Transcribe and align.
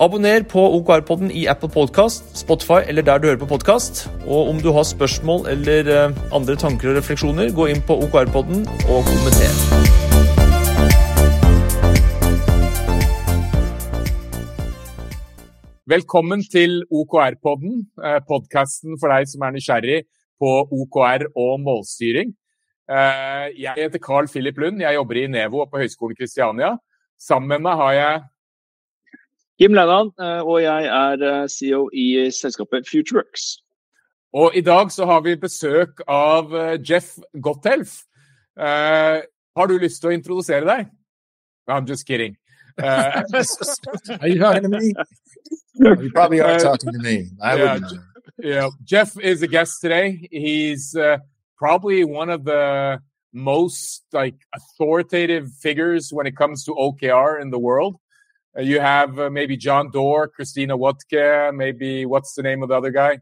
Abonner 0.00 0.40
på 0.48 0.62
OKR-podden 0.78 1.28
i 1.36 1.42
Apple 1.52 1.68
Podcast, 1.68 2.30
Spotify 2.38 2.78
eller 2.88 3.04
der 3.04 3.18
du 3.20 3.26
hører 3.28 3.40
på 3.42 3.48
podkast. 3.50 4.06
Og 4.24 4.48
om 4.48 4.62
du 4.64 4.70
har 4.72 4.86
spørsmål 4.88 5.44
eller 5.52 5.90
eh, 5.92 6.14
andre 6.32 6.56
tanker 6.56 6.88
og 6.88 6.96
refleksjoner, 6.96 7.50
gå 7.52 7.66
inn 7.68 7.82
på 7.84 7.98
OKR-podden 8.06 8.62
og 8.94 9.04
kommenter. 9.10 9.52
Velkommen 15.92 16.46
til 16.48 16.80
OKR-podden, 16.88 17.84
eh, 18.00 18.18
podkasten 18.24 18.96
for 18.96 19.12
deg 19.12 19.28
som 19.28 19.44
er 19.44 19.56
nysgjerrig 19.58 20.00
på 20.40 20.56
OKR 20.80 21.28
og 21.36 21.60
målstyring. 21.68 22.32
Eh, 22.88 23.46
jeg 23.68 23.76
heter 23.84 24.00
Carl 24.00 24.32
Philip 24.32 24.64
Lund, 24.64 24.80
jeg 24.80 24.96
jobber 24.96 25.26
i 25.26 25.28
Nevo 25.28 25.60
og 25.60 25.68
på 25.68 25.84
Høgskolen 25.84 26.16
Kristiania. 26.16 26.78
Sammen 27.20 27.52
med 27.52 27.68
meg 27.68 27.76
har 27.84 27.96
jeg 28.00 28.28
Jim 29.60 29.74
Lennan, 29.76 30.08
eh, 30.16 30.40
og 30.40 30.62
jeg 30.62 30.86
er 30.88 31.22
eh, 31.28 31.48
CEO 31.48 31.90
i 31.92 32.30
selskapet 32.32 32.86
Futureworks. 32.88 33.58
Og 34.32 34.54
i 34.56 34.60
dag 34.64 34.88
så 34.92 35.04
har 35.04 35.20
vi 35.20 35.34
besøk 35.36 36.00
av 36.08 36.54
eh, 36.56 36.78
Jeff 36.90 37.18
Gothelf. 37.42 37.98
Uh, 38.60 39.20
har 39.56 39.66
du 39.68 39.76
lyst 39.78 40.00
til 40.02 40.10
å 40.10 40.12
introdusere 40.12 40.66
deg? 40.66 40.88
I'm 41.68 41.86
just 41.88 42.06
kidding. 42.06 42.36
Uh, 42.76 43.22
are 44.20 44.28
you 44.28 44.38
talking 44.38 44.62
to 44.62 44.68
me? 44.68 44.94
You 45.80 46.10
probably 46.12 46.40
are 46.40 46.58
talking 46.58 46.92
to 46.92 46.98
me. 46.98 47.30
I 47.40 47.56
yeah, 47.56 47.72
wouldn't 47.72 47.92
know. 47.92 48.02
Yeah, 48.38 48.68
Jeff 48.84 49.18
is 49.20 49.42
a 49.42 49.46
guest 49.46 49.80
today. 49.80 50.28
He's 50.30 50.94
uh, 50.94 51.18
probably 51.56 52.04
one 52.04 52.28
of 52.28 52.44
the 52.44 53.00
most 53.32 54.04
like 54.12 54.36
authoritative 54.54 55.52
figures 55.60 56.12
when 56.12 56.26
it 56.26 56.36
comes 56.36 56.64
to 56.64 56.72
OKR 56.72 57.40
in 57.40 57.50
the 57.50 57.58
world. 57.58 57.96
Uh, 58.56 58.62
you 58.62 58.80
have 58.80 59.18
uh, 59.18 59.30
maybe 59.30 59.56
John 59.56 59.90
Doerr, 59.90 60.28
Christina 60.28 60.76
Wodtke, 60.76 61.54
maybe 61.54 62.06
what's 62.06 62.34
the 62.34 62.42
name 62.42 62.62
of 62.62 62.68
the 62.68 62.74
other 62.74 62.90
guy? 62.90 63.20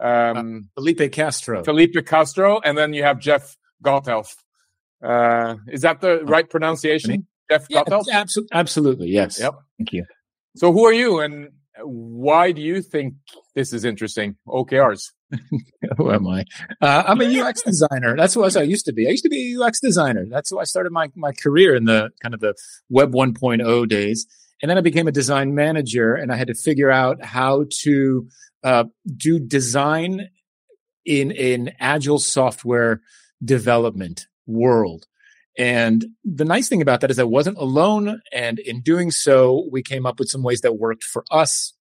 Um, 0.00 0.70
uh, 0.76 0.80
Felipe 0.80 1.12
Castro. 1.12 1.62
Felipe 1.62 2.06
Castro, 2.06 2.60
and 2.60 2.76
then 2.76 2.92
you 2.92 3.02
have 3.02 3.18
Jeff 3.18 3.56
Gothelf. 3.84 4.34
Uh, 5.02 5.56
is 5.68 5.82
that 5.82 6.00
the 6.00 6.24
right 6.24 6.48
pronunciation? 6.48 7.26
Jeff 7.50 7.66
yeah, 7.68 7.82
Gothelf? 7.84 8.06
Abso- 8.08 8.46
absolutely, 8.52 9.08
yes. 9.08 9.38
Yep. 9.38 9.54
Thank 9.78 9.92
you. 9.92 10.04
So, 10.56 10.72
who 10.72 10.86
are 10.86 10.92
you, 10.92 11.20
and 11.20 11.50
why 11.82 12.52
do 12.52 12.60
you 12.60 12.82
think 12.82 13.14
this 13.54 13.72
is 13.72 13.84
interesting? 13.84 14.36
OKRs. 14.46 15.10
who 15.96 16.10
am 16.10 16.26
I? 16.28 16.44
Uh, 16.80 17.04
I'm 17.06 17.20
a 17.20 17.40
UX 17.40 17.62
designer. 17.62 18.16
That's 18.16 18.36
what 18.36 18.56
I 18.56 18.62
used 18.62 18.84
to 18.86 18.92
be. 18.92 19.06
I 19.06 19.10
used 19.10 19.24
to 19.24 19.30
be 19.30 19.54
a 19.54 19.62
UX 19.62 19.80
designer. 19.80 20.26
That's 20.28 20.50
who 20.50 20.58
I 20.58 20.64
started 20.64 20.92
my 20.92 21.10
my 21.14 21.32
career 21.32 21.74
in 21.74 21.84
the 21.84 22.10
kind 22.22 22.34
of 22.34 22.40
the 22.40 22.54
Web 22.90 23.12
1.0 23.12 23.88
days. 23.88 24.26
And 24.62 24.70
then 24.70 24.78
I 24.78 24.80
became 24.80 25.08
a 25.08 25.12
design 25.12 25.54
manager 25.54 26.14
and 26.14 26.32
I 26.32 26.36
had 26.36 26.46
to 26.46 26.54
figure 26.54 26.90
out 26.90 27.22
how 27.22 27.64
to 27.82 28.28
uh, 28.62 28.84
do 29.16 29.40
design 29.40 30.28
in 31.04 31.32
an 31.32 31.72
agile 31.80 32.20
software 32.20 33.02
development 33.44 34.28
world. 34.46 35.06
And 35.58 36.06
the 36.24 36.44
nice 36.44 36.68
thing 36.68 36.80
about 36.80 37.00
that 37.00 37.10
is 37.10 37.18
I 37.18 37.24
wasn't 37.24 37.58
alone. 37.58 38.22
And 38.32 38.58
in 38.60 38.80
doing 38.80 39.10
so, 39.10 39.68
we 39.70 39.82
came 39.82 40.06
up 40.06 40.18
with 40.18 40.28
some 40.28 40.42
ways 40.42 40.60
that 40.62 40.78
worked 40.78 41.04
for 41.04 41.24
us. 41.30 41.74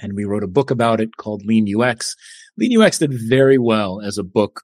And 0.00 0.14
we 0.14 0.24
wrote 0.24 0.42
a 0.42 0.48
book 0.48 0.70
about 0.70 1.00
it 1.00 1.16
called 1.16 1.44
Lean 1.44 1.68
UX. 1.80 2.16
Lean 2.56 2.80
UX 2.80 2.98
did 2.98 3.12
very 3.12 3.58
well 3.58 4.00
as 4.00 4.18
a 4.18 4.24
book. 4.24 4.62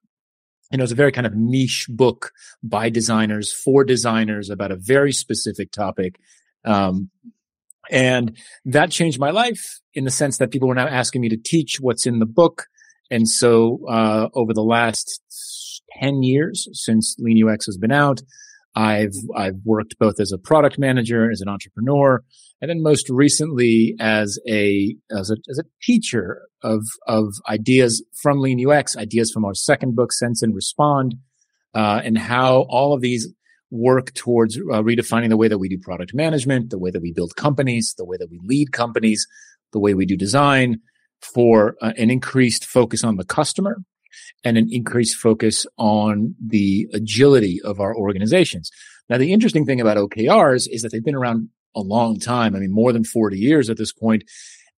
You 0.71 0.79
know, 0.79 0.85
it's 0.85 0.93
a 0.93 0.97
very 0.97 1.13
kind 1.13 1.27
of 1.27 1.35
niche 1.35 1.87
book 1.91 2.33
by 2.63 2.89
designers 2.89 3.53
for 3.53 3.85
designers 3.85 4.49
about 4.51 4.73
a 4.73 4.77
very 4.77 5.13
specific 5.13 5.71
topic. 5.71 6.19
Um, 6.65 7.11
and 7.93 8.37
that 8.65 8.91
changed 8.91 9.21
my 9.21 9.31
life 9.31 9.81
in 9.93 10.05
the 10.05 10.11
sense 10.11 10.39
that 10.39 10.51
people 10.51 10.67
were 10.67 10.75
now 10.75 10.89
asking 10.89 11.21
me 11.21 11.29
to 11.29 11.37
teach 11.37 11.77
what's 11.79 12.07
in 12.07 12.19
the 12.19 12.27
book. 12.27 12.65
And 13.11 13.29
so, 13.29 13.81
uh, 13.87 14.29
over 14.35 14.55
the 14.55 14.63
last 14.63 15.21
10 16.01 16.23
years 16.23 16.67
since 16.73 17.15
Lean 17.19 17.47
UX 17.47 17.67
has 17.67 17.77
been 17.77 17.93
out, 17.93 18.23
I've, 18.75 19.13
I've 19.37 19.61
worked 19.67 19.99
both 19.99 20.19
as 20.19 20.33
a 20.33 20.39
product 20.39 20.79
manager, 20.79 21.31
as 21.31 21.43
an 21.43 21.49
entrepreneur, 21.51 22.25
and 22.63 22.71
then 22.71 22.83
most 22.83 23.11
recently 23.11 23.95
as 24.01 24.39
a, 24.49 24.97
as 25.15 25.31
a, 25.31 25.37
as 25.51 25.59
a 25.59 25.65
teacher 25.83 26.49
of, 26.63 26.83
of 27.07 27.27
ideas 27.51 28.03
from 28.23 28.41
Lean 28.41 28.67
UX, 28.67 28.97
ideas 28.97 29.31
from 29.31 29.45
our 29.45 29.53
second 29.53 29.95
book, 29.95 30.15
Sense 30.15 30.41
and 30.41 30.55
Respond, 30.55 31.17
uh, 31.75 32.01
and 32.03 32.17
how 32.17 32.65
all 32.71 32.95
of 32.95 33.03
these 33.03 33.29
work 33.73 34.13
towards 34.13 34.59
uh, 34.59 34.83
redefining 34.83 35.31
the 35.31 35.37
way 35.37 35.49
that 35.49 35.59
we 35.59 35.69
do 35.69 35.79
product 35.79 36.15
management, 36.15 36.69
the 36.71 36.79
way 36.79 36.91
that 36.91 37.01
we 37.01 37.11
build 37.11 37.35
companies, 37.37 37.95
the 37.97 38.05
way 38.05 38.19
that 38.19 38.31
we 38.31 38.39
lead 38.45 38.71
companies, 38.71 39.27
the 39.73 39.81
way 39.81 39.95
we 39.95 40.05
do 40.05 40.17
design 40.17 40.79
for 41.23 41.75
uh, 41.81 41.93
an 41.97 42.11
increased 42.11 42.67
focus 42.67 43.03
on 43.03 43.17
the 43.17 43.25
customer 43.25 43.79
and 44.45 44.59
an 44.59 44.69
increased 44.71 45.17
focus 45.17 45.67
on 45.79 46.35
the 46.45 46.87
agility 46.93 47.61
of 47.65 47.81
our 47.81 47.97
organizations. 47.97 48.71
Now, 49.09 49.17
the 49.17 49.33
interesting 49.33 49.65
thing 49.65 49.81
about 49.81 49.97
OKRs 49.97 50.69
is 50.71 50.83
that 50.83 50.93
they've 50.93 51.03
been 51.03 51.15
around 51.15 51.49
a 51.75 51.81
long 51.81 52.19
time. 52.21 52.55
I 52.55 52.59
mean, 52.59 52.73
more 52.73 52.93
than 52.93 53.05
40 53.05 53.39
years 53.39 53.71
at 53.71 53.79
this 53.79 53.93
point, 53.93 54.25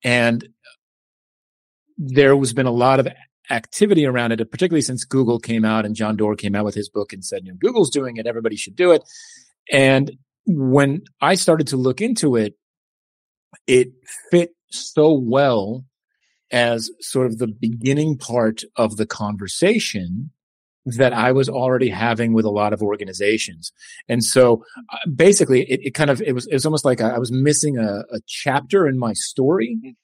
And 0.04 0.48
there 1.98 2.38
has 2.38 2.54
been 2.54 2.66
a 2.66 2.72
lot 2.72 3.00
of 3.00 3.08
activity 3.50 4.06
around 4.06 4.32
it, 4.32 4.52
particularly 4.52 4.82
since 4.82 5.04
Google 5.04 5.40
came 5.40 5.66
out 5.66 5.86
and 5.86 5.96
John 5.96 6.16
Doerr 6.16 6.36
came 6.36 6.56
out 6.56 6.66
with 6.66 6.76
his 6.76 6.90
book 6.90 7.14
and 7.14 7.24
said, 7.24 7.46
you 7.46 7.52
know, 7.52 7.58
Google's 7.60 7.90
doing 7.90 8.18
it. 8.18 8.28
Everybody 8.28 8.56
should 8.56 8.76
do 8.76 8.92
it. 8.92 9.04
And 9.72 10.12
when 10.46 11.04
I 11.22 11.36
started 11.36 11.68
to 11.68 11.78
look 11.78 12.02
into 12.02 12.36
it, 12.36 12.56
it 13.68 13.92
fit 14.32 14.52
so 14.70 15.14
well 15.14 15.86
as 16.52 16.92
sort 17.00 17.28
of 17.28 17.38
the 17.38 17.48
beginning 17.48 18.18
part 18.18 18.62
of 18.76 18.98
the 18.98 19.06
conversation 19.06 20.32
that 20.86 21.14
I 21.14 21.32
was 21.32 21.48
already 21.48 21.90
having 21.90 22.34
with 22.34 22.46
a 22.46 22.52
lot 22.52 22.74
of 22.74 22.82
organizations. 22.82 23.72
And 24.10 24.24
so 24.24 24.66
uh, 24.92 24.98
basically 25.10 25.62
it, 25.64 25.80
it, 25.84 25.92
kind 25.94 26.10
of, 26.10 26.22
it 26.22 26.34
was, 26.34 26.46
it 26.48 26.54
was 26.54 26.66
almost 26.66 26.84
like 26.84 27.00
I 27.00 27.18
was 27.20 27.32
missing 27.32 27.78
a, 27.78 28.04
a 28.12 28.20
chapter 28.28 28.88
in 28.88 29.00
my 29.00 29.14
story 29.14 29.96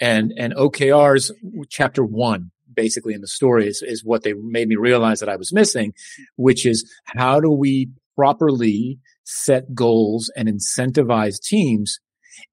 and, 0.00 0.32
and 0.36 0.52
OKR's 0.54 1.30
chapter 1.70 2.04
one 2.04 2.50
basically 2.74 3.14
in 3.14 3.20
the 3.20 3.28
story 3.28 3.66
is, 3.66 3.82
is 3.82 4.04
what 4.04 4.22
they 4.22 4.32
made 4.34 4.68
me 4.68 4.76
realize 4.76 5.20
that 5.20 5.28
I 5.28 5.36
was 5.36 5.52
missing, 5.52 5.94
which 6.36 6.66
is 6.66 6.90
how 7.04 7.40
do 7.40 7.50
we 7.50 7.90
properly 8.16 8.98
set 9.24 9.74
goals 9.74 10.30
and 10.36 10.48
incentivize 10.48 11.40
teams 11.40 11.98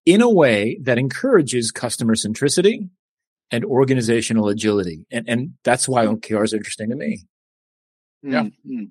in 0.05 0.21
a 0.21 0.29
way 0.29 0.79
that 0.81 0.97
encourages 0.97 1.71
customer 1.71 2.15
centricity 2.15 2.89
and 3.51 3.65
organizational 3.65 4.47
agility. 4.47 5.05
And, 5.11 5.27
and 5.27 5.53
that's 5.63 5.87
why 5.87 6.05
OKRs 6.05 6.53
are 6.53 6.57
interesting 6.57 6.89
to 6.89 6.95
me. 6.95 7.25
Yeah. 8.23 8.43
Mm-hmm. 8.43 8.85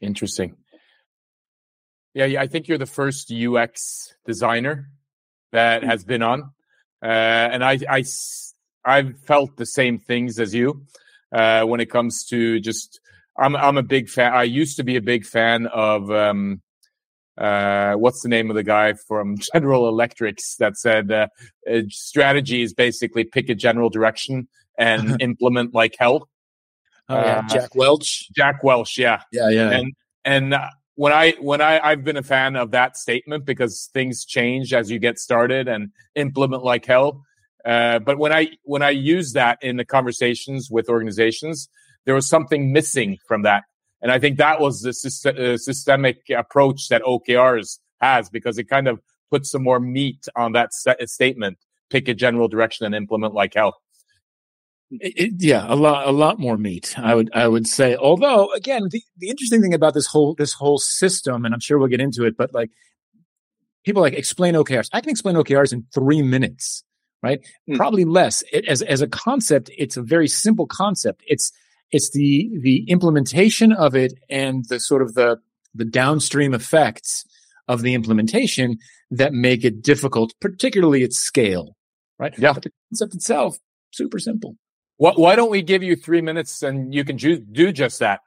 Interesting. 0.00 0.56
Yeah, 2.14 2.26
yeah, 2.26 2.42
I 2.42 2.46
think 2.46 2.68
you're 2.68 2.78
the 2.78 2.86
first 2.86 3.32
UX 3.32 4.14
designer 4.24 4.88
that 5.52 5.82
has 5.82 6.04
been 6.04 6.22
on. 6.22 6.52
Uh, 7.02 7.06
and 7.06 7.64
I, 7.64 7.78
I, 7.88 8.04
I've 8.84 9.18
felt 9.20 9.56
the 9.56 9.66
same 9.66 9.98
things 9.98 10.38
as 10.38 10.54
you 10.54 10.84
uh, 11.32 11.64
when 11.64 11.80
it 11.80 11.90
comes 11.90 12.24
to 12.30 12.60
just. 12.60 13.00
I'm 13.36 13.56
I'm 13.56 13.76
a 13.76 13.82
big 13.82 14.08
fan. 14.08 14.32
I 14.32 14.44
used 14.44 14.76
to 14.76 14.84
be 14.84 14.94
a 14.94 15.02
big 15.02 15.26
fan 15.26 15.66
of 15.66 16.08
um, 16.10 16.62
uh, 17.36 17.94
what's 17.94 18.22
the 18.22 18.28
name 18.28 18.48
of 18.50 18.56
the 18.56 18.62
guy 18.62 18.94
from 19.08 19.36
General 19.52 19.88
Electrics 19.88 20.56
that 20.56 20.76
said 20.76 21.10
uh, 21.10 21.26
strategy 21.88 22.62
is 22.62 22.72
basically 22.72 23.24
pick 23.24 23.48
a 23.48 23.54
general 23.54 23.90
direction 23.90 24.48
and 24.78 25.16
implement 25.20 25.74
like 25.74 25.96
hell. 25.98 26.28
Oh, 27.08 27.16
yeah. 27.16 27.42
Jack 27.48 27.74
Welch. 27.74 28.28
Jack 28.34 28.64
Welch, 28.64 28.96
yeah, 28.96 29.20
yeah, 29.32 29.50
yeah. 29.50 29.70
And 29.70 29.92
and 30.24 30.54
uh, 30.54 30.68
when 30.94 31.12
I 31.12 31.32
when 31.40 31.60
I 31.60 31.80
I've 31.80 32.04
been 32.04 32.16
a 32.16 32.22
fan 32.22 32.56
of 32.56 32.70
that 32.70 32.96
statement 32.96 33.44
because 33.44 33.90
things 33.92 34.24
change 34.24 34.72
as 34.72 34.90
you 34.90 34.98
get 34.98 35.18
started 35.18 35.68
and 35.68 35.90
implement 36.14 36.62
like 36.62 36.86
hell. 36.86 37.24
Uh, 37.64 37.98
but 37.98 38.18
when 38.18 38.32
I 38.32 38.48
when 38.64 38.82
I 38.82 38.90
use 38.90 39.32
that 39.32 39.58
in 39.62 39.76
the 39.76 39.84
conversations 39.84 40.68
with 40.70 40.88
organizations, 40.88 41.68
there 42.04 42.14
was 42.14 42.28
something 42.28 42.72
missing 42.72 43.18
from 43.26 43.42
that, 43.42 43.64
and 44.02 44.12
I 44.12 44.18
think 44.18 44.38
that 44.38 44.60
was 44.60 44.82
the 44.82 44.90
syst- 44.90 45.38
uh, 45.38 45.56
systemic 45.56 46.18
approach 46.36 46.88
that 46.88 47.02
OKRs 47.02 47.78
has 48.00 48.28
because 48.28 48.58
it 48.58 48.68
kind 48.68 48.86
of 48.86 49.00
puts 49.30 49.50
some 49.50 49.62
more 49.62 49.80
meat 49.80 50.28
on 50.36 50.52
that 50.52 50.74
st- 50.74 51.08
statement. 51.08 51.58
Pick 51.90 52.08
a 52.08 52.14
general 52.14 52.48
direction 52.48 52.86
and 52.86 52.94
implement 52.94 53.34
like 53.34 53.54
hell. 53.54 53.76
It, 54.90 55.34
yeah, 55.38 55.64
a 55.68 55.74
lot, 55.74 56.06
a 56.06 56.12
lot 56.12 56.38
more 56.38 56.56
meat. 56.56 56.94
I 56.98 57.14
would, 57.14 57.30
I 57.34 57.48
would 57.48 57.66
say. 57.66 57.96
Although, 57.96 58.52
again, 58.52 58.88
the, 58.90 59.02
the 59.18 59.28
interesting 59.28 59.60
thing 59.60 59.74
about 59.74 59.94
this 59.94 60.06
whole, 60.06 60.34
this 60.34 60.52
whole 60.52 60.78
system, 60.78 61.44
and 61.44 61.54
I'm 61.54 61.60
sure 61.60 61.78
we'll 61.78 61.88
get 61.88 62.00
into 62.00 62.24
it, 62.24 62.36
but 62.36 62.54
like 62.54 62.70
people 63.84 64.02
like 64.02 64.14
explain 64.14 64.54
OKRs. 64.54 64.88
I 64.92 65.00
can 65.00 65.10
explain 65.10 65.36
OKRs 65.36 65.72
in 65.72 65.86
three 65.92 66.22
minutes, 66.22 66.84
right? 67.24 67.40
Mm. 67.68 67.76
Probably 67.76 68.04
less. 68.04 68.44
It, 68.52 68.66
as 68.66 68.82
as 68.82 69.00
a 69.00 69.08
concept, 69.08 69.70
it's 69.76 69.96
a 69.96 70.02
very 70.02 70.28
simple 70.28 70.66
concept. 70.66 71.22
It's 71.26 71.50
it's 71.90 72.10
the 72.10 72.50
the 72.60 72.84
implementation 72.88 73.72
of 73.72 73.96
it 73.96 74.12
and 74.28 74.64
the 74.68 74.78
sort 74.78 75.02
of 75.02 75.14
the 75.14 75.38
the 75.74 75.86
downstream 75.86 76.54
effects 76.54 77.24
of 77.66 77.82
the 77.82 77.94
implementation 77.94 78.76
that 79.10 79.32
make 79.32 79.64
it 79.64 79.82
difficult, 79.82 80.34
particularly 80.40 81.02
at 81.02 81.12
scale, 81.12 81.76
right? 82.18 82.34
Yeah. 82.38 82.52
But 82.52 82.64
the 82.64 82.70
concept 82.90 83.14
itself, 83.14 83.58
super 83.90 84.18
simple. 84.18 84.56
What, 84.98 85.18
why 85.18 85.34
don't 85.34 85.50
we 85.50 85.62
give 85.62 85.82
you 85.82 85.96
three 85.96 86.20
minutes 86.20 86.62
and 86.62 86.94
you 86.94 87.04
can 87.04 87.18
ju- 87.18 87.44
do 87.50 87.72
just 87.72 87.98
that? 88.00 88.20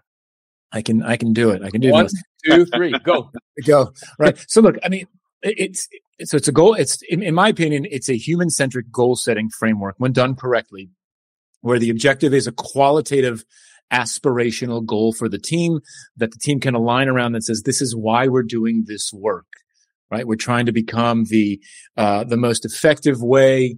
I 0.72 0.82
can, 0.82 1.02
I 1.04 1.16
can 1.16 1.34
do 1.34 1.52
it. 1.52 1.62
I 1.62 1.70
can 1.70 1.80
do 1.80 1.92
one, 1.92 2.08
two, 2.46 2.66
three, 2.66 2.94
go, 3.04 3.32
go. 3.66 3.94
Right. 4.20 4.38
So 4.50 4.62
look, 4.62 4.76
I 4.84 4.90
mean, 4.90 5.08
it's, 5.42 5.88
so 6.24 6.38
it's 6.38 6.48
a 6.48 6.52
goal. 6.52 6.74
It's, 6.74 7.00
in, 7.10 7.22
in 7.22 7.36
my 7.36 7.50
opinion, 7.50 7.86
it's 7.90 8.10
a 8.10 8.18
human 8.18 8.50
centric 8.50 8.92
goal 8.92 9.16
setting 9.16 9.50
framework 9.50 9.96
when 9.98 10.12
done 10.12 10.36
correctly, 10.36 10.90
where 11.62 11.80
the 11.80 11.90
objective 11.90 12.34
is 12.34 12.48
a 12.48 12.52
qualitative 12.52 13.44
aspirational 13.92 14.86
goal 14.86 15.14
for 15.14 15.30
the 15.30 15.38
team 15.38 15.80
that 16.18 16.32
the 16.32 16.40
team 16.40 16.60
can 16.60 16.76
align 16.76 17.08
around 17.08 17.32
that 17.32 17.44
says, 17.44 17.64
this 17.64 17.82
is 17.82 17.96
why 17.96 18.28
we're 18.28 18.44
doing 18.44 18.84
this 18.86 19.12
work, 19.14 19.48
right? 20.12 20.28
We're 20.28 20.36
trying 20.36 20.66
to 20.66 20.72
become 20.72 21.26
the, 21.30 21.62
uh, 21.96 22.24
the 22.26 22.38
most 22.38 22.66
effective 22.66 23.22
way 23.22 23.78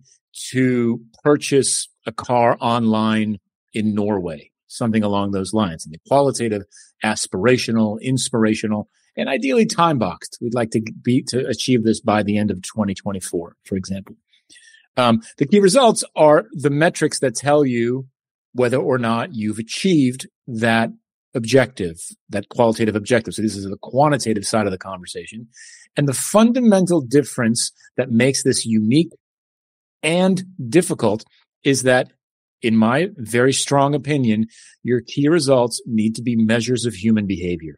to 0.51 1.01
purchase 1.23 1.87
a 2.05 2.11
car 2.11 2.57
online 2.59 3.37
in 3.73 3.93
Norway, 3.93 4.51
something 4.67 5.03
along 5.03 5.31
those 5.31 5.53
lines. 5.53 5.85
And 5.85 5.93
the 5.93 5.99
qualitative, 6.07 6.63
aspirational, 7.03 8.01
inspirational, 8.01 8.89
and 9.19 9.29
ideally 9.29 9.65
time 9.65 9.99
boxed. 9.99 10.37
We'd 10.41 10.53
like 10.53 10.71
to 10.71 10.81
be 11.01 11.23
to 11.23 11.45
achieve 11.47 11.83
this 11.83 11.99
by 11.99 12.23
the 12.23 12.37
end 12.37 12.51
of 12.51 12.61
2024, 12.61 13.55
for 13.63 13.75
example. 13.75 14.15
Um, 14.97 15.21
the 15.37 15.45
key 15.45 15.59
results 15.59 16.03
are 16.15 16.47
the 16.51 16.69
metrics 16.69 17.19
that 17.19 17.35
tell 17.35 17.65
you 17.65 18.07
whether 18.53 18.77
or 18.77 18.97
not 18.97 19.33
you've 19.33 19.59
achieved 19.59 20.27
that 20.47 20.89
objective, 21.35 21.97
that 22.29 22.49
qualitative 22.49 22.95
objective. 22.95 23.33
So 23.33 23.41
this 23.41 23.55
is 23.55 23.65
the 23.65 23.77
quantitative 23.81 24.45
side 24.45 24.65
of 24.65 24.71
the 24.71 24.77
conversation. 24.77 25.47
And 25.95 26.07
the 26.07 26.13
fundamental 26.13 27.01
difference 27.01 27.71
that 27.97 28.11
makes 28.11 28.43
this 28.43 28.65
unique 28.65 29.11
and 30.01 30.43
difficult 30.69 31.23
is 31.63 31.83
that 31.83 32.11
in 32.61 32.75
my 32.75 33.09
very 33.17 33.53
strong 33.53 33.95
opinion, 33.95 34.47
your 34.83 35.01
key 35.01 35.27
results 35.27 35.81
need 35.85 36.15
to 36.15 36.21
be 36.21 36.35
measures 36.35 36.85
of 36.85 36.93
human 36.93 37.25
behavior. 37.25 37.75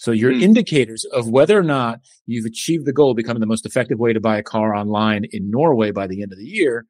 So 0.00 0.12
your 0.12 0.32
mm. 0.32 0.40
indicators 0.40 1.04
of 1.04 1.28
whether 1.28 1.58
or 1.58 1.62
not 1.62 2.00
you've 2.24 2.46
achieved 2.46 2.86
the 2.86 2.92
goal 2.92 3.10
of 3.10 3.18
becoming 3.18 3.40
the 3.40 3.46
most 3.46 3.66
effective 3.66 3.98
way 3.98 4.14
to 4.14 4.20
buy 4.20 4.38
a 4.38 4.42
car 4.42 4.74
online 4.74 5.26
in 5.30 5.50
Norway 5.50 5.90
by 5.90 6.06
the 6.06 6.22
end 6.22 6.32
of 6.32 6.38
the 6.38 6.46
year 6.46 6.86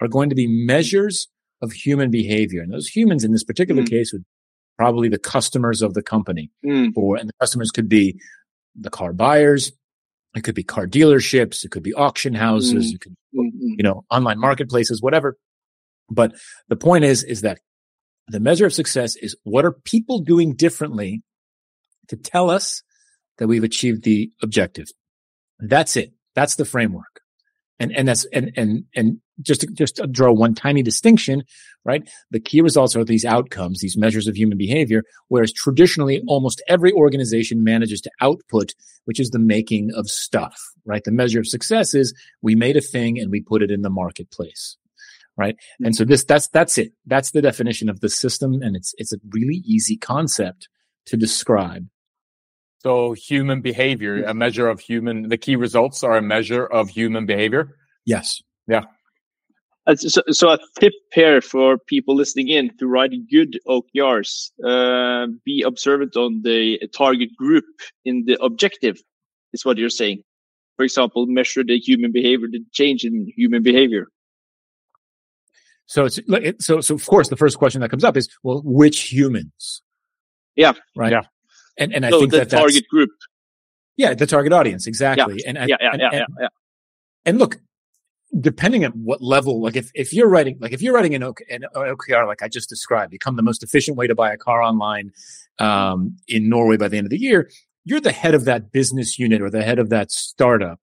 are 0.00 0.06
going 0.06 0.28
to 0.28 0.36
be 0.36 0.46
measures 0.46 1.26
of 1.60 1.72
human 1.72 2.08
behavior. 2.08 2.62
And 2.62 2.72
those 2.72 2.86
humans 2.86 3.24
in 3.24 3.32
this 3.32 3.42
particular 3.42 3.82
mm. 3.82 3.90
case 3.90 4.12
would 4.12 4.24
probably 4.78 5.08
the 5.08 5.18
customers 5.18 5.82
of 5.82 5.94
the 5.94 6.04
company 6.04 6.52
mm. 6.64 6.92
or, 6.94 7.16
and 7.16 7.28
the 7.28 7.34
customers 7.40 7.72
could 7.72 7.88
be 7.88 8.20
the 8.76 8.90
car 8.90 9.12
buyers. 9.12 9.72
It 10.36 10.44
could 10.44 10.54
be 10.54 10.62
car 10.62 10.86
dealerships. 10.86 11.64
It 11.64 11.72
could 11.72 11.82
be 11.82 11.94
auction 11.94 12.32
houses. 12.32 12.92
Mm. 12.92 12.94
It 12.94 13.00
could, 13.00 13.16
mm-hmm. 13.34 13.74
you 13.76 13.82
know, 13.82 14.04
online 14.08 14.38
marketplaces, 14.38 15.02
whatever. 15.02 15.36
But 16.08 16.36
the 16.68 16.76
point 16.76 17.02
is, 17.02 17.24
is 17.24 17.40
that 17.40 17.58
the 18.28 18.38
measure 18.38 18.66
of 18.66 18.72
success 18.72 19.16
is 19.16 19.34
what 19.42 19.64
are 19.64 19.72
people 19.72 20.20
doing 20.20 20.54
differently 20.54 21.24
to 22.08 22.16
tell 22.16 22.50
us 22.50 22.82
that 23.38 23.48
we've 23.48 23.64
achieved 23.64 24.04
the 24.04 24.30
objective. 24.42 24.88
That's 25.58 25.96
it. 25.96 26.12
That's 26.34 26.56
the 26.56 26.64
framework. 26.64 27.20
And, 27.78 27.92
and 27.96 28.06
that's, 28.06 28.24
and, 28.26 28.52
and, 28.56 28.84
and 28.94 29.18
just 29.40 29.62
to, 29.62 29.66
just 29.66 29.96
to 29.96 30.06
draw 30.06 30.30
one 30.32 30.54
tiny 30.54 30.82
distinction, 30.82 31.42
right? 31.84 32.08
The 32.30 32.38
key 32.38 32.60
results 32.60 32.94
are 32.94 33.04
these 33.04 33.24
outcomes, 33.24 33.80
these 33.80 33.96
measures 33.96 34.28
of 34.28 34.36
human 34.36 34.56
behavior, 34.56 35.02
whereas 35.28 35.52
traditionally 35.52 36.22
almost 36.28 36.62
every 36.68 36.92
organization 36.92 37.64
manages 37.64 38.00
to 38.02 38.10
output, 38.20 38.74
which 39.04 39.18
is 39.18 39.30
the 39.30 39.40
making 39.40 39.90
of 39.96 40.08
stuff, 40.08 40.60
right? 40.84 41.02
The 41.02 41.10
measure 41.10 41.40
of 41.40 41.48
success 41.48 41.94
is 41.94 42.14
we 42.40 42.54
made 42.54 42.76
a 42.76 42.80
thing 42.80 43.18
and 43.18 43.30
we 43.30 43.40
put 43.40 43.62
it 43.62 43.70
in 43.70 43.82
the 43.82 43.90
marketplace 43.90 44.76
right? 45.36 45.56
And 45.82 45.96
so 45.96 46.04
this 46.04 46.24
that's 46.24 46.48
that's 46.48 46.76
it. 46.76 46.92
That's 47.06 47.30
the 47.30 47.40
definition 47.40 47.88
of 47.88 48.00
the 48.00 48.10
system, 48.10 48.60
and 48.60 48.76
it's 48.76 48.94
it's 48.98 49.14
a 49.14 49.18
really 49.30 49.62
easy 49.64 49.96
concept 49.96 50.68
to 51.06 51.16
describe. 51.16 51.86
So 52.78 53.12
human 53.12 53.60
behavior, 53.60 54.24
a 54.24 54.34
measure 54.34 54.68
of 54.68 54.80
human, 54.80 55.28
the 55.28 55.38
key 55.38 55.56
results 55.56 56.02
are 56.02 56.16
a 56.16 56.22
measure 56.22 56.66
of 56.66 56.88
human 56.88 57.26
behavior. 57.26 57.76
Yes. 58.04 58.42
Yeah. 58.66 58.82
Uh, 59.86 59.96
so, 59.96 60.22
so 60.30 60.50
a 60.50 60.58
tip 60.80 60.92
here 61.12 61.40
for 61.40 61.78
people 61.86 62.14
listening 62.14 62.48
in 62.48 62.76
to 62.78 62.86
write 62.86 63.12
good 63.30 63.58
OKRs, 63.68 64.50
uh, 64.64 65.26
be 65.44 65.62
observant 65.62 66.16
on 66.16 66.42
the 66.42 66.78
target 66.96 67.30
group 67.36 67.64
in 68.04 68.24
the 68.26 68.40
objective 68.42 69.00
is 69.52 69.64
what 69.64 69.78
you're 69.78 69.90
saying. 69.90 70.22
For 70.76 70.84
example, 70.84 71.26
measure 71.26 71.64
the 71.64 71.78
human 71.78 72.12
behavior, 72.12 72.48
the 72.50 72.64
change 72.72 73.04
in 73.04 73.30
human 73.36 73.62
behavior. 73.62 74.06
So 75.86 76.06
it's 76.06 76.18
so 76.60 76.80
so 76.80 76.94
of 76.94 77.04
course 77.04 77.28
the 77.28 77.36
first 77.36 77.58
question 77.58 77.80
that 77.82 77.90
comes 77.90 78.04
up 78.04 78.16
is 78.16 78.28
well 78.42 78.62
which 78.64 79.12
humans? 79.12 79.82
Yeah. 80.56 80.72
Right. 80.96 81.12
Yeah. 81.12 81.22
And 81.78 81.94
and 81.94 82.04
I 82.04 82.10
think 82.10 82.30
the 82.30 82.38
that 82.38 82.50
target 82.50 82.86
group. 82.88 83.10
Yeah, 83.96 84.14
the 84.14 84.26
target 84.26 84.52
audience 84.52 84.86
exactly. 84.86 85.36
Yeah. 85.38 85.48
And, 85.48 85.58
and 85.58 85.70
yeah, 85.70 85.76
yeah, 85.80 85.90
and, 85.92 86.00
yeah, 86.00 86.08
and, 86.12 86.26
yeah, 86.40 86.48
And 87.24 87.38
look, 87.38 87.56
depending 88.40 88.84
on 88.84 88.92
what 88.92 89.22
level, 89.22 89.62
like 89.62 89.76
if 89.76 89.90
if 89.94 90.12
you're 90.12 90.28
writing 90.28 90.58
like 90.60 90.72
if 90.72 90.82
you're 90.82 90.94
writing 90.94 91.14
an, 91.14 91.22
OK, 91.22 91.44
an 91.50 91.64
OKR 91.74 92.26
like 92.26 92.42
I 92.42 92.48
just 92.48 92.68
described, 92.68 93.10
become 93.10 93.36
the 93.36 93.42
most 93.42 93.62
efficient 93.62 93.96
way 93.96 94.06
to 94.06 94.14
buy 94.14 94.32
a 94.32 94.36
car 94.36 94.62
online 94.62 95.12
um, 95.58 96.16
in 96.28 96.48
Norway 96.48 96.76
by 96.76 96.88
the 96.88 96.96
end 96.96 97.06
of 97.06 97.10
the 97.10 97.18
year, 97.18 97.50
you're 97.84 98.00
the 98.00 98.12
head 98.12 98.34
of 98.34 98.44
that 98.44 98.72
business 98.72 99.18
unit 99.18 99.42
or 99.42 99.50
the 99.50 99.62
head 99.62 99.78
of 99.78 99.90
that 99.90 100.10
startup. 100.10 100.80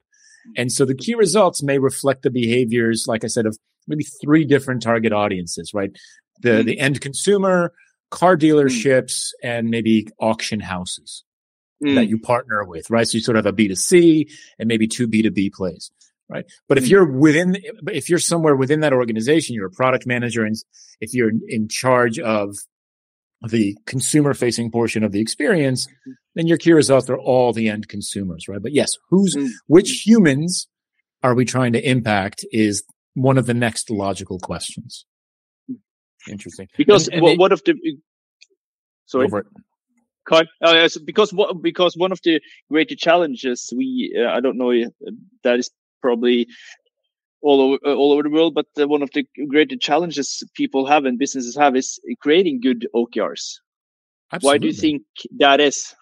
And 0.58 0.72
so 0.72 0.86
the 0.86 0.96
key 0.96 1.16
results 1.16 1.62
may 1.62 1.78
reflect 1.78 2.24
the 2.24 2.32
behaviors, 2.32 3.06
like 3.08 3.24
I 3.24 3.28
said, 3.28 3.46
of 3.46 3.58
maybe 3.88 4.06
three 4.22 4.46
different 4.46 4.82
target 4.82 5.12
audiences, 5.12 5.72
right? 5.74 5.92
The, 6.42 6.50
mm-hmm. 6.50 6.68
the 6.68 6.80
end 6.80 7.02
consumer, 7.02 7.74
car 8.10 8.36
mm. 8.36 8.42
dealerships, 8.42 9.30
mm-hmm. 9.44 9.48
and 9.48 9.70
maybe 9.70 10.08
auction 10.20 10.60
houses 10.60 11.24
mm-hmm. 11.84 11.96
that 11.96 12.08
you 12.08 12.20
partner 12.20 12.64
with, 12.64 12.90
right? 12.90 13.08
So 13.08 13.18
you 13.18 13.22
sort 13.22 13.38
of 13.38 13.46
have 13.46 13.54
a 13.54 13.58
B2C 13.58 14.30
and 14.58 14.68
maybe 14.68 14.88
two 14.88 15.08
B2B 15.08 15.54
plays, 15.54 15.92
right? 16.30 16.46
But 16.68 16.78
if 16.78 16.86
mm. 16.86 16.90
you're 16.90 17.12
within, 17.12 17.58
if 17.88 18.10
you're 18.10 18.20
somewhere 18.20 18.56
within 18.56 18.82
that 18.82 18.94
organization, 18.94 19.56
you're 19.56 19.68
a 19.68 19.72
product 19.72 20.06
manager 20.06 20.44
and 20.44 20.56
if 21.02 21.14
you're 21.14 21.32
in 21.48 21.68
charge 21.70 22.20
of 22.20 22.56
the 23.48 23.78
consumer 23.86 24.34
facing 24.34 24.70
portion 24.72 25.04
of 25.04 25.12
the 25.12 25.22
experience, 25.22 25.88
mm-hmm. 25.88 26.12
then 26.36 26.48
your 26.48 26.58
key 26.58 26.74
results 26.74 27.10
are 27.10 27.18
all 27.18 27.54
the 27.54 27.70
end 27.70 27.88
consumers, 27.88 28.48
right? 28.48 28.62
But 28.62 28.74
yes, 28.74 28.92
who's, 29.10 29.36
mm. 29.36 29.50
which 29.68 30.04
humans 30.06 30.68
are 31.24 31.36
we 31.36 31.46
trying 31.46 31.74
to 31.74 31.90
impact 31.90 32.46
is 32.52 32.84
one 33.14 33.38
of 33.38 33.46
the 33.46 33.54
next 33.54 33.90
logical 33.90 34.40
questions. 34.40 35.06
Interesting. 36.28 36.68
Because 36.78 37.08
and, 37.08 37.16
and 37.16 37.24
what, 37.24 37.38
what 37.38 37.52
of 37.52 37.64
the 37.64 37.76
sorry, 39.06 39.26
over 39.26 39.40
it. 39.40 39.48
Uh, 40.62 40.88
because 41.06 41.34
what 41.34 41.62
because 41.62 41.98
one 41.98 42.12
of 42.12 42.20
the 42.24 42.40
greater 42.70 42.96
challenges 42.96 43.74
we 43.76 44.16
uh, 44.18 44.30
I 44.30 44.40
don't 44.40 44.58
know 44.58 44.72
uh, 44.72 45.12
that 45.44 45.58
is 45.58 45.72
probably 46.02 46.48
all 47.42 47.62
over 47.62 47.80
uh, 47.86 47.96
all 47.96 48.12
over 48.12 48.24
the 48.24 48.30
world, 48.30 48.54
but 48.54 48.68
uh, 48.80 48.88
one 48.88 49.02
of 49.02 49.10
the 49.14 49.26
greater 49.48 49.76
challenges 49.76 50.44
people 50.54 50.86
have 50.86 51.06
and 51.06 51.18
businesses 51.18 51.56
have 51.56 51.76
is 51.76 52.00
creating 52.22 52.62
good 52.62 52.88
OKRs. 52.94 53.56
Absolutely. 54.32 54.48
Why 54.48 54.58
do 54.60 54.68
you 54.68 54.74
think 54.74 55.04
that 55.40 55.60
is? 55.60 55.96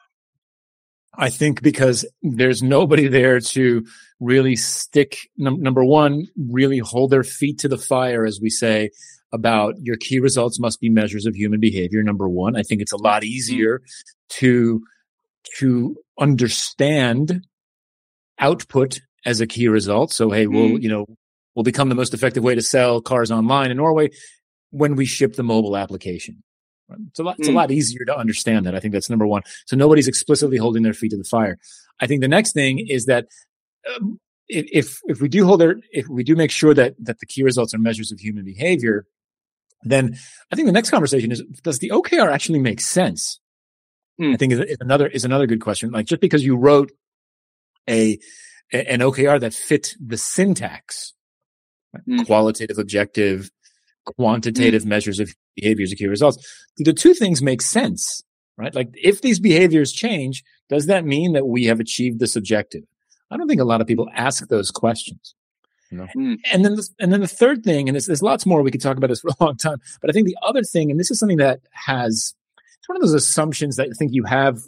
I 1.17 1.29
think 1.29 1.63
because 1.63 2.05
there's 2.21 2.61
nobody 2.61 3.07
there 3.07 3.39
to 3.39 3.85
really 4.19 4.55
stick, 4.55 5.17
num- 5.37 5.61
number 5.61 5.83
one, 5.83 6.27
really 6.37 6.77
hold 6.77 7.11
their 7.11 7.23
feet 7.23 7.59
to 7.59 7.67
the 7.67 7.77
fire, 7.77 8.25
as 8.25 8.39
we 8.39 8.49
say, 8.49 8.91
about 9.31 9.75
your 9.81 9.97
key 9.97 10.19
results 10.19 10.59
must 10.59 10.79
be 10.79 10.89
measures 10.89 11.25
of 11.25 11.35
human 11.35 11.59
behavior. 11.59 12.01
Number 12.03 12.29
one, 12.29 12.55
I 12.55 12.63
think 12.63 12.81
it's 12.81 12.93
a 12.93 12.97
lot 12.97 13.23
easier 13.23 13.81
to, 14.29 14.81
to 15.57 15.95
understand 16.19 17.45
output 18.39 18.99
as 19.25 19.41
a 19.41 19.47
key 19.47 19.67
result. 19.67 20.13
So, 20.13 20.31
hey, 20.31 20.47
we'll, 20.47 20.69
mm-hmm. 20.69 20.83
you 20.83 20.89
know, 20.89 21.05
we'll 21.55 21.63
become 21.63 21.89
the 21.89 21.95
most 21.95 22.13
effective 22.13 22.43
way 22.43 22.55
to 22.55 22.61
sell 22.61 23.01
cars 23.01 23.31
online 23.31 23.71
in 23.71 23.77
Norway 23.77 24.09
when 24.71 24.95
we 24.95 25.05
ship 25.05 25.33
the 25.33 25.43
mobile 25.43 25.75
application. 25.75 26.43
It's 27.09 27.19
a 27.19 27.23
lot, 27.23 27.35
it's 27.37 27.49
mm. 27.49 27.51
a 27.51 27.55
lot 27.55 27.71
easier 27.71 28.05
to 28.05 28.17
understand 28.17 28.65
that. 28.65 28.75
I 28.75 28.79
think 28.79 28.93
that's 28.93 29.09
number 29.09 29.27
one. 29.27 29.41
So 29.65 29.75
nobody's 29.75 30.07
explicitly 30.07 30.57
holding 30.57 30.83
their 30.83 30.93
feet 30.93 31.11
to 31.11 31.17
the 31.17 31.25
fire. 31.25 31.57
I 31.99 32.07
think 32.07 32.21
the 32.21 32.27
next 32.27 32.53
thing 32.53 32.79
is 32.87 33.05
that 33.05 33.27
um, 33.93 34.19
if 34.47 34.99
if 35.05 35.19
we 35.19 35.27
do 35.27 35.45
hold 35.45 35.61
our 35.61 35.75
if 35.91 36.07
we 36.07 36.23
do 36.23 36.35
make 36.35 36.51
sure 36.51 36.73
that 36.73 36.95
that 36.99 37.19
the 37.19 37.25
key 37.25 37.43
results 37.43 37.73
are 37.73 37.79
measures 37.79 38.11
of 38.11 38.19
human 38.19 38.45
behavior, 38.45 39.05
then 39.83 40.17
I 40.51 40.55
think 40.55 40.67
the 40.67 40.71
next 40.71 40.89
conversation 40.89 41.31
is, 41.31 41.43
does 41.63 41.79
the 41.79 41.89
OKR 41.89 42.31
actually 42.31 42.59
make 42.59 42.81
sense? 42.81 43.39
Mm. 44.19 44.33
I 44.33 44.37
think 44.37 44.53
is, 44.53 44.59
is, 44.59 44.77
another, 44.79 45.07
is 45.07 45.25
another 45.25 45.47
good 45.47 45.61
question. 45.61 45.91
Like 45.91 46.07
just 46.07 46.21
because 46.21 46.43
you 46.43 46.55
wrote 46.55 46.91
a, 47.89 48.17
an 48.71 48.99
OKR 48.99 49.39
that 49.39 49.53
fit 49.53 49.93
the 50.03 50.17
syntax, 50.17 51.13
mm. 52.07 52.25
qualitative, 52.25 52.77
objective, 52.77 53.51
quantitative 54.05 54.83
mm. 54.83 54.87
measures 54.87 55.19
of 55.19 55.33
behaviors 55.55 55.91
of 55.91 55.97
key 55.97 56.07
results. 56.07 56.37
Do 56.77 56.83
the 56.83 56.93
two 56.93 57.13
things 57.13 57.41
make 57.41 57.61
sense? 57.61 58.23
Right? 58.57 58.73
Like 58.73 58.89
if 58.95 59.21
these 59.21 59.39
behaviors 59.39 59.91
change, 59.91 60.43
does 60.69 60.87
that 60.87 61.05
mean 61.05 61.33
that 61.33 61.47
we 61.47 61.65
have 61.65 61.79
achieved 61.79 62.19
this 62.19 62.35
objective? 62.35 62.83
I 63.29 63.37
don't 63.37 63.47
think 63.47 63.61
a 63.61 63.65
lot 63.65 63.81
of 63.81 63.87
people 63.87 64.07
ask 64.15 64.47
those 64.47 64.71
questions. 64.71 65.35
Know? 65.91 66.07
mm. 66.15 66.37
And 66.51 66.65
then, 66.65 66.75
the, 66.75 66.89
and 66.99 67.13
then 67.13 67.21
the 67.21 67.27
third 67.27 67.63
thing, 67.63 67.87
and 67.87 67.95
there's, 67.95 68.07
there's 68.07 68.21
lots 68.21 68.45
more. 68.45 68.61
We 68.61 68.71
could 68.71 68.81
talk 68.81 68.97
about 68.97 69.07
this 69.07 69.21
for 69.21 69.29
a 69.29 69.43
long 69.43 69.57
time, 69.57 69.79
but 70.01 70.09
I 70.09 70.13
think 70.13 70.27
the 70.27 70.37
other 70.45 70.63
thing, 70.63 70.91
and 70.91 70.99
this 70.99 71.11
is 71.11 71.19
something 71.19 71.37
that 71.37 71.61
has, 71.71 72.33
it's 72.79 72.89
one 72.89 72.97
of 72.97 73.01
those 73.01 73.13
assumptions 73.13 73.77
that 73.77 73.87
I 73.87 73.93
think 73.97 74.13
you 74.13 74.23
have 74.23 74.59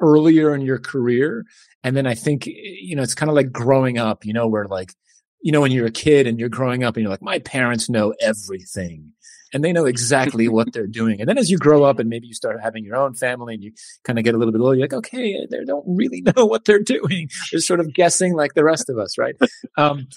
earlier 0.00 0.54
in 0.54 0.60
your 0.62 0.78
career. 0.78 1.44
And 1.84 1.96
then 1.96 2.06
I 2.06 2.14
think, 2.14 2.46
you 2.46 2.96
know, 2.96 3.02
it's 3.02 3.14
kind 3.14 3.30
of 3.30 3.36
like 3.36 3.52
growing 3.52 3.98
up, 3.98 4.24
you 4.24 4.32
know, 4.32 4.46
where 4.46 4.66
like, 4.66 4.92
you 5.40 5.52
know, 5.52 5.60
when 5.60 5.70
you're 5.70 5.86
a 5.86 5.92
kid 5.92 6.26
and 6.26 6.40
you're 6.40 6.48
growing 6.48 6.82
up 6.82 6.96
and 6.96 7.02
you're 7.02 7.10
like, 7.10 7.22
my 7.22 7.38
parents 7.38 7.88
know 7.88 8.14
everything 8.20 9.12
and 9.52 9.64
they 9.64 9.72
know 9.72 9.86
exactly 9.86 10.48
what 10.48 10.72
they're 10.72 10.86
doing. 10.86 11.20
And 11.20 11.28
then 11.28 11.38
as 11.38 11.50
you 11.50 11.58
grow 11.58 11.84
up 11.84 11.98
and 11.98 12.08
maybe 12.08 12.26
you 12.26 12.34
start 12.34 12.60
having 12.62 12.84
your 12.84 12.96
own 12.96 13.14
family 13.14 13.54
and 13.54 13.62
you 13.62 13.72
kind 14.04 14.18
of 14.18 14.24
get 14.24 14.34
a 14.34 14.38
little 14.38 14.52
bit 14.52 14.60
older, 14.60 14.76
you're 14.76 14.84
like, 14.84 14.92
okay, 14.92 15.46
they 15.50 15.64
don't 15.64 15.84
really 15.86 16.22
know 16.36 16.46
what 16.46 16.64
they're 16.64 16.82
doing. 16.82 17.30
They're 17.50 17.60
sort 17.60 17.80
of 17.80 17.92
guessing 17.94 18.34
like 18.34 18.54
the 18.54 18.64
rest 18.64 18.88
of 18.90 18.98
us, 18.98 19.18
right? 19.18 19.36
Um, 19.76 20.08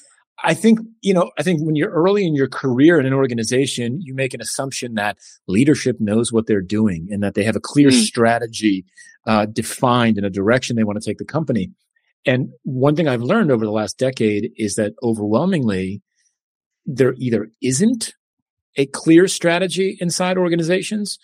I 0.44 0.54
think, 0.54 0.80
you 1.02 1.14
know, 1.14 1.32
I 1.38 1.44
think 1.44 1.62
when 1.62 1.76
you're 1.76 1.92
early 1.92 2.26
in 2.26 2.36
your 2.36 2.48
career 2.48 3.00
in 3.00 3.06
an 3.06 3.14
organization, 3.14 4.02
you 4.02 4.14
make 4.14 4.34
an 4.34 4.42
assumption 4.42 4.96
that 4.96 5.18
leadership 5.48 5.98
knows 6.00 6.32
what 6.32 6.48
they're 6.48 6.62
doing 6.62 7.08
and 7.12 7.22
that 7.24 7.36
they 7.36 7.44
have 7.44 7.56
a 7.56 7.62
clear 7.62 7.90
mm. 7.90 8.02
strategy 8.02 8.86
uh, 9.28 9.46
defined 9.46 10.18
in 10.18 10.26
a 10.26 10.30
direction 10.30 10.76
they 10.76 10.84
want 10.84 11.00
to 11.02 11.08
take 11.08 11.20
the 11.20 11.26
company. 11.26 11.72
And 12.26 12.50
one 12.64 12.96
thing 12.96 13.08
I've 13.08 13.22
learned 13.22 13.52
over 13.52 13.66
the 13.66 13.72
last 13.72 13.98
decade 13.98 14.52
is 14.58 14.76
that 14.76 14.94
overwhelmingly 15.04 16.02
there 16.86 17.14
either 17.18 17.50
isn't 17.62 18.14
a 18.78 18.86
clear 18.88 19.28
strategy 19.28 19.98
inside 20.00 20.38
organizations 20.38 21.20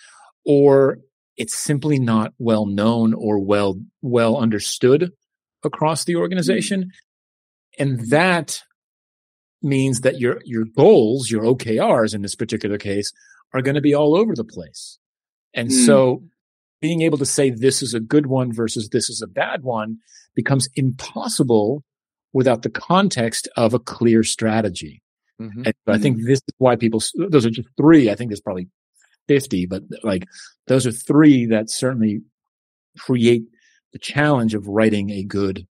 or 0.45 0.99
it's 1.37 1.55
simply 1.55 1.99
not 1.99 2.33
well 2.39 2.65
known 2.65 3.13
or 3.13 3.39
well 3.39 3.79
well 4.01 4.37
understood 4.37 5.11
across 5.63 6.03
the 6.03 6.15
organization 6.15 6.91
and 7.79 8.09
that 8.09 8.61
means 9.61 10.01
that 10.01 10.19
your 10.19 10.39
your 10.45 10.65
goals 10.75 11.31
your 11.31 11.43
okrs 11.43 12.13
in 12.13 12.21
this 12.21 12.35
particular 12.35 12.77
case 12.77 13.11
are 13.53 13.61
going 13.61 13.75
to 13.75 13.81
be 13.81 13.93
all 13.93 14.15
over 14.15 14.35
the 14.35 14.43
place 14.43 14.99
and 15.53 15.69
mm. 15.69 15.85
so 15.85 16.23
being 16.79 17.01
able 17.01 17.17
to 17.17 17.25
say 17.25 17.49
this 17.49 17.81
is 17.81 17.93
a 17.93 17.99
good 17.99 18.27
one 18.27 18.53
versus 18.53 18.89
this 18.89 19.09
is 19.09 19.21
a 19.21 19.27
bad 19.27 19.63
one 19.63 19.97
becomes 20.35 20.69
impossible 20.75 21.83
without 22.33 22.61
the 22.61 22.69
context 22.69 23.47
of 23.57 23.73
a 23.73 23.79
clear 23.79 24.23
strategy 24.23 25.01
Mm-hmm. 25.41 25.63
And 25.65 25.75
I 25.87 25.97
think 25.97 26.17
this 26.25 26.39
is 26.39 26.53
why 26.57 26.75
people, 26.75 27.01
those 27.15 27.45
are 27.45 27.51
just 27.51 27.69
three. 27.77 28.09
I 28.09 28.15
think 28.15 28.29
there's 28.29 28.41
probably 28.41 28.67
50, 29.27 29.67
but 29.67 29.83
like 30.03 30.25
those 30.67 30.87
are 30.87 30.91
three 30.91 31.45
that 31.47 31.69
certainly 31.69 32.21
create 32.97 33.43
the 33.93 33.99
challenge 33.99 34.55
of 34.55 34.67
writing 34.67 35.11
a 35.11 35.23
good 35.23 35.67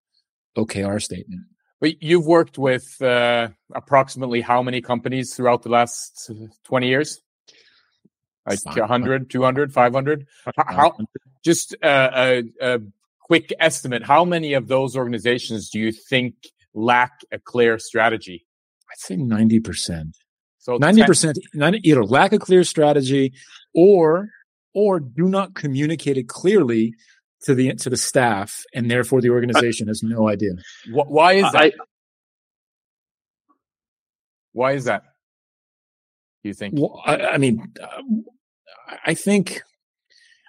OKR 0.56 1.02
statement. 1.02 1.42
But 1.84 2.02
you've 2.02 2.24
worked 2.24 2.56
with 2.56 3.02
uh, 3.02 3.48
approximately 3.74 4.40
how 4.40 4.62
many 4.62 4.80
companies 4.80 5.34
throughout 5.34 5.64
the 5.64 5.68
last 5.68 6.30
20 6.64 6.88
years? 6.88 7.20
Like 8.46 8.64
100, 8.64 9.28
200, 9.28 9.70
500? 9.70 10.26
How, 10.56 10.96
just 11.44 11.74
a, 11.82 12.42
a 12.58 12.78
quick 13.20 13.52
estimate. 13.60 14.02
How 14.02 14.24
many 14.24 14.54
of 14.54 14.66
those 14.66 14.96
organizations 14.96 15.68
do 15.68 15.78
you 15.78 15.92
think 15.92 16.36
lack 16.72 17.20
a 17.30 17.38
clear 17.38 17.78
strategy? 17.78 18.46
I'd 18.90 18.98
say 18.98 19.16
90%. 19.16 20.14
So 20.60 20.78
90%, 20.78 21.34
90, 21.52 21.86
either 21.86 22.02
lack 22.02 22.32
a 22.32 22.38
clear 22.38 22.64
strategy 22.64 23.34
or, 23.74 24.30
or 24.72 25.00
do 25.00 25.28
not 25.28 25.54
communicate 25.54 26.16
it 26.16 26.28
clearly 26.28 26.94
to 27.44 27.54
the, 27.54 27.74
to 27.74 27.90
the 27.90 27.96
staff. 27.96 28.62
And 28.74 28.90
therefore 28.90 29.20
the 29.20 29.30
organization 29.30 29.88
has 29.88 30.02
no 30.02 30.28
idea. 30.28 30.52
Why 30.90 31.34
is 31.34 31.52
that? 31.52 31.56
I, 31.56 31.72
why 34.52 34.72
is 34.72 34.84
that? 34.84 35.02
Do 36.42 36.48
you 36.48 36.54
think? 36.54 36.74
Well, 36.76 37.02
I, 37.04 37.18
I 37.18 37.38
mean, 37.38 37.72
uh, 37.82 38.02
I 39.06 39.14
think, 39.14 39.62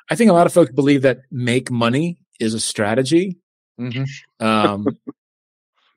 I 0.09 0.15
think 0.15 0.29
a 0.29 0.33
lot 0.33 0.45
of 0.45 0.53
folks 0.53 0.71
believe 0.71 1.01
that 1.03 1.19
make 1.31 1.71
money 1.71 2.17
is 2.39 2.53
a 2.53 2.59
strategy. 2.59 3.37
Mm-hmm. 3.79 4.45
Um, 4.45 4.85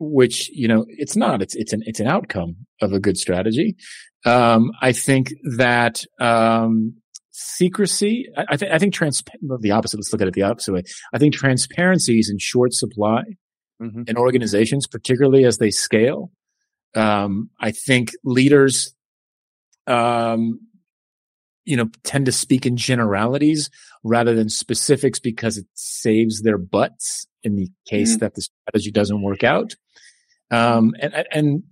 which 0.00 0.48
you 0.50 0.68
know 0.68 0.84
it's 0.88 1.16
not. 1.16 1.42
It's 1.42 1.54
it's 1.54 1.72
an 1.72 1.82
it's 1.86 2.00
an 2.00 2.06
outcome 2.06 2.56
of 2.80 2.92
a 2.92 3.00
good 3.00 3.16
strategy. 3.16 3.76
Um, 4.24 4.72
I 4.80 4.92
think 4.92 5.32
that 5.56 6.04
um, 6.20 6.94
secrecy. 7.38 8.28
I, 8.36 8.46
I 8.50 8.56
think 8.56 8.72
I 8.72 8.78
think 8.78 8.94
the 9.60 9.70
opposite. 9.70 9.96
Let's 9.96 10.12
look 10.12 10.22
at 10.22 10.28
it 10.28 10.34
the 10.34 10.42
opposite 10.42 10.72
way. 10.72 10.82
I 11.12 11.18
think 11.18 11.34
transparency 11.34 12.18
is 12.18 12.28
in 12.28 12.38
short 12.38 12.74
supply 12.74 13.22
mm-hmm. 13.80 14.02
in 14.06 14.16
organizations, 14.16 14.86
particularly 14.86 15.44
as 15.44 15.58
they 15.58 15.70
scale. 15.70 16.30
Um, 16.94 17.50
I 17.60 17.70
think 17.70 18.12
leaders, 18.24 18.92
um, 19.86 20.60
you 21.64 21.76
know, 21.76 21.90
tend 22.02 22.26
to 22.26 22.32
speak 22.32 22.66
in 22.66 22.76
generalities 22.76 23.70
rather 24.02 24.34
than 24.34 24.48
specifics 24.48 25.20
because 25.20 25.58
it 25.58 25.66
saves 25.74 26.42
their 26.42 26.58
butts 26.58 27.26
in 27.42 27.56
the 27.56 27.68
case 27.86 28.12
mm-hmm. 28.12 28.20
that 28.20 28.34
the 28.34 28.42
strategy 28.42 28.90
doesn't 28.90 29.22
work 29.22 29.44
out. 29.44 29.74
Um, 30.50 30.94
and, 31.00 31.26
and, 31.30 31.62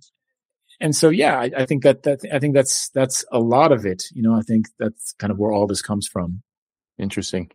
and 0.79 0.95
so, 0.95 1.09
yeah, 1.09 1.39
I, 1.39 1.51
I, 1.57 1.65
think 1.65 1.83
that, 1.83 2.03
that, 2.03 2.19
I 2.31 2.39
think 2.39 2.53
that's, 2.53 2.89
that's 2.89 3.25
a 3.31 3.39
lot 3.39 3.71
of 3.71 3.85
it. 3.85 4.03
You 4.13 4.21
know, 4.21 4.33
I 4.33 4.41
think 4.41 4.67
that's 4.79 5.13
kind 5.13 5.31
of 5.31 5.37
where 5.37 5.51
all 5.51 5.67
this 5.67 5.81
comes 5.81 6.07
from. 6.07 6.43
Interesting. 6.97 7.51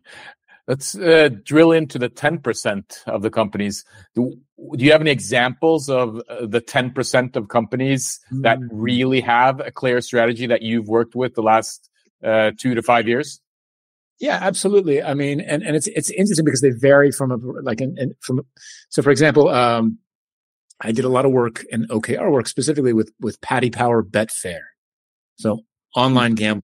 Let's 0.67 0.95
uh, 0.95 1.29
drill 1.43 1.73
into 1.73 1.99
the 1.99 2.09
10% 2.09 3.03
of 3.07 3.21
the 3.21 3.29
companies. 3.29 3.83
Do, 4.15 4.33
do 4.77 4.85
you 4.85 4.93
have 4.93 5.01
any 5.01 5.11
examples 5.11 5.89
of 5.89 6.21
uh, 6.29 6.45
the 6.45 6.61
10% 6.61 7.35
of 7.35 7.49
companies 7.49 8.21
mm. 8.31 8.43
that 8.43 8.59
really 8.71 9.19
have 9.21 9.59
a 9.59 9.71
clear 9.71 9.99
strategy 9.99 10.47
that 10.47 10.61
you've 10.61 10.87
worked 10.87 11.15
with 11.15 11.35
the 11.35 11.41
last 11.41 11.89
uh, 12.23 12.51
two 12.57 12.75
to 12.75 12.81
five 12.81 13.07
years? 13.07 13.41
Yeah, 14.19 14.39
absolutely. 14.41 15.03
I 15.03 15.15
mean, 15.15 15.41
and, 15.41 15.63
and 15.63 15.75
it's 15.75 15.87
it's 15.87 16.09
interesting 16.11 16.45
because 16.45 16.61
they 16.61 16.69
vary 16.69 17.11
from 17.11 17.31
a 17.31 17.35
like 17.35 17.81
in 17.81 18.13
from 18.21 18.45
so 18.87 19.01
for 19.01 19.09
example, 19.09 19.49
um, 19.49 19.97
I 20.83 20.91
did 20.91 21.05
a 21.05 21.09
lot 21.09 21.25
of 21.25 21.31
work 21.31 21.63
in 21.69 21.87
OKR 21.87 22.31
work 22.31 22.47
specifically 22.47 22.93
with 22.93 23.11
with 23.19 23.41
Paddy 23.41 23.69
Power 23.69 24.03
Betfair. 24.03 24.61
So 25.37 25.61
online 25.95 26.35
gambling, 26.35 26.63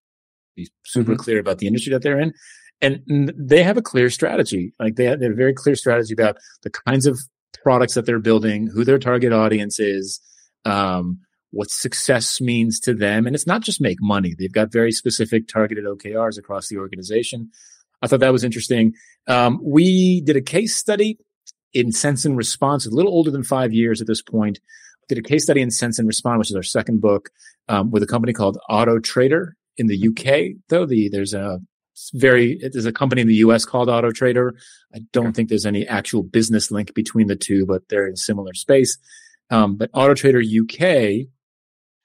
be 0.56 0.70
super 0.86 1.14
mm-hmm. 1.14 1.22
clear 1.22 1.40
about 1.40 1.60
the 1.60 1.68
industry 1.68 1.94
that 1.94 2.04
they're 2.04 2.20
in, 2.20 2.34
and 2.82 3.34
they 3.38 3.64
have 3.64 3.78
a 3.78 3.82
clear 3.82 4.10
strategy. 4.10 4.74
Like 4.80 4.96
they 4.96 5.06
have, 5.06 5.20
they 5.20 5.26
have 5.26 5.34
a 5.34 5.38
very 5.38 5.54
clear 5.54 5.76
strategy 5.76 6.14
about 6.14 6.38
the 6.64 6.70
kinds 6.70 7.06
of 7.06 7.20
products 7.64 7.96
that 7.96 8.06
they're 8.06 8.20
building, 8.20 8.68
who 8.68 8.84
their 8.84 9.00
target 9.00 9.34
audience 9.34 9.80
is, 9.80 10.20
um, 10.66 11.20
what 11.52 11.70
success 11.72 12.40
means 12.40 12.80
to 12.82 12.94
them, 12.94 13.26
and 13.26 13.36
it's 13.36 13.48
not 13.48 13.62
just 13.62 13.82
make 13.82 13.98
money. 14.02 14.36
They've 14.38 14.52
got 14.52 14.72
very 14.72 14.92
specific 14.92 15.48
targeted 15.48 15.86
OKRs 15.86 16.38
across 16.38 16.68
the 16.68 16.78
organization. 16.78 17.50
I 18.02 18.08
thought 18.08 18.22
that 18.22 18.32
was 18.32 18.44
interesting. 18.44 18.94
Um, 19.28 19.60
we 19.64 20.22
did 20.22 20.36
a 20.36 20.42
case 20.42 20.76
study 20.76 21.18
in 21.74 21.92
Sense 21.92 22.26
and 22.26 22.38
Respond, 22.38 22.86
a 22.86 22.90
little 22.90 23.12
older 23.12 23.32
than 23.32 23.44
five 23.44 23.74
years 23.74 24.02
at 24.02 24.08
this 24.08 24.22
point. 24.22 24.60
Did 25.08 25.18
a 25.18 25.24
case 25.24 25.44
study 25.44 25.62
in 25.62 25.72
Sense 25.72 25.98
and 25.98 26.08
Respond, 26.08 26.40
which 26.40 26.52
is 26.52 26.56
our 26.56 26.64
second 26.64 27.02
book, 27.02 27.30
um, 27.68 27.92
with 27.92 28.04
a 28.04 28.08
company 28.08 28.34
called 28.34 28.60
Auto 28.70 29.00
Trader 29.00 29.56
in 29.78 29.88
the 29.88 30.08
UK. 30.10 30.58
Though 30.70 30.86
the 30.86 31.10
there's 31.10 31.34
a 31.34 31.60
very 32.14 32.60
there's 32.72 32.86
a 32.86 32.92
company 32.92 33.22
in 33.22 33.28
the 33.28 33.36
US 33.36 33.66
called 33.66 33.90
Auto 33.90 34.12
Trader. 34.12 34.56
I 34.94 35.00
don't 35.12 35.34
think 35.34 35.50
there's 35.50 35.66
any 35.66 35.88
actual 35.88 36.24
business 36.24 36.72
link 36.72 36.94
between 36.94 37.28
the 37.28 37.36
two, 37.36 37.66
but 37.66 37.90
they're 37.90 38.08
in 38.08 38.16
similar 38.16 38.54
space. 38.54 38.98
Um, 39.50 39.78
but 39.78 39.90
Auto 39.94 40.14
Trader 40.14 40.42
UK, 40.42 41.28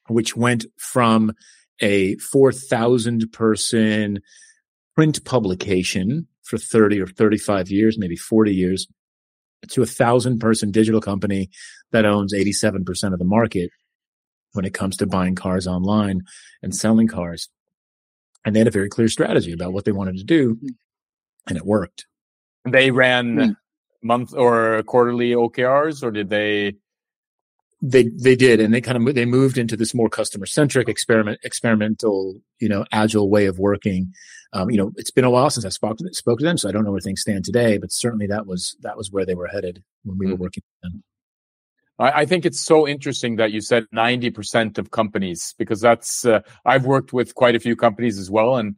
which 0.09 0.37
went 0.37 0.65
from 0.79 1.33
a 1.81 2.17
4,000 2.17 3.31
person 3.33 4.21
print 4.95 5.25
publication 5.25 6.27
for 6.43 6.57
30 6.57 7.01
or 7.01 7.07
35 7.07 7.71
years, 7.71 7.99
maybe 7.99 8.17
40 8.17 8.55
years, 8.55 8.87
to 9.71 9.83
a 9.83 9.87
thousand 9.87 10.39
person 10.39 10.71
digital 10.71 11.01
company 11.01 11.51
that 11.93 12.05
owns 12.05 12.35
87% 12.35 13.13
of 13.13 13.19
the 13.19 13.25
market 13.25 13.71
when 14.53 14.65
it 14.65 14.75
comes 14.75 14.97
to 14.99 15.07
buying 15.07 15.35
cars 15.35 15.67
online 15.67 16.23
and 16.63 16.75
selling 16.75 17.09
cars. 17.09 17.49
And 18.45 18.55
they 18.55 18.61
had 18.61 18.69
a 18.69 18.73
very 18.73 18.89
clear 18.89 19.09
strategy 19.09 19.53
about 19.53 19.73
what 19.73 19.85
they 19.85 19.93
wanted 19.93 20.17
to 20.19 20.25
do, 20.25 20.59
and 21.49 21.57
it 21.57 21.65
worked. 21.65 22.07
They 22.65 22.91
ran 22.91 23.39
hmm. 23.39 23.51
month 24.03 24.35
or 24.35 24.83
quarterly 24.85 25.31
OKRs, 25.31 26.03
or 26.03 26.11
did 26.11 26.29
they? 26.29 26.75
they 27.85 28.05
they 28.05 28.35
did, 28.35 28.61
and 28.61 28.73
they 28.73 28.81
kind 28.81 28.97
of 28.97 29.15
they 29.15 29.27
moved 29.27 29.59
into 29.59 29.77
this 29.77 29.95
more 29.95 30.09
customer 30.09 30.47
centric 30.47 30.89
experiment 30.89 31.39
experimental 31.45 32.41
you 32.59 32.69
know 32.69 32.87
agile 32.93 33.29
way 33.29 33.47
of 33.47 33.59
working. 33.59 34.13
Um, 34.55 34.71
you 34.71 34.79
know, 34.79 34.93
it's 34.97 35.11
been 35.11 35.25
a 35.25 35.31
while 35.31 35.51
since 35.51 35.67
I 35.67 35.69
spoke 35.69 35.99
to, 35.99 36.09
spoke 36.15 36.39
to 36.39 36.45
them, 36.45 36.57
so 36.57 36.69
I 36.69 36.73
don't 36.73 36.85
know 36.85 36.93
where 36.93 37.01
things 37.01 37.21
stand 37.21 37.45
today. 37.45 37.77
But 37.77 37.93
certainly 37.93 38.27
that 38.29 38.47
was 38.47 38.77
that 38.81 38.97
was 38.97 39.11
where 39.11 39.27
they 39.27 39.35
were 39.35 39.49
headed 39.49 39.83
when 40.05 40.17
we 40.17 40.27
mm-hmm. 40.27 40.33
were 40.33 40.39
working 40.39 40.63
with 40.83 40.93
them. 40.93 41.03
I, 41.99 42.23
I, 42.23 42.27
think 42.27 42.45
it's 42.47 42.61
so 42.61 42.89
interesting 42.89 43.37
that 43.37 43.53
you 43.53 43.61
said 43.61 43.87
ninety 43.93 44.31
percent 44.31 44.79
of 44.79 44.91
companies 44.91 45.55
because 45.59 45.81
that's 45.81 46.25
uh, 46.25 46.41
I've 46.65 46.87
worked 46.87 47.13
with 47.13 47.35
quite 47.35 47.55
a 47.55 47.61
few 47.61 47.77
companies 47.77 48.19
as 48.19 48.31
well, 48.31 48.57
and 48.57 48.77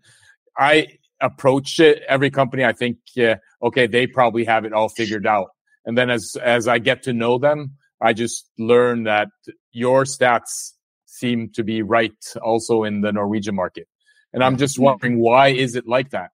I 0.58 0.98
approach 1.20 1.78
it 1.78 2.02
every 2.08 2.30
company. 2.30 2.64
I 2.64 2.72
think 2.72 2.98
uh, 3.18 3.36
okay, 3.62 3.86
they 3.86 4.06
probably 4.06 4.44
have 4.44 4.64
it 4.64 4.72
all 4.72 4.88
figured 4.88 5.26
out, 5.26 5.48
and 5.84 5.96
then 5.96 6.10
as 6.10 6.36
as 6.42 6.66
I 6.66 6.78
get 6.78 7.02
to 7.04 7.12
know 7.12 7.38
them 7.38 7.76
I 8.00 8.12
just 8.12 8.50
learn 8.58 9.04
that 9.04 9.28
your 9.72 10.04
stats 10.04 10.72
seem 11.06 11.50
to 11.54 11.64
be 11.64 11.82
right 11.82 12.12
also 12.42 12.84
in 12.84 13.00
the 13.00 13.12
Norwegian 13.12 13.54
market. 13.54 13.88
And 14.32 14.44
I'm 14.44 14.56
just 14.56 14.78
wondering 14.78 15.18
why 15.18 15.48
is 15.48 15.76
it 15.76 15.86
like 15.86 16.10
that? 16.10 16.30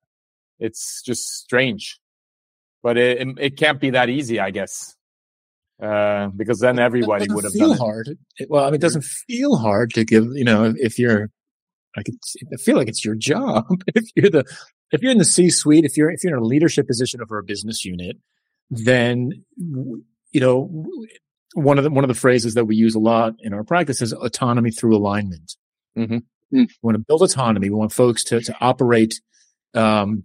It's 0.58 1.02
just 1.02 1.26
strange, 1.26 1.98
but 2.82 2.96
it, 2.96 3.26
it 3.38 3.56
can't 3.56 3.80
be 3.80 3.90
that 3.90 4.08
easy, 4.08 4.40
I 4.40 4.50
guess. 4.50 4.96
Uh, 5.82 6.28
because 6.36 6.60
then 6.60 6.78
everybody 6.78 7.26
would 7.28 7.42
have 7.42 7.52
feel 7.52 7.70
done 7.70 7.78
hard. 7.78 8.08
It, 8.36 8.48
well, 8.48 8.62
I 8.62 8.66
mean, 8.66 8.76
it 8.76 8.80
doesn't 8.80 9.04
feel 9.04 9.56
hard 9.56 9.92
to 9.94 10.04
give, 10.04 10.26
you 10.34 10.44
know, 10.44 10.72
if 10.76 10.98
you're, 10.98 11.28
I 11.96 12.02
could 12.02 12.14
I 12.52 12.56
feel 12.56 12.76
like 12.76 12.88
it's 12.88 13.04
your 13.04 13.16
job. 13.16 13.66
if 13.94 14.04
you're 14.14 14.30
the, 14.30 14.44
if 14.92 15.02
you're 15.02 15.10
in 15.10 15.18
the 15.18 15.24
C 15.24 15.50
suite, 15.50 15.84
if 15.84 15.96
you're, 15.96 16.10
if 16.10 16.22
you're 16.22 16.36
in 16.36 16.42
a 16.42 16.46
leadership 16.46 16.86
position 16.86 17.20
over 17.20 17.38
a 17.38 17.42
business 17.42 17.84
unit, 17.84 18.16
then, 18.70 19.44
you 19.56 20.40
know, 20.40 20.86
one 21.54 21.78
of 21.78 21.84
the 21.84 21.90
one 21.90 22.04
of 22.04 22.08
the 22.08 22.14
phrases 22.14 22.54
that 22.54 22.64
we 22.64 22.76
use 22.76 22.94
a 22.94 22.98
lot 22.98 23.34
in 23.40 23.52
our 23.52 23.64
practice 23.64 24.00
is 24.00 24.12
autonomy 24.12 24.70
through 24.70 24.96
alignment. 24.96 25.56
Mm-hmm. 25.96 26.18
Mm. 26.52 26.68
We 26.68 26.74
want 26.82 26.96
to 26.96 27.04
build 27.06 27.22
autonomy. 27.22 27.70
We 27.70 27.76
want 27.76 27.92
folks 27.92 28.24
to 28.24 28.40
to 28.40 28.56
operate 28.60 29.20
um, 29.74 30.24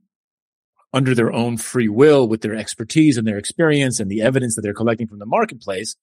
under 0.93 1.13
their 1.15 1.31
own 1.31 1.57
free 1.57 1.89
will 1.89 2.27
with 2.27 2.41
their 2.41 2.55
expertise 2.55 3.17
and 3.17 3.27
their 3.27 3.37
experience 3.37 3.99
and 3.99 4.09
the 4.09 4.21
evidence 4.21 4.55
that 4.55 4.61
they're 4.61 4.73
collecting 4.73 5.07
from 5.07 5.19
the 5.19 5.25
marketplace. 5.25 5.95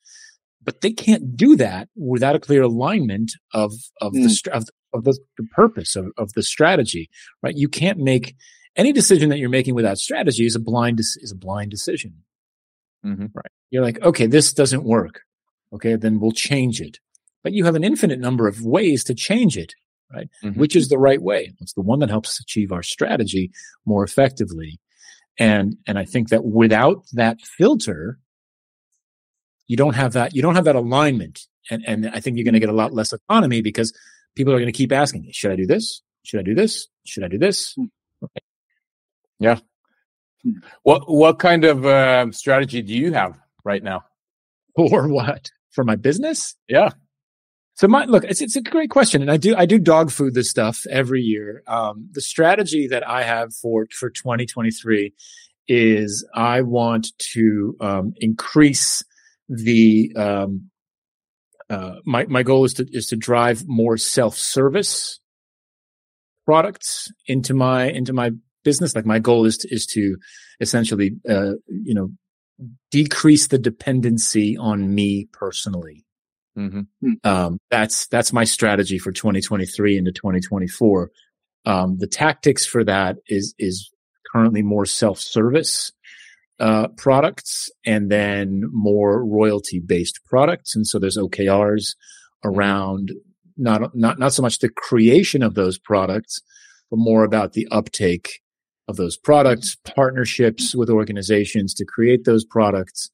But 0.62 0.80
they 0.80 0.92
can't 0.92 1.36
do 1.36 1.56
that 1.56 1.88
without 1.94 2.36
a 2.36 2.40
clear 2.40 2.62
alignment 2.62 3.32
of 3.52 3.72
of 4.00 4.12
mm. 4.12 4.24
the 4.24 4.52
of, 4.52 4.64
of 4.92 5.04
the, 5.04 5.18
the 5.36 5.46
purpose 5.54 5.96
of, 5.96 6.06
of 6.16 6.32
the 6.32 6.42
strategy. 6.42 7.10
Right? 7.42 7.56
You 7.56 7.68
can't 7.68 7.98
make 7.98 8.34
any 8.76 8.92
decision 8.92 9.28
that 9.28 9.38
you're 9.38 9.48
making 9.50 9.74
without 9.74 9.98
strategy 9.98 10.46
is 10.46 10.56
a 10.56 10.60
blind 10.60 11.00
is 11.00 11.32
a 11.32 11.38
blind 11.38 11.70
decision. 11.70 12.22
Mm-hmm. 13.04 13.26
Right. 13.34 13.52
You're 13.70 13.82
like, 13.82 14.00
okay, 14.02 14.26
this 14.26 14.52
doesn't 14.52 14.84
work. 14.84 15.22
Okay, 15.72 15.96
then 15.96 16.20
we'll 16.20 16.32
change 16.32 16.80
it. 16.80 16.98
But 17.42 17.52
you 17.52 17.64
have 17.64 17.74
an 17.74 17.84
infinite 17.84 18.18
number 18.18 18.48
of 18.48 18.62
ways 18.62 19.04
to 19.04 19.14
change 19.14 19.58
it, 19.58 19.74
right? 20.12 20.28
Mm-hmm. 20.42 20.58
Which 20.58 20.76
is 20.76 20.88
the 20.88 20.98
right 20.98 21.20
way? 21.20 21.54
It's 21.60 21.74
the 21.74 21.82
one 21.82 21.98
that 22.00 22.10
helps 22.10 22.30
us 22.30 22.40
achieve 22.40 22.72
our 22.72 22.82
strategy 22.82 23.52
more 23.84 24.04
effectively. 24.04 24.80
And, 25.38 25.76
and 25.86 25.98
I 25.98 26.04
think 26.04 26.28
that 26.28 26.44
without 26.44 27.04
that 27.12 27.40
filter, 27.40 28.18
you 29.66 29.76
don't 29.76 29.94
have 29.94 30.12
that, 30.12 30.34
you 30.34 30.42
don't 30.42 30.54
have 30.54 30.64
that 30.64 30.76
alignment. 30.76 31.40
And, 31.70 31.82
and 31.86 32.10
I 32.10 32.20
think 32.20 32.36
you're 32.36 32.44
going 32.44 32.54
to 32.54 32.60
get 32.60 32.68
a 32.68 32.72
lot 32.72 32.92
less 32.92 33.12
autonomy 33.12 33.62
because 33.62 33.92
people 34.36 34.52
are 34.52 34.58
going 34.58 34.72
to 34.72 34.76
keep 34.76 34.92
asking, 34.92 35.28
should 35.32 35.50
I 35.50 35.56
do 35.56 35.66
this? 35.66 36.02
Should 36.24 36.40
I 36.40 36.42
do 36.42 36.54
this? 36.54 36.88
Should 37.06 37.24
I 37.24 37.28
do 37.28 37.38
this? 37.38 37.74
Hmm. 37.74 37.84
Okay. 38.22 38.40
Yeah. 39.40 39.58
What 40.82 41.10
what 41.10 41.38
kind 41.38 41.64
of 41.64 41.84
uh, 41.86 42.30
strategy 42.32 42.82
do 42.82 42.92
you 42.94 43.12
have 43.12 43.38
right 43.64 43.82
now? 43.82 44.04
For 44.76 45.08
what? 45.08 45.50
For 45.70 45.84
my 45.84 45.96
business? 45.96 46.54
Yeah. 46.68 46.90
So 47.74 47.88
my 47.88 48.04
look, 48.04 48.24
it's 48.24 48.40
it's 48.40 48.56
a 48.56 48.62
great 48.62 48.90
question, 48.90 49.20
and 49.20 49.30
I 49.30 49.36
do 49.36 49.56
I 49.56 49.66
do 49.66 49.78
dog 49.78 50.10
food 50.10 50.34
this 50.34 50.50
stuff 50.50 50.84
every 50.90 51.22
year. 51.22 51.62
Um, 51.66 52.08
the 52.12 52.20
strategy 52.20 52.86
that 52.88 53.08
I 53.08 53.24
have 53.24 53.52
for 53.54 53.86
for 53.90 54.10
2023 54.10 55.12
is 55.66 56.28
I 56.34 56.60
want 56.62 57.08
to 57.32 57.76
um, 57.80 58.12
increase 58.18 59.02
the 59.48 60.12
um, 60.16 60.70
uh, 61.68 61.96
my 62.04 62.26
my 62.26 62.42
goal 62.42 62.64
is 62.64 62.74
to 62.74 62.86
is 62.92 63.06
to 63.06 63.16
drive 63.16 63.64
more 63.66 63.96
self 63.96 64.36
service 64.36 65.18
products 66.44 67.10
into 67.26 67.54
my 67.54 67.90
into 67.90 68.12
my 68.12 68.30
business. 68.64 68.94
Like 68.94 69.06
my 69.06 69.18
goal 69.18 69.46
is 69.46 69.58
to, 69.58 69.68
is 69.74 69.86
to 69.86 70.16
essentially, 70.60 71.12
uh, 71.28 71.52
you 71.68 71.94
know, 71.94 72.10
decrease 72.90 73.48
the 73.48 73.58
dependency 73.58 74.56
on 74.56 74.94
me 74.94 75.28
personally. 75.32 76.03
Mm-hmm. 76.58 76.80
Hmm. 77.00 77.12
Um, 77.24 77.58
that's 77.70 78.06
that's 78.08 78.32
my 78.32 78.44
strategy 78.44 78.98
for 78.98 79.12
2023 79.12 79.98
into 79.98 80.12
2024. 80.12 81.10
Um, 81.66 81.96
the 81.98 82.06
tactics 82.06 82.64
for 82.66 82.84
that 82.84 83.16
is 83.26 83.54
is 83.58 83.90
currently 84.32 84.62
more 84.62 84.86
self 84.86 85.18
service 85.18 85.92
uh, 86.60 86.88
products 86.96 87.70
and 87.84 88.10
then 88.10 88.62
more 88.72 89.24
royalty 89.24 89.80
based 89.84 90.20
products, 90.26 90.76
and 90.76 90.86
so 90.86 90.98
there's 90.98 91.18
OKRs 91.18 91.94
around 92.44 93.12
not 93.56 93.94
not 93.94 94.18
not 94.18 94.32
so 94.32 94.42
much 94.42 94.58
the 94.58 94.68
creation 94.68 95.42
of 95.42 95.54
those 95.54 95.78
products, 95.78 96.40
but 96.90 96.98
more 96.98 97.24
about 97.24 97.52
the 97.52 97.66
uptake 97.70 98.40
of 98.86 98.96
those 98.96 99.16
products, 99.16 99.76
partnerships 99.84 100.74
with 100.74 100.90
organizations 100.90 101.74
to 101.74 101.84
create 101.84 102.24
those 102.24 102.44
products, 102.44 103.10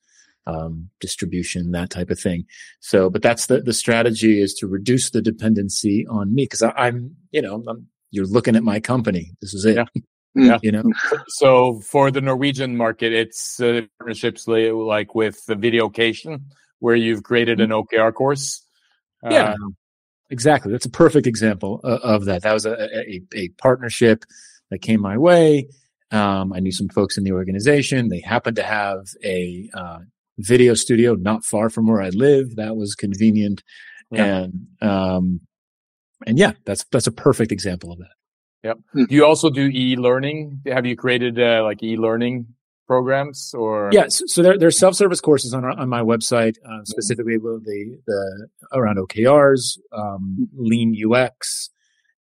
um, 0.46 0.88
distribution, 1.00 1.72
that 1.72 1.90
type 1.90 2.10
of 2.10 2.18
thing. 2.18 2.44
So, 2.80 3.10
but 3.10 3.22
that's 3.22 3.46
the, 3.46 3.60
the 3.60 3.72
strategy 3.72 4.40
is 4.40 4.54
to 4.54 4.66
reduce 4.66 5.10
the 5.10 5.22
dependency 5.22 6.06
on 6.08 6.34
me 6.34 6.44
because 6.44 6.62
I'm, 6.62 7.16
you 7.30 7.42
know, 7.42 7.62
I'm, 7.68 7.86
you're 8.10 8.26
looking 8.26 8.56
at 8.56 8.62
my 8.62 8.80
company. 8.80 9.32
This 9.40 9.54
is 9.54 9.64
it. 9.64 9.76
Yeah. 9.76 9.84
Yeah. 10.36 10.58
You 10.62 10.70
know, 10.70 10.84
so 11.26 11.80
for 11.80 12.12
the 12.12 12.20
Norwegian 12.20 12.76
market, 12.76 13.12
it's 13.12 13.58
uh, 13.58 13.80
partnerships 13.98 14.46
like 14.46 15.12
with 15.12 15.44
the 15.46 15.56
Videocation, 15.56 16.42
where 16.78 16.94
you've 16.94 17.24
created 17.24 17.60
an 17.60 17.70
OKR 17.70 18.14
course. 18.14 18.64
Yeah, 19.24 19.54
uh, 19.54 19.70
exactly. 20.30 20.70
That's 20.70 20.86
a 20.86 20.90
perfect 20.90 21.26
example 21.26 21.80
of, 21.82 22.00
of 22.00 22.24
that. 22.26 22.42
That 22.42 22.52
was 22.52 22.64
a, 22.64 22.74
a, 22.74 23.20
a 23.34 23.48
partnership 23.58 24.24
that 24.70 24.78
came 24.78 25.00
my 25.00 25.18
way. 25.18 25.68
Um, 26.12 26.52
I 26.52 26.60
knew 26.60 26.72
some 26.72 26.88
folks 26.88 27.18
in 27.18 27.24
the 27.24 27.32
organization. 27.32 28.08
They 28.08 28.20
happened 28.20 28.56
to 28.56 28.62
have 28.62 29.08
a 29.24 29.68
uh, 29.74 29.98
video 30.40 30.74
studio 30.74 31.14
not 31.14 31.44
far 31.44 31.70
from 31.70 31.86
where 31.86 32.00
I 32.00 32.10
live. 32.10 32.56
That 32.56 32.76
was 32.76 32.94
convenient, 32.94 33.62
yeah. 34.10 34.24
and 34.24 34.66
um, 34.80 35.40
and 36.26 36.38
yeah, 36.38 36.52
that's 36.64 36.84
that's 36.90 37.06
a 37.06 37.12
perfect 37.12 37.52
example 37.52 37.92
of 37.92 37.98
that. 37.98 38.14
Yep. 38.62 38.78
Hmm. 38.92 39.04
Do 39.04 39.14
you 39.14 39.24
also 39.24 39.50
do 39.50 39.70
e-learning? 39.72 40.62
Have 40.66 40.84
you 40.84 40.96
created 40.96 41.38
uh, 41.38 41.62
like 41.64 41.82
e-learning 41.82 42.46
programs 42.86 43.54
or? 43.54 43.88
Yes. 43.92 44.22
So 44.26 44.42
there, 44.42 44.58
there's 44.58 44.78
self-service 44.78 45.20
courses 45.20 45.54
on 45.54 45.64
our, 45.64 45.70
on 45.70 45.88
my 45.88 46.02
website, 46.02 46.56
uh, 46.68 46.84
specifically 46.84 47.38
the, 47.38 47.98
the 48.06 48.48
around 48.72 48.98
OKRs, 48.98 49.78
um, 49.92 50.48
lean 50.54 50.94
UX, 50.94 51.70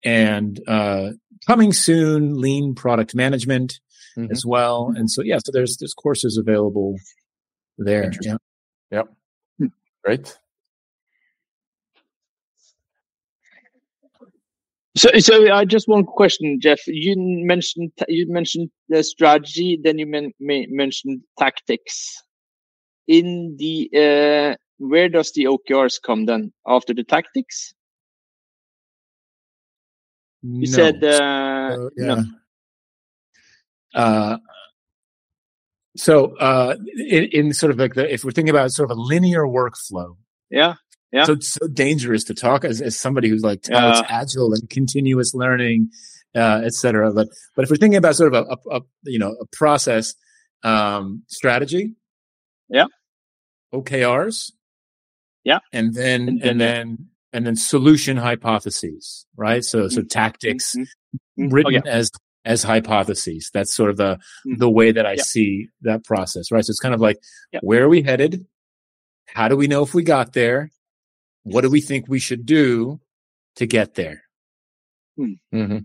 and 0.05 0.61
uh, 0.69 1.13
coming 1.47 1.73
soon, 1.73 2.39
lean 2.39 2.75
product 2.75 3.15
management 3.15 3.81
mm-hmm. 4.19 4.31
as 4.31 4.45
well. 4.45 4.93
And 4.95 5.11
so, 5.11 5.23
yeah, 5.23 5.39
so 5.39 5.53
there's 5.53 5.79
there's 5.79 5.95
courses 5.95 6.37
available 6.37 6.97
there. 7.79 8.13
Yeah. 8.23 8.37
Yep. 8.91 9.09
Hmm. 9.59 9.67
Great. 10.05 10.39
So, 14.97 15.11
so 15.19 15.53
I 15.53 15.67
just 15.67 15.89
one 15.89 16.05
question, 16.05 16.59
Jeff. 16.59 16.81
You 16.87 17.15
mentioned 17.19 17.93
you 18.09 18.27
mentioned 18.33 18.71
the 18.89 19.05
strategy, 19.05 19.79
then 19.83 19.99
you 19.99 20.07
men, 20.07 20.33
mentioned 20.41 21.21
tactics. 21.39 22.23
In 23.07 23.57
the 23.59 23.91
uh, 23.95 24.57
where 24.79 25.09
does 25.09 25.33
the 25.33 25.45
OKRs 25.45 26.01
come 26.03 26.25
then 26.25 26.53
after 26.67 26.95
the 26.95 27.05
tactics? 27.05 27.75
You 30.43 30.61
no. 30.61 30.77
said 30.77 31.05
uh, 31.05 31.91
yeah. 31.97 32.23
no. 33.95 34.39
Uh, 35.97 36.03
so 36.03 36.37
uh, 36.37 36.77
in, 37.09 37.25
in, 37.25 37.53
sort 37.53 37.71
of 37.71 37.79
like 37.79 37.95
the 37.95 38.13
if 38.13 38.25
we're 38.25 38.31
thinking 38.31 38.51
about 38.51 38.71
sort 38.71 38.91
of 38.91 38.97
a 38.97 39.01
linear 39.01 39.43
workflow, 39.43 40.17
yeah, 40.51 40.75
yeah. 41.13 41.25
So 41.25 41.33
it's 41.35 41.49
so 41.49 41.67
dangerous 41.69 42.25
to 42.25 42.35
talk 42.35 42.65
as, 42.65 42.81
as 42.81 42.99
somebody 42.99 43.29
who's 43.29 43.43
like 43.43 43.63
touts 43.63 44.01
yeah. 44.01 44.07
agile 44.09 44.53
and 44.53 44.69
continuous 44.69 45.35
learning, 45.35 45.91
uh, 46.35 46.63
etc. 46.65 47.13
But 47.13 47.29
but 47.55 47.65
if 47.65 47.71
we're 47.71 47.77
thinking 47.77 47.99
about 47.99 48.17
sort 48.17 48.35
of 48.35 48.47
a, 48.47 48.57
a, 48.71 48.77
a 48.79 48.81
you 49.05 49.19
know 49.19 49.35
a 49.41 49.47
process 49.53 50.15
um, 50.63 51.23
strategy, 51.29 51.95
yeah, 52.69 52.87
OKRs, 53.75 54.53
yeah, 55.45 55.59
and 55.73 55.95
then 55.95 56.29
and, 56.29 56.43
and 56.43 56.61
then 56.61 57.09
and 57.37 57.47
then 57.47 57.55
solution 57.55 58.17
hypotheses, 58.17 59.27
right? 59.37 59.63
So, 59.63 59.89
so 59.89 60.01
mm-hmm. 60.01 60.07
tactics 60.07 60.75
mm-hmm. 60.75 61.45
mm-hmm. 61.45 61.55
written 61.55 61.75
oh, 61.75 61.83
yeah. 61.85 61.93
as, 61.93 62.11
as 62.47 62.63
hypotheses. 62.63 63.51
That's 63.53 63.75
sort 63.75 63.91
of 63.91 63.97
the, 63.99 64.15
mm-hmm. 64.15 64.57
the 64.57 64.71
way 64.71 64.93
that 64.93 65.05
I 65.05 65.15
yeah. 65.15 65.23
see 65.23 65.69
that 65.83 66.05
process, 66.05 66.51
right? 66.51 66.65
So 66.65 66.71
it's 66.71 66.81
kind 66.81 66.95
of 66.95 67.01
like, 67.01 67.19
yeah. 67.53 67.61
where 67.63 67.85
are 67.85 67.89
we 67.89 68.03
headed? 68.03 68.47
How 69.27 69.49
do 69.49 69.57
we 69.57 69.67
know 69.67 69.83
if 69.83 69.93
we 69.93 70.03
got 70.03 70.33
there? 70.33 70.71
What 71.43 71.61
do 71.61 71.71
we 71.71 71.81
think 71.81 72.09
we 72.09 72.19
should 72.19 72.47
do 72.47 73.01
to 73.57 73.67
get 73.67 73.95
there? 73.95 74.23
Hmm. 75.17 75.33
Mm-hmm. 75.55 75.79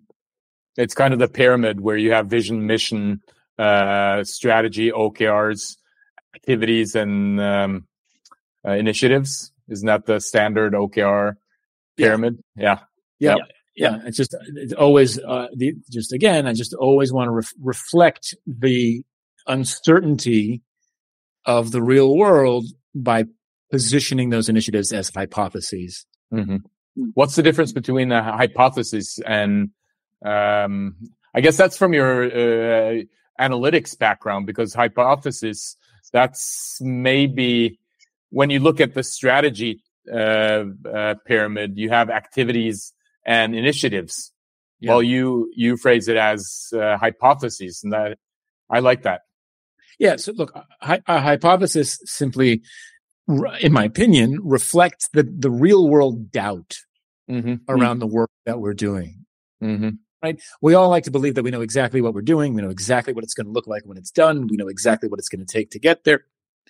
It's 0.77 0.93
kind 0.93 1.13
of 1.13 1.19
the 1.19 1.27
pyramid 1.27 1.81
where 1.81 1.97
you 1.97 2.13
have 2.13 2.27
vision, 2.27 2.65
mission, 2.65 3.21
uh, 3.59 4.23
strategy, 4.23 4.91
OKRs, 4.91 5.77
activities, 6.35 6.95
and 6.95 7.39
um, 7.41 7.87
uh, 8.65 8.71
initiatives. 8.71 9.51
Isn't 9.67 9.87
that 9.87 10.05
the 10.05 10.19
standard 10.19 10.73
OKR 10.73 11.35
pyramid? 11.97 12.41
Yeah. 12.55 12.79
Yeah. 13.19 13.35
yeah. 13.37 13.43
Yeah. 13.75 13.99
It's 14.05 14.17
just, 14.17 14.35
it's 14.55 14.73
always, 14.73 15.19
uh, 15.19 15.47
the, 15.55 15.73
just 15.89 16.13
again, 16.13 16.47
I 16.47 16.53
just 16.53 16.73
always 16.73 17.11
want 17.13 17.27
to 17.27 17.31
re- 17.31 17.43
reflect 17.61 18.35
the 18.45 19.03
uncertainty 19.47 20.61
of 21.45 21.71
the 21.71 21.81
real 21.81 22.15
world 22.15 22.65
by 22.93 23.25
positioning 23.71 24.29
those 24.29 24.49
initiatives 24.49 24.91
as 24.91 25.09
hypotheses. 25.09 26.05
Mm-hmm. 26.33 26.57
What's 27.13 27.35
the 27.35 27.43
difference 27.43 27.71
between 27.71 28.11
a 28.11 28.21
hypothesis 28.21 29.19
and, 29.25 29.69
um, 30.25 30.95
I 31.33 31.41
guess 31.41 31.55
that's 31.57 31.77
from 31.77 31.93
your 31.93 32.25
uh, 32.25 33.01
analytics 33.39 33.97
background 33.97 34.45
because 34.45 34.73
hypothesis 34.73 35.77
that's 36.11 36.77
maybe 36.81 37.79
when 38.29 38.49
you 38.49 38.59
look 38.59 38.81
at 38.81 38.93
the 38.93 39.03
strategy 39.03 39.81
uh, 40.11 40.65
uh, 40.93 41.15
pyramid, 41.25 41.77
you 41.77 41.89
have 41.89 42.09
activities 42.09 42.93
and 43.25 43.55
initiatives. 43.55 44.31
Yeah. 44.79 44.91
Well, 44.91 45.03
you 45.03 45.51
you 45.55 45.77
phrase 45.77 46.07
it 46.07 46.17
as 46.17 46.69
uh, 46.73 46.97
hypotheses, 46.97 47.81
and 47.83 47.93
that 47.93 48.17
I 48.69 48.79
like 48.79 49.03
that. 49.03 49.21
Yeah. 49.99 50.15
So 50.15 50.31
look, 50.31 50.55
a, 50.81 51.01
a 51.07 51.19
hypothesis 51.19 51.99
simply, 52.05 52.63
in 53.59 53.71
my 53.71 53.83
opinion, 53.83 54.39
reflects 54.43 55.09
the 55.13 55.23
the 55.23 55.51
real 55.51 55.87
world 55.87 56.31
doubt 56.31 56.77
mm-hmm. 57.29 57.55
around 57.69 57.97
mm-hmm. 57.97 57.99
the 57.99 58.07
work 58.07 58.31
that 58.45 58.59
we're 58.59 58.73
doing. 58.73 59.25
Mm-hmm 59.63 59.89
right? 60.23 60.39
We 60.61 60.75
all 60.75 60.87
like 60.87 61.05
to 61.05 61.11
believe 61.11 61.33
that 61.33 61.41
we 61.41 61.49
know 61.49 61.61
exactly 61.61 61.99
what 61.99 62.13
we're 62.13 62.21
doing. 62.21 62.53
We 62.53 62.61
know 62.61 62.69
exactly 62.69 63.11
what 63.11 63.23
it's 63.23 63.33
going 63.33 63.47
to 63.47 63.51
look 63.51 63.65
like 63.65 63.81
when 63.85 63.97
it's 63.97 64.11
done. 64.11 64.45
We 64.45 64.55
know 64.55 64.67
exactly 64.67 65.09
what 65.09 65.17
it's 65.17 65.29
going 65.29 65.43
to 65.43 65.51
take 65.51 65.71
to 65.71 65.79
get 65.79 66.03
there 66.03 66.25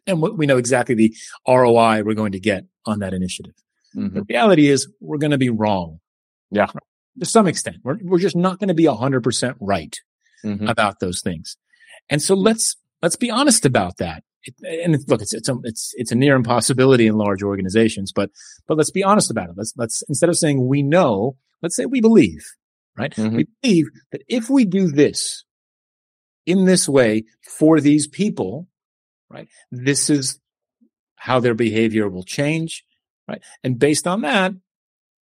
and 0.07 0.21
we 0.21 0.45
know 0.45 0.57
exactly 0.57 0.95
the 0.95 1.15
ROI 1.47 2.03
we're 2.03 2.15
going 2.15 2.31
to 2.33 2.39
get 2.39 2.65
on 2.85 2.99
that 2.99 3.13
initiative. 3.13 3.53
Mm-hmm. 3.95 4.15
The 4.15 4.25
reality 4.29 4.67
is 4.67 4.87
we're 4.99 5.17
going 5.17 5.31
to 5.31 5.37
be 5.37 5.49
wrong. 5.49 5.99
Yeah. 6.51 6.67
To 7.19 7.25
some 7.25 7.47
extent, 7.47 7.77
we're, 7.83 7.97
we're 8.01 8.19
just 8.19 8.35
not 8.35 8.59
going 8.59 8.67
to 8.69 8.73
be 8.73 8.85
hundred 8.85 9.23
percent 9.23 9.57
right 9.59 9.95
mm-hmm. 10.45 10.67
about 10.67 10.99
those 10.99 11.21
things. 11.21 11.57
And 12.09 12.21
so 12.21 12.35
let's, 12.35 12.75
let's 13.01 13.15
be 13.15 13.31
honest 13.31 13.65
about 13.65 13.97
that. 13.97 14.23
It, 14.43 14.55
and 14.83 14.97
look, 15.07 15.21
it's, 15.21 15.33
it's 15.33 15.49
a, 15.49 15.55
it's, 15.63 15.91
it's 15.95 16.11
a 16.11 16.15
near 16.15 16.35
impossibility 16.35 17.07
in 17.07 17.15
large 17.15 17.43
organizations, 17.43 18.11
but, 18.11 18.29
but 18.67 18.77
let's 18.77 18.91
be 18.91 19.03
honest 19.03 19.29
about 19.29 19.49
it. 19.49 19.55
Let's, 19.57 19.73
let's, 19.77 20.03
instead 20.09 20.29
of 20.29 20.37
saying 20.37 20.67
we 20.67 20.83
know, 20.83 21.35
let's 21.61 21.75
say 21.75 21.85
we 21.85 22.01
believe, 22.01 22.43
right? 22.97 23.11
Mm-hmm. 23.11 23.35
We 23.35 23.47
believe 23.61 23.85
that 24.11 24.23
if 24.27 24.49
we 24.49 24.65
do 24.65 24.87
this 24.87 25.45
in 26.45 26.65
this 26.65 26.89
way 26.89 27.25
for 27.57 27.79
these 27.79 28.07
people, 28.07 28.67
right? 29.29 29.47
This 29.71 30.09
is 30.09 30.39
how 31.15 31.39
their 31.39 31.53
behavior 31.53 32.09
will 32.09 32.23
change, 32.23 32.83
right? 33.27 33.43
And 33.63 33.77
based 33.77 34.07
on 34.07 34.21
that, 34.21 34.53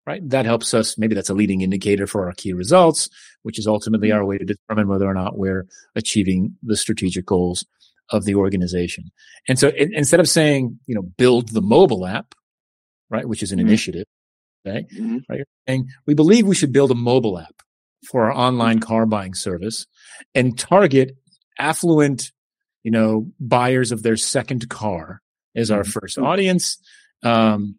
right, 0.08 0.28
that 0.30 0.46
helps 0.46 0.74
us. 0.74 0.98
Maybe 0.98 1.14
that's 1.14 1.30
a 1.30 1.34
leading 1.34 1.60
indicator 1.60 2.06
for 2.06 2.26
our 2.26 2.32
key 2.32 2.52
results, 2.52 3.08
which 3.42 3.58
is 3.58 3.66
ultimately 3.66 4.10
our 4.10 4.24
way 4.24 4.38
to 4.38 4.44
determine 4.44 4.88
whether 4.88 5.06
or 5.06 5.14
not 5.14 5.38
we're 5.38 5.66
achieving 5.94 6.56
the 6.62 6.76
strategic 6.76 7.26
goals 7.26 7.64
of 8.10 8.24
the 8.24 8.34
organization. 8.34 9.10
And 9.46 9.58
so 9.58 9.68
it, 9.68 9.90
instead 9.92 10.20
of 10.20 10.28
saying, 10.28 10.80
you 10.86 10.94
know, 10.94 11.02
build 11.02 11.50
the 11.50 11.60
mobile 11.60 12.06
app, 12.06 12.34
right, 13.10 13.28
which 13.28 13.42
is 13.42 13.52
an 13.52 13.58
mm-hmm. 13.58 13.68
initiative, 13.68 14.06
okay, 14.66 14.86
mm-hmm. 14.94 15.18
right, 15.28 15.42
saying 15.68 15.88
we 16.06 16.14
believe 16.14 16.46
we 16.46 16.54
should 16.54 16.72
build 16.72 16.90
a 16.90 16.96
mobile 16.96 17.38
app 17.38 17.62
for 18.10 18.24
our 18.24 18.32
online 18.32 18.80
car 18.80 19.06
buying 19.06 19.34
service 19.34 19.86
and 20.34 20.58
target 20.58 21.16
affluent 21.58 22.32
you 22.88 22.90
know, 22.90 23.30
buyers 23.38 23.92
of 23.92 24.02
their 24.02 24.16
second 24.16 24.68
car 24.70 25.20
as 25.54 25.70
our 25.70 25.82
mm-hmm. 25.82 25.90
first 25.90 26.18
audience. 26.18 26.78
Um, 27.22 27.76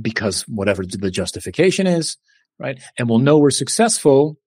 because 0.00 0.42
whatever 0.42 0.84
the 0.84 1.10
justification 1.10 1.86
is, 1.86 2.16
right? 2.58 2.80
And 2.98 3.08
we'll 3.08 3.18
know 3.18 3.38
we're 3.38 3.50
successful 3.50 4.38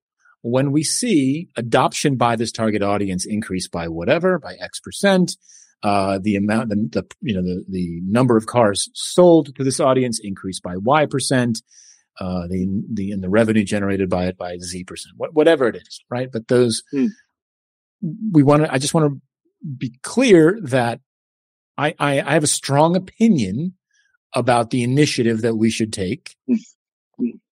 when 0.41 0.71
we 0.71 0.84
see 0.84 1.49
adoption 1.56 2.15
by 2.17 2.36
this 2.36 2.51
target 2.51 2.82
audience 2.82 3.25
increase 3.25 3.67
by 3.67 3.88
whatever, 3.88 4.39
by 4.39 4.56
X 4.56 4.80
percent, 4.80 5.38
uh, 5.84 6.19
the 6.21 6.36
amount, 6.36 6.69
the, 6.69 6.75
the, 6.75 7.08
you 7.21 7.36
know, 7.36 7.41
the, 7.41 7.63
the 7.69 8.01
number 8.06 8.38
of 8.38 8.45
cars 8.45 8.89
sold 8.93 9.56
to 9.56 9.63
this 9.63 9.80
audience 9.80 10.19
increase 10.21 10.60
by 10.60 10.77
Y 10.77 11.06
percent, 11.06 11.62
uh, 12.19 12.47
the, 12.47 12.84
the, 12.91 13.12
and 13.12 13.23
the 13.23 13.30
revenue 13.30 13.63
generated 13.63 14.10
by 14.10 14.25
it 14.25 14.38
by 14.38 14.58
Z 14.58 14.84
percent, 14.84 15.15
whatever 15.17 15.67
it 15.67 15.75
is, 15.75 16.04
right? 16.10 16.30
But 16.32 16.47
those, 16.47 16.84
hmm. 16.91 17.08
we 18.32 18.43
want 18.43 18.63
to, 18.63 18.71
I 18.71 18.77
just 18.77 18.93
want 18.93 19.13
to 19.13 19.21
be 19.77 19.93
clear 20.04 20.60
that 20.63 20.99
I, 21.77 21.95
I, 21.99 22.21
I 22.21 22.34
have 22.34 22.43
a 22.43 22.47
strong 22.47 22.95
opinion 22.95 23.73
about 24.34 24.70
the 24.70 24.84
initiative 24.84 25.41
that 25.41 25.56
we 25.56 25.70
should 25.70 25.91
take, 25.91 26.36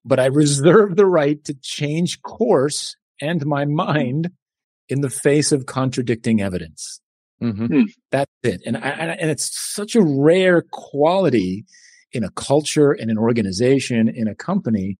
but 0.05 0.19
I 0.19 0.25
reserve 0.25 0.95
the 0.95 1.05
right 1.05 1.43
to 1.45 1.53
change 1.53 2.21
course 2.21 2.95
and 3.21 3.45
my 3.45 3.65
mind 3.65 4.31
in 4.87 5.01
the 5.01 5.09
face 5.09 5.51
of 5.51 5.65
contradicting 5.65 6.41
evidence. 6.41 7.01
Mm-hmm. 7.41 7.65
Hmm. 7.65 7.83
That's 8.11 8.31
it. 8.43 8.61
And 8.65 8.77
I, 8.77 8.89
and 8.89 9.29
it's 9.29 9.49
such 9.73 9.95
a 9.95 10.01
rare 10.01 10.61
quality 10.71 11.65
in 12.11 12.23
a 12.23 12.29
culture, 12.31 12.91
in 12.91 13.09
an 13.09 13.17
organization, 13.17 14.09
in 14.09 14.27
a 14.27 14.35
company. 14.35 14.97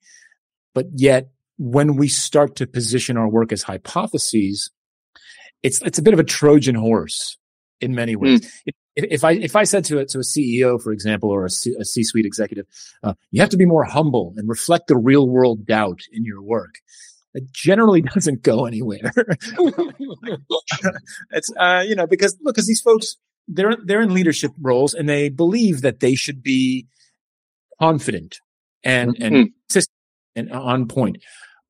But 0.73 0.85
yet 0.93 1.29
when 1.57 1.95
we 1.95 2.07
start 2.07 2.55
to 2.57 2.67
position 2.67 3.17
our 3.17 3.27
work 3.27 3.51
as 3.51 3.63
hypotheses, 3.63 4.71
it's 5.61 5.81
it's 5.81 5.99
a 5.99 6.01
bit 6.01 6.13
of 6.13 6.19
a 6.19 6.23
Trojan 6.23 6.75
horse 6.75 7.37
in 7.81 7.93
many 7.95 8.15
ways. 8.15 8.41
Mm. 8.41 8.51
If, 8.67 8.75
if, 9.09 9.23
I 9.23 9.33
if 9.33 9.55
I 9.55 9.63
said 9.63 9.85
to 9.85 9.99
a, 9.99 10.05
to 10.05 10.19
a 10.19 10.21
CEO, 10.21 10.81
for 10.81 10.91
example, 10.91 11.29
or 11.29 11.45
a 11.45 11.49
C, 11.49 11.75
a 11.79 11.85
C-suite 11.85 12.25
executive, 12.25 12.65
uh, 13.03 13.13
you 13.31 13.41
have 13.41 13.49
to 13.49 13.57
be 13.57 13.65
more 13.65 13.83
humble 13.83 14.33
and 14.37 14.47
reflect 14.49 14.87
the 14.87 14.97
real 14.97 15.27
world 15.27 15.65
doubt 15.65 16.01
in 16.11 16.25
your 16.25 16.41
work. 16.41 16.75
It 17.33 17.51
generally 17.51 18.01
doesn't 18.13 18.41
go 18.41 18.65
anywhere. 18.65 19.11
it's 21.31 21.51
uh, 21.57 21.83
you 21.87 21.95
know 21.95 22.07
because 22.07 22.37
look, 22.41 22.55
because 22.55 22.67
these 22.67 22.81
folks 22.81 23.17
they're 23.47 23.75
they're 23.83 24.01
in 24.01 24.13
leadership 24.13 24.51
roles 24.59 24.93
and 24.93 25.07
they 25.07 25.29
believe 25.29 25.81
that 25.81 25.99
they 25.99 26.15
should 26.15 26.43
be 26.43 26.87
confident 27.79 28.39
and 28.83 29.15
mm-hmm. 29.15 29.77
and 29.77 29.87
and 30.35 30.51
on 30.51 30.87
point. 30.87 31.17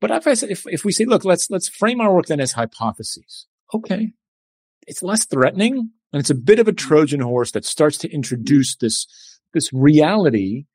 But 0.02 0.12
if 0.12 0.28
I 0.28 0.34
say, 0.34 0.48
if, 0.50 0.64
if 0.68 0.86
we 0.86 0.92
say, 0.94 1.06
look, 1.06 1.26
let's 1.26 1.50
let's 1.50 1.68
frame 1.68 2.00
our 2.00 2.14
work 2.14 2.28
then 2.28 2.40
as 2.40 2.54
hypotheses 2.54 3.48
okay, 3.74 4.12
it's 4.88 5.04
less 5.04 5.26
threatening 5.26 5.92
and 6.12 6.20
it's 6.20 6.30
a 6.30 6.36
bit 6.36 6.60
of 6.60 6.68
a 6.68 6.74
Trojan 6.74 7.20
horse 7.20 7.52
that 7.52 7.66
starts 7.66 7.98
to 8.00 8.12
introduce 8.12 8.76
this, 8.76 9.08
this 9.54 9.72
reality 9.74 10.66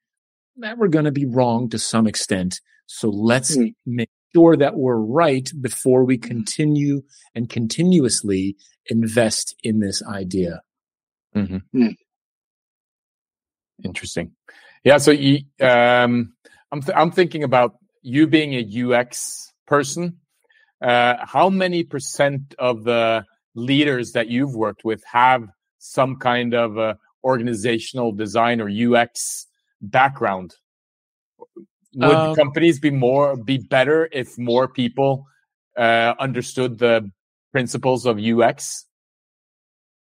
that 0.59 0.79
we're 0.79 0.89
going 0.89 1.07
to 1.07 1.13
be 1.13 1.27
wrong 1.27 1.69
to 1.71 1.79
some 1.79 2.07
extent. 2.07 2.61
So 2.87 3.09
let's 3.09 3.57
mm. 3.57 3.75
make 3.85 4.11
sure 4.35 4.57
that 4.57 4.77
we're 4.77 4.97
right 4.97 5.49
before 5.61 6.05
we 6.05 6.19
continue 6.19 7.03
and 7.35 7.49
continuously 7.49 8.57
invest 8.87 9.57
in 9.63 9.81
this 9.81 10.03
idea. 10.03 10.63
Mm-hmm. 11.35 11.83
Mm. 11.83 11.97
Interesting. 13.85 14.33
Yeah. 14.85 14.99
So 14.99 15.11
you, 15.11 15.41
um, 15.61 16.35
I'm, 16.71 16.83
th- 16.83 16.97
I'm 16.97 17.11
thinking 17.11 17.43
about 17.43 17.77
you 18.03 18.27
being 18.27 18.55
a 18.55 18.99
UX 18.99 19.53
person 19.67 20.19
uh, 20.85 21.17
how 21.21 21.49
many 21.49 21.83
percent 21.83 22.55
of 22.59 22.85
the 22.85 23.25
leaders 23.55 24.13
that 24.13 24.29
you've 24.29 24.55
worked 24.55 24.85
with 24.85 25.03
have 25.05 25.49
some 25.79 26.17
kind 26.17 26.55
of 26.55 26.79
uh, 26.79 26.95
organizational 27.23 28.13
design 28.13 28.61
or 28.61 28.69
UX 28.69 29.47
background? 29.81 30.55
Would 31.95 32.11
um, 32.11 32.35
companies 32.35 32.81
be 32.81 32.91
more 32.91 33.37
be 33.37 33.59
better 33.59 34.09
if 34.11 34.37
more 34.39 34.67
people 34.67 35.27
uh, 35.77 36.15
understood 36.19 36.79
the 36.79 37.11
principles 37.53 38.05
of 38.07 38.19
UX? 38.19 38.87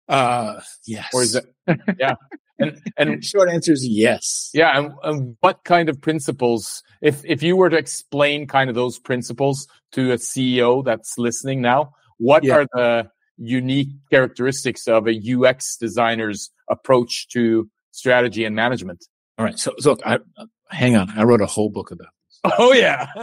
Uh, 0.10 0.60
yes. 0.86 1.10
Or 1.14 1.24
is 1.24 1.36
it? 1.36 1.46
Yeah. 2.00 2.16
and 2.60 2.82
and 2.98 3.24
short 3.24 3.50
answer 3.50 3.72
is 3.72 3.86
yes. 3.88 4.50
Yeah, 4.54 4.78
and, 4.78 4.94
and, 5.04 5.38
what 5.42 5.64
kind 5.64 5.90
of 5.90 6.02
principles? 6.02 6.82
If 7.02 7.24
if 7.24 7.44
you 7.44 7.56
were 7.56 7.70
to 7.70 7.78
explain 7.78 8.48
kind 8.48 8.70
of 8.70 8.76
those 8.76 8.98
principles 8.98 9.68
to 9.92 10.12
a 10.12 10.16
CEO 10.16 10.84
that's 10.84 11.18
listening 11.18 11.62
now, 11.62 11.94
what 12.18 12.44
yeah. 12.44 12.56
are 12.56 12.68
the 12.74 13.10
unique 13.38 13.90
characteristics 14.10 14.88
of 14.88 15.08
a 15.08 15.36
UX 15.36 15.78
designer's 15.78 16.52
approach 16.70 17.28
to 17.30 17.70
strategy 17.92 18.46
and 18.46 18.56
management? 18.56 19.06
All 19.38 19.46
right, 19.46 19.58
so 19.58 19.74
so 19.80 19.98
I, 20.06 20.20
hang 20.70 20.96
on, 20.96 21.10
I 21.18 21.24
wrote 21.24 21.42
a 21.42 21.46
whole 21.46 21.70
book 21.70 21.92
about 21.92 22.10
this. 22.28 22.40
Oh 22.60 22.74
yeah. 22.74 23.08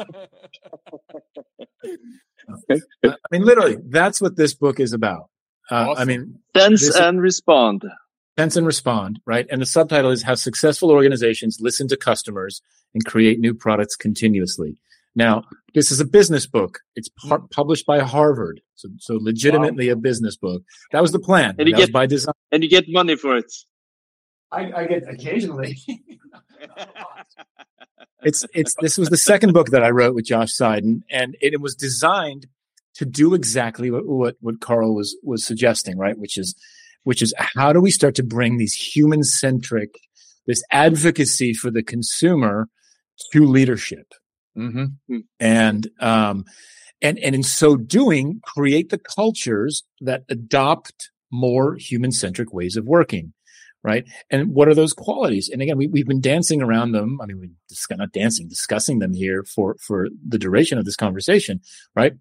I 3.05 3.16
mean, 3.31 3.44
literally, 3.44 3.79
that's 3.88 4.20
what 4.20 4.37
this 4.37 4.55
book 4.55 4.79
is 4.81 4.92
about. 4.92 5.31
Uh, 5.70 5.90
awesome. 5.90 6.03
I 6.03 6.05
mean, 6.05 6.38
sense 6.57 6.94
and 6.94 7.20
respond. 7.20 7.85
sense 8.38 8.57
and 8.57 8.66
respond, 8.66 9.20
right? 9.24 9.46
And 9.50 9.62
the 9.62 9.66
subtitle 9.66 10.11
is 10.11 10.22
how 10.22 10.35
successful 10.35 10.90
organizations 10.90 11.59
listen 11.61 11.88
to 11.88 11.96
customers 11.96 12.61
and 12.92 13.05
create 13.05 13.40
new 13.40 13.55
products 13.55 13.96
continuously. 13.96 14.77
Now, 15.14 15.44
this 15.74 15.90
is 15.90 16.00
a 16.00 16.05
business 16.05 16.46
book. 16.46 16.81
It's 16.96 17.09
par- 17.09 17.40
mm. 17.40 17.50
published 17.50 17.87
by 17.87 18.00
Harvard, 18.00 18.61
so 18.74 18.88
so 18.98 19.18
legitimately 19.20 19.88
wow. 19.88 19.94
a 19.94 19.96
business 19.96 20.37
book. 20.37 20.62
That 20.92 21.03
was 21.03 21.12
the 21.12 21.18
plan. 21.18 21.57
And 21.59 21.68
you 21.68 21.77
get 21.77 21.92
by 21.92 22.07
design. 22.07 22.35
And 22.53 22.62
you 22.62 22.70
get 22.70 22.85
money 22.88 23.16
for 23.16 23.37
it. 23.37 23.53
I, 24.50 24.72
I 24.72 24.87
get 24.87 25.03
occasionally. 25.09 25.79
it's 28.22 28.44
it's 28.55 28.74
this 28.81 28.98
was 28.98 29.11
the 29.11 29.16
second 29.16 29.53
book 29.53 29.70
that 29.70 29.83
I 29.83 29.90
wrote 29.90 30.14
with 30.14 30.24
Josh 30.24 30.57
Seiden, 30.57 31.03
and 31.11 31.37
it, 31.40 31.55
it 31.55 31.61
was 31.61 31.74
designed 31.74 32.46
to 32.94 33.05
do 33.05 33.35
exactly 33.35 33.90
what, 33.90 34.07
what 34.07 34.37
what 34.40 34.61
Carl 34.61 34.94
was 34.94 35.16
was 35.22 35.44
suggesting, 35.44 35.98
right? 35.98 36.18
Which 36.18 36.38
is 36.38 36.55
which 37.03 37.22
is 37.22 37.35
how 37.37 37.72
do 37.72 37.81
we 37.81 37.90
start 37.90 38.14
to 38.16 38.22
bring 38.22 38.57
these 38.57 38.74
human 38.74 39.22
centric, 39.22 39.98
this 40.46 40.62
advocacy 40.70 41.53
for 41.53 41.70
the 41.70 41.83
consumer 41.83 42.68
to 43.33 43.44
leadership, 43.44 44.12
mm-hmm. 44.57 44.85
Hmm. 45.09 45.19
and 45.40 45.88
um, 46.01 46.45
and 47.03 47.19
and 47.19 47.35
in 47.35 47.43
so 47.43 47.77
doing, 47.77 48.40
create 48.45 48.90
the 48.90 48.99
cultures 48.99 49.85
that 50.01 50.25
adopt 50.29 51.11
more 51.31 51.75
human 51.77 52.12
centric 52.12 52.53
ways 52.53 52.77
of 52.77 52.87
working 52.87 53.33
right? 53.85 54.09
And 54.31 54.55
what 54.55 54.67
are 54.67 54.75
those 54.75 54.95
qualities? 54.95 55.51
And 55.53 55.61
again, 55.62 55.77
we, 55.77 55.87
we've 55.87 56.07
been 56.07 56.23
dancing 56.23 56.62
around 56.62 56.93
them. 56.93 57.21
I 57.23 57.27
mean, 57.27 57.38
we 57.38 57.51
just 57.69 57.87
not 57.90 58.12
dancing, 58.12 58.49
discussing 58.49 58.99
them 58.99 59.12
here 59.12 59.45
for, 59.45 59.77
for 59.79 60.09
the 60.27 60.38
duration 60.38 60.79
of 60.79 60.87
this 60.87 60.97
conversation, 60.97 61.61
right? 61.95 62.14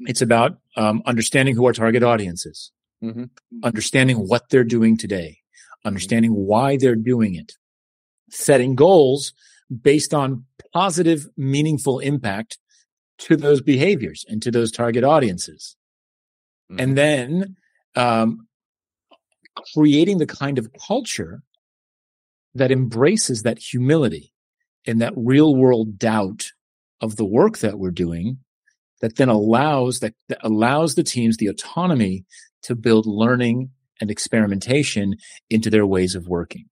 It's 0.00 0.20
about 0.20 0.58
um, 0.76 1.02
understanding 1.06 1.56
who 1.56 1.64
our 1.64 1.72
target 1.72 2.02
audience 2.02 2.44
is, 2.46 2.70
mm-hmm. 3.02 3.24
understanding 3.64 4.18
what 4.18 4.50
they're 4.50 4.62
doing 4.62 4.96
today, 4.98 5.38
understanding 5.84 6.32
why 6.32 6.76
they're 6.76 6.94
doing 6.94 7.34
it, 7.34 7.54
setting 8.28 8.74
goals 8.74 9.32
based 9.70 10.12
on 10.12 10.44
positive, 10.72 11.28
meaningful 11.36 11.98
impact 11.98 12.58
to 13.18 13.36
those 13.36 13.60
behaviors 13.60 14.24
and 14.28 14.42
to 14.42 14.50
those 14.50 14.72
target 14.72 15.04
audiences. 15.04 15.76
Mm-hmm. 16.70 16.80
And 16.80 16.98
then 16.98 17.56
um, 17.94 18.48
creating 19.74 20.18
the 20.18 20.26
kind 20.26 20.58
of 20.58 20.70
culture 20.86 21.42
that 22.54 22.72
embraces 22.72 23.42
that 23.42 23.58
humility 23.58 24.32
and 24.86 25.00
that 25.00 25.12
real 25.16 25.54
world 25.54 25.98
doubt 25.98 26.52
of 27.00 27.16
the 27.16 27.24
work 27.24 27.58
that 27.58 27.78
we're 27.78 27.90
doing 27.90 28.38
that 29.00 29.16
then 29.16 29.28
allows 29.28 30.00
that, 30.00 30.14
that 30.28 30.38
allows 30.42 30.94
the 30.94 31.02
teams 31.02 31.36
the 31.36 31.46
autonomy 31.46 32.24
to 32.62 32.74
build 32.74 33.06
learning 33.06 33.70
and 34.00 34.10
experimentation 34.10 35.16
into 35.48 35.70
their 35.70 35.86
ways 35.86 36.14
of 36.14 36.26
working. 36.26 36.66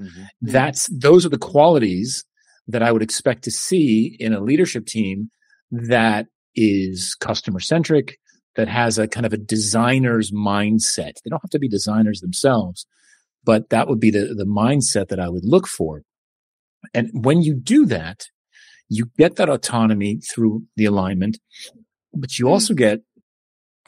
Mm-hmm. 0.00 0.22
That's 0.42 0.88
those 0.88 1.24
are 1.24 1.30
the 1.30 1.38
qualities 1.38 2.24
that 2.68 2.82
I 2.82 2.92
would 2.92 3.02
expect 3.02 3.44
to 3.44 3.50
see 3.50 4.16
in 4.18 4.32
a 4.32 4.40
leadership 4.40 4.86
team 4.86 5.30
that 5.70 6.26
is 6.54 7.14
customer 7.20 7.60
centric, 7.60 8.18
that 8.56 8.68
has 8.68 8.98
a 8.98 9.06
kind 9.06 9.26
of 9.26 9.32
a 9.32 9.38
designer's 9.38 10.32
mindset. 10.32 11.14
They 11.22 11.30
don't 11.30 11.42
have 11.42 11.50
to 11.50 11.58
be 11.58 11.68
designers 11.68 12.20
themselves, 12.20 12.86
but 13.44 13.68
that 13.70 13.88
would 13.88 14.00
be 14.00 14.10
the, 14.10 14.34
the 14.34 14.46
mindset 14.46 15.08
that 15.08 15.20
I 15.20 15.28
would 15.28 15.44
look 15.44 15.66
for. 15.66 16.02
And 16.94 17.10
when 17.12 17.42
you 17.42 17.54
do 17.54 17.86
that, 17.86 18.26
you 18.88 19.10
get 19.18 19.36
that 19.36 19.48
autonomy 19.48 20.20
through 20.20 20.64
the 20.76 20.84
alignment, 20.84 21.38
but 22.14 22.38
you 22.38 22.48
also 22.48 22.74
get 22.74 23.00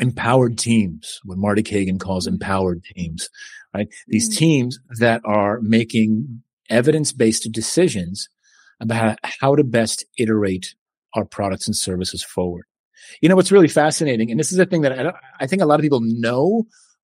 empowered 0.00 0.58
teams, 0.58 1.20
what 1.24 1.38
Marty 1.38 1.62
Cagan 1.62 1.98
calls 1.98 2.26
empowered 2.26 2.82
teams, 2.84 3.28
right? 3.74 3.88
These 4.06 4.30
mm. 4.30 4.38
teams 4.38 4.78
that 4.98 5.20
are 5.24 5.60
making 5.60 6.42
evidence 6.68 7.12
based 7.12 7.50
decisions 7.50 8.28
about 8.80 9.18
how 9.22 9.54
to 9.54 9.64
best 9.64 10.04
iterate 10.18 10.74
our 11.14 11.24
products 11.24 11.66
and 11.66 11.76
services 11.76 12.22
forward. 12.22 12.64
You 13.20 13.28
know, 13.28 13.36
what's 13.36 13.52
really 13.52 13.68
fascinating, 13.68 14.30
and 14.30 14.38
this 14.38 14.52
is 14.52 14.58
a 14.58 14.66
thing 14.66 14.82
that 14.82 14.98
I, 14.98 15.12
I 15.40 15.46
think 15.46 15.62
a 15.62 15.66
lot 15.66 15.80
of 15.80 15.82
people 15.82 16.00
know, 16.02 16.64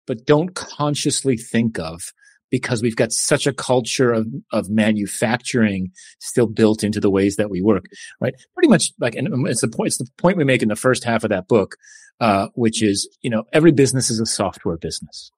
but 0.08 0.26
don't 0.26 0.56
consciously 0.56 1.38
think 1.38 1.80
of 1.80 2.02
because 2.50 2.82
we've 2.82 2.96
got 2.96 3.12
such 3.12 3.48
a 3.48 3.54
culture 3.54 4.12
of, 4.12 4.28
of 4.52 4.70
manufacturing 4.70 5.92
still 6.20 6.48
built 6.48 6.84
into 6.84 7.00
the 7.00 7.10
ways 7.10 7.38
that 7.38 7.50
we 7.50 7.62
work, 7.62 7.86
right? 8.20 8.36
Pretty 8.54 8.68
much 8.68 8.92
like, 9.00 9.16
and 9.16 9.48
it's 9.48 9.62
the 9.62 9.70
point, 9.70 9.88
it's 9.88 9.98
the 9.98 10.08
point 10.18 10.38
we 10.38 10.44
make 10.44 10.62
in 10.62 10.70
the 10.70 10.76
first 10.76 11.04
half 11.04 11.24
of 11.24 11.30
that 11.30 11.48
book, 11.48 11.78
uh, 12.20 12.48
which 12.54 12.84
is, 12.84 13.08
you 13.22 13.30
know, 13.30 13.44
every 13.54 13.72
business 13.72 14.12
is 14.12 14.20
a 14.20 14.26
software 14.26 14.78
business. 14.78 15.32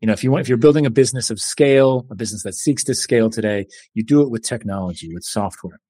You 0.00 0.06
know, 0.06 0.12
if 0.12 0.22
you 0.22 0.30
want, 0.30 0.42
if 0.42 0.48
you're 0.48 0.58
building 0.58 0.86
a 0.86 0.90
business 0.90 1.30
of 1.30 1.40
scale, 1.40 2.06
a 2.10 2.14
business 2.14 2.42
that 2.44 2.54
seeks 2.54 2.84
to 2.84 2.94
scale 2.94 3.30
today, 3.30 3.66
you 3.94 4.04
do 4.04 4.22
it 4.22 4.30
with 4.30 4.42
technology, 4.42 5.12
with 5.12 5.24
software. 5.24 5.80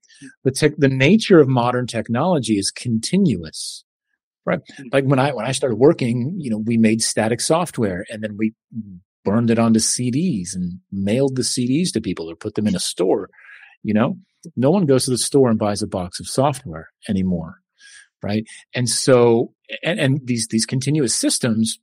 The 0.44 0.50
tech, 0.50 0.72
the 0.78 0.88
nature 0.88 1.40
of 1.40 1.48
modern 1.48 1.86
technology 1.86 2.54
is 2.54 2.70
continuous 2.70 3.84
right? 4.46 4.60
Mm. 4.80 4.92
like 4.92 5.04
when 5.04 5.18
i 5.18 5.30
when 5.32 5.44
i 5.44 5.52
started 5.52 5.76
working 5.76 6.34
you 6.38 6.50
know 6.50 6.56
we 6.56 6.76
made 6.78 7.02
static 7.02 7.40
software 7.40 8.04
and 8.08 8.22
then 8.22 8.36
we 8.36 8.54
burned 9.24 9.50
it 9.50 9.58
onto 9.58 9.78
cds 9.78 10.54
and 10.54 10.80
mailed 10.90 11.36
the 11.36 11.42
cds 11.42 11.92
to 11.92 12.00
people 12.00 12.30
or 12.30 12.34
put 12.34 12.54
them 12.54 12.66
in 12.66 12.74
a 12.74 12.80
store 12.80 13.28
you 13.84 13.94
know? 13.94 14.16
No 14.56 14.70
one 14.70 14.86
goes 14.86 15.04
to 15.04 15.10
the 15.10 15.18
store 15.18 15.50
and 15.50 15.58
buys 15.58 15.82
a 15.82 15.86
box 15.86 16.18
of 16.18 16.26
software 16.26 16.88
anymore 17.08 17.60
right? 18.22 18.44
And 18.74 18.88
so 18.88 19.52
and, 19.84 20.00
and 20.00 20.20
these 20.24 20.48
these 20.48 20.66
continuous 20.66 21.14
systems 21.14 21.78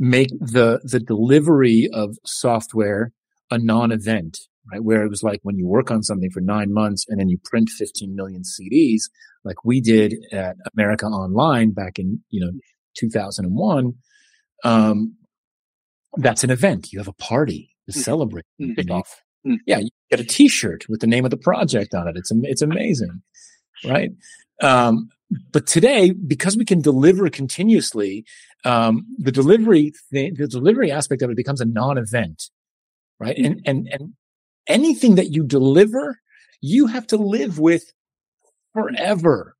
make 0.00 0.30
the 0.40 0.80
the 0.82 0.98
delivery 0.98 1.88
of 1.92 2.16
software 2.24 3.12
a 3.52 3.58
non-event 3.58 4.38
right? 4.70 4.82
Where 4.82 5.04
it 5.04 5.08
was 5.08 5.22
like 5.22 5.40
when 5.42 5.56
you 5.56 5.66
work 5.66 5.90
on 5.90 6.02
something 6.02 6.30
for 6.30 6.40
nine 6.40 6.72
months 6.72 7.06
and 7.08 7.18
then 7.18 7.28
you 7.28 7.38
print 7.42 7.70
15 7.70 8.14
million 8.14 8.42
CDs, 8.42 9.02
like 9.44 9.64
we 9.64 9.80
did 9.80 10.14
at 10.32 10.56
America 10.74 11.06
Online 11.06 11.72
back 11.72 11.98
in, 11.98 12.20
you 12.30 12.40
know, 12.44 12.52
2001. 12.96 13.94
Um, 14.64 15.16
that's 16.16 16.44
an 16.44 16.50
event. 16.50 16.92
You 16.92 16.98
have 16.98 17.08
a 17.08 17.12
party 17.14 17.70
to 17.86 17.92
mm-hmm. 17.92 18.00
celebrate. 18.00 18.44
Mm-hmm. 18.60 18.90
Mm-hmm. 18.90 19.54
Yeah, 19.66 19.78
you 19.78 19.88
get 20.10 20.20
a 20.20 20.24
T-shirt 20.24 20.86
with 20.88 21.00
the 21.00 21.06
name 21.06 21.24
of 21.24 21.30
the 21.30 21.36
project 21.36 21.94
on 21.94 22.08
it. 22.08 22.16
It's 22.16 22.30
it's 22.42 22.60
amazing, 22.60 23.22
right? 23.86 24.10
Um, 24.60 25.08
but 25.52 25.66
today, 25.66 26.10
because 26.10 26.58
we 26.58 26.66
can 26.66 26.82
deliver 26.82 27.30
continuously, 27.30 28.26
um, 28.64 29.06
the 29.18 29.32
delivery 29.32 29.92
th- 30.12 30.34
the 30.36 30.48
delivery 30.48 30.90
aspect 30.90 31.22
of 31.22 31.30
it 31.30 31.36
becomes 31.36 31.60
a 31.60 31.66
non-event, 31.66 32.50
right? 33.18 33.36
And 33.36 33.60
and 33.64 33.88
and 33.92 34.14
anything 34.66 35.14
that 35.16 35.30
you 35.30 35.44
deliver, 35.44 36.20
you 36.60 36.86
have 36.86 37.06
to 37.08 37.16
live 37.16 37.58
with 37.58 37.84
forever. 38.72 39.56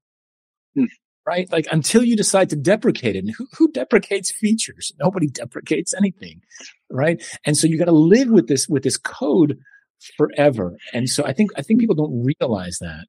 Mm. 0.77 0.89
Right? 1.27 1.53
Like 1.53 1.67
until 1.71 2.03
you 2.03 2.17
decide 2.17 2.49
to 2.51 2.57
deprecate 2.57 3.15
it. 3.15 3.25
And 3.25 3.35
who, 3.37 3.47
who 3.57 3.71
deprecates 3.71 4.33
features? 4.33 4.91
Nobody 4.99 5.29
deprecates 5.29 5.95
anything. 5.95 6.41
Right. 6.91 7.23
And 7.45 7.57
so 7.57 7.69
you 7.69 7.79
got 7.79 7.85
to 7.85 7.93
live 7.93 8.31
with 8.31 8.49
this, 8.49 8.67
with 8.67 8.83
this 8.83 8.97
code 8.97 9.59
forever. 10.17 10.77
And 10.93 11.09
so 11.09 11.25
I 11.25 11.33
think, 11.33 11.51
I 11.57 11.63
think 11.63 11.79
people 11.79 11.95
don't 11.95 12.25
realize 12.25 12.79
that. 12.81 13.05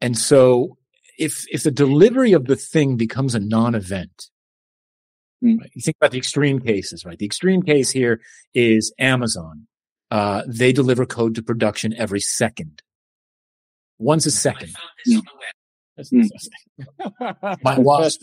And 0.00 0.16
so 0.16 0.76
if, 1.18 1.44
if 1.50 1.64
the 1.64 1.72
delivery 1.72 2.34
of 2.34 2.44
the 2.44 2.56
thing 2.56 2.96
becomes 2.96 3.34
a 3.34 3.40
non-event, 3.40 4.26
mm. 5.42 5.58
right, 5.58 5.70
you 5.74 5.82
think 5.82 5.96
about 6.00 6.10
the 6.10 6.18
extreme 6.18 6.60
cases, 6.60 7.04
right? 7.04 7.18
The 7.18 7.26
extreme 7.26 7.62
case 7.62 7.90
here 7.90 8.20
is 8.54 8.92
Amazon 8.98 9.66
uh, 10.10 10.42
they 10.46 10.72
deliver 10.72 11.06
code 11.06 11.34
to 11.36 11.42
production 11.42 11.94
every 11.96 12.20
second. 12.20 12.82
Once 13.98 14.26
a 14.26 14.30
second. 14.30 14.74
Mm. 15.08 15.22
My 17.62 17.78
watch, 17.78 18.14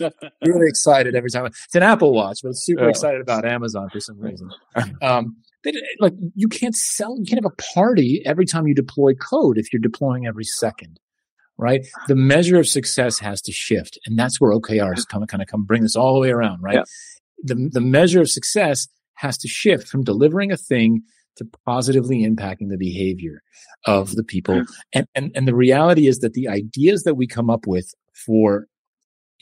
really 0.44 0.68
excited 0.68 1.14
every 1.14 1.30
time. 1.30 1.46
It's 1.46 1.74
an 1.74 1.84
Apple 1.84 2.12
Watch, 2.12 2.40
but 2.42 2.56
super 2.56 2.84
yeah. 2.84 2.90
excited 2.90 3.20
about 3.20 3.44
Amazon 3.44 3.88
for 3.90 4.00
some 4.00 4.20
reason. 4.20 4.50
Um, 5.02 5.36
they, 5.64 5.72
like 5.98 6.12
you 6.36 6.46
can't 6.46 6.74
sell, 6.74 7.16
you 7.18 7.24
can't 7.24 7.42
have 7.42 7.52
a 7.52 7.74
party 7.74 8.22
every 8.24 8.46
time 8.46 8.68
you 8.68 8.74
deploy 8.74 9.14
code 9.14 9.58
if 9.58 9.72
you're 9.72 9.80
deploying 9.80 10.24
every 10.26 10.44
second, 10.44 11.00
right? 11.58 11.86
The 12.06 12.14
measure 12.14 12.58
of 12.58 12.68
success 12.68 13.18
has 13.18 13.42
to 13.42 13.52
shift, 13.52 13.98
and 14.06 14.18
that's 14.18 14.40
where 14.40 14.52
OKRs 14.52 15.06
come 15.08 15.26
kind 15.26 15.42
of 15.42 15.48
come 15.48 15.64
bring 15.64 15.82
this 15.82 15.96
all 15.96 16.14
the 16.14 16.20
way 16.20 16.30
around, 16.30 16.62
right? 16.62 16.76
Yeah. 16.76 16.84
The 17.42 17.70
the 17.72 17.80
measure 17.80 18.20
of 18.20 18.30
success 18.30 18.88
has 19.14 19.36
to 19.38 19.48
shift 19.48 19.88
from 19.88 20.04
delivering 20.04 20.52
a 20.52 20.56
thing 20.56 21.02
to 21.38 21.46
positively 21.64 22.24
impacting 22.24 22.68
the 22.68 22.76
behavior 22.76 23.42
of 23.86 24.14
the 24.14 24.24
people. 24.24 24.64
And, 24.92 25.06
and, 25.14 25.30
and 25.34 25.48
the 25.48 25.54
reality 25.54 26.06
is 26.06 26.18
that 26.18 26.34
the 26.34 26.48
ideas 26.48 27.04
that 27.04 27.14
we 27.14 27.26
come 27.26 27.48
up 27.48 27.66
with 27.66 27.94
for 28.26 28.66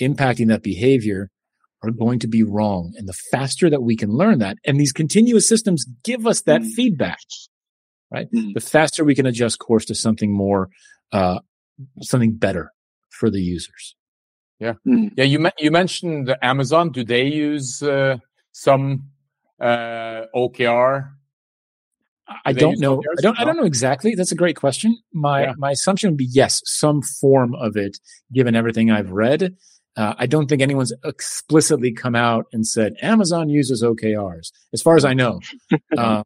impacting 0.01 0.49
that 0.49 0.63
behavior 0.63 1.31
are 1.83 1.91
going 1.91 2.19
to 2.21 2.29
be 2.29 2.43
wrong. 2.43 2.93
And 2.97 3.09
the 3.09 3.19
faster 3.31 3.69
that 3.71 3.83
we 3.83 3.97
can 3.97 4.11
learn 4.11 4.39
that, 4.39 4.57
and 4.65 4.79
these 4.79 4.93
continuous 4.93 5.49
systems 5.49 5.87
give 6.05 6.27
us 6.27 6.43
that 6.43 6.63
mm. 6.63 6.71
feedback, 6.73 7.19
right? 8.11 8.29
Mm. 8.35 8.55
The 8.55 8.61
faster 8.61 9.05
we 9.05 9.15
can 9.15 9.27
adjust 9.27 9.59
course 9.59 9.85
to 9.87 9.95
something 9.95 10.33
more, 10.33 10.69
uh, 11.13 11.41
something 12.03 12.35
better 12.35 12.73
for 13.11 13.31
the 13.31 13.41
users. 13.41 13.95
Yeah. 14.59 14.75
Mm. 14.87 15.11
Yeah. 15.17 15.25
You, 15.25 15.51
you 15.59 15.71
mentioned 15.71 16.35
Amazon. 16.43 16.91
Do 16.91 17.05
they 17.05 17.27
use, 17.27 17.83
uh, 17.83 18.19
some 18.53 19.05
uh, 19.61 20.23
OKR? 20.35 21.11
I 22.45 22.53
do 22.53 22.71
not 22.71 22.79
know. 22.79 23.03
I 23.19 23.21
don't. 23.21 23.39
I 23.39 23.45
don't 23.45 23.57
know 23.57 23.65
exactly. 23.65 24.15
That's 24.15 24.33
a 24.33 24.37
great 24.37 24.57
question. 24.57 24.99
My 25.13 25.45
yeah. 25.45 25.53
my 25.59 25.71
assumption 25.71 26.11
would 26.11 26.17
be 26.17 26.25
yes, 26.25 26.61
some 26.65 27.01
form 27.03 27.55
of 27.55 27.77
it, 27.77 27.99
given 28.33 28.57
everything 28.57 28.91
I've 28.91 29.11
read. 29.11 29.55
Uh, 29.97 30.15
I 30.19 30.27
don't 30.27 30.49
think 30.49 30.61
anyone's 30.61 30.93
explicitly 31.05 31.93
come 31.93 32.15
out 32.15 32.47
and 32.53 32.67
said 32.67 32.95
Amazon 33.01 33.49
uses 33.49 33.83
OKRs, 33.83 34.51
as 34.73 34.83
far 34.83 34.97
as 34.97 35.05
I 35.05 35.15
know. 35.15 35.41
Um, 35.97 36.25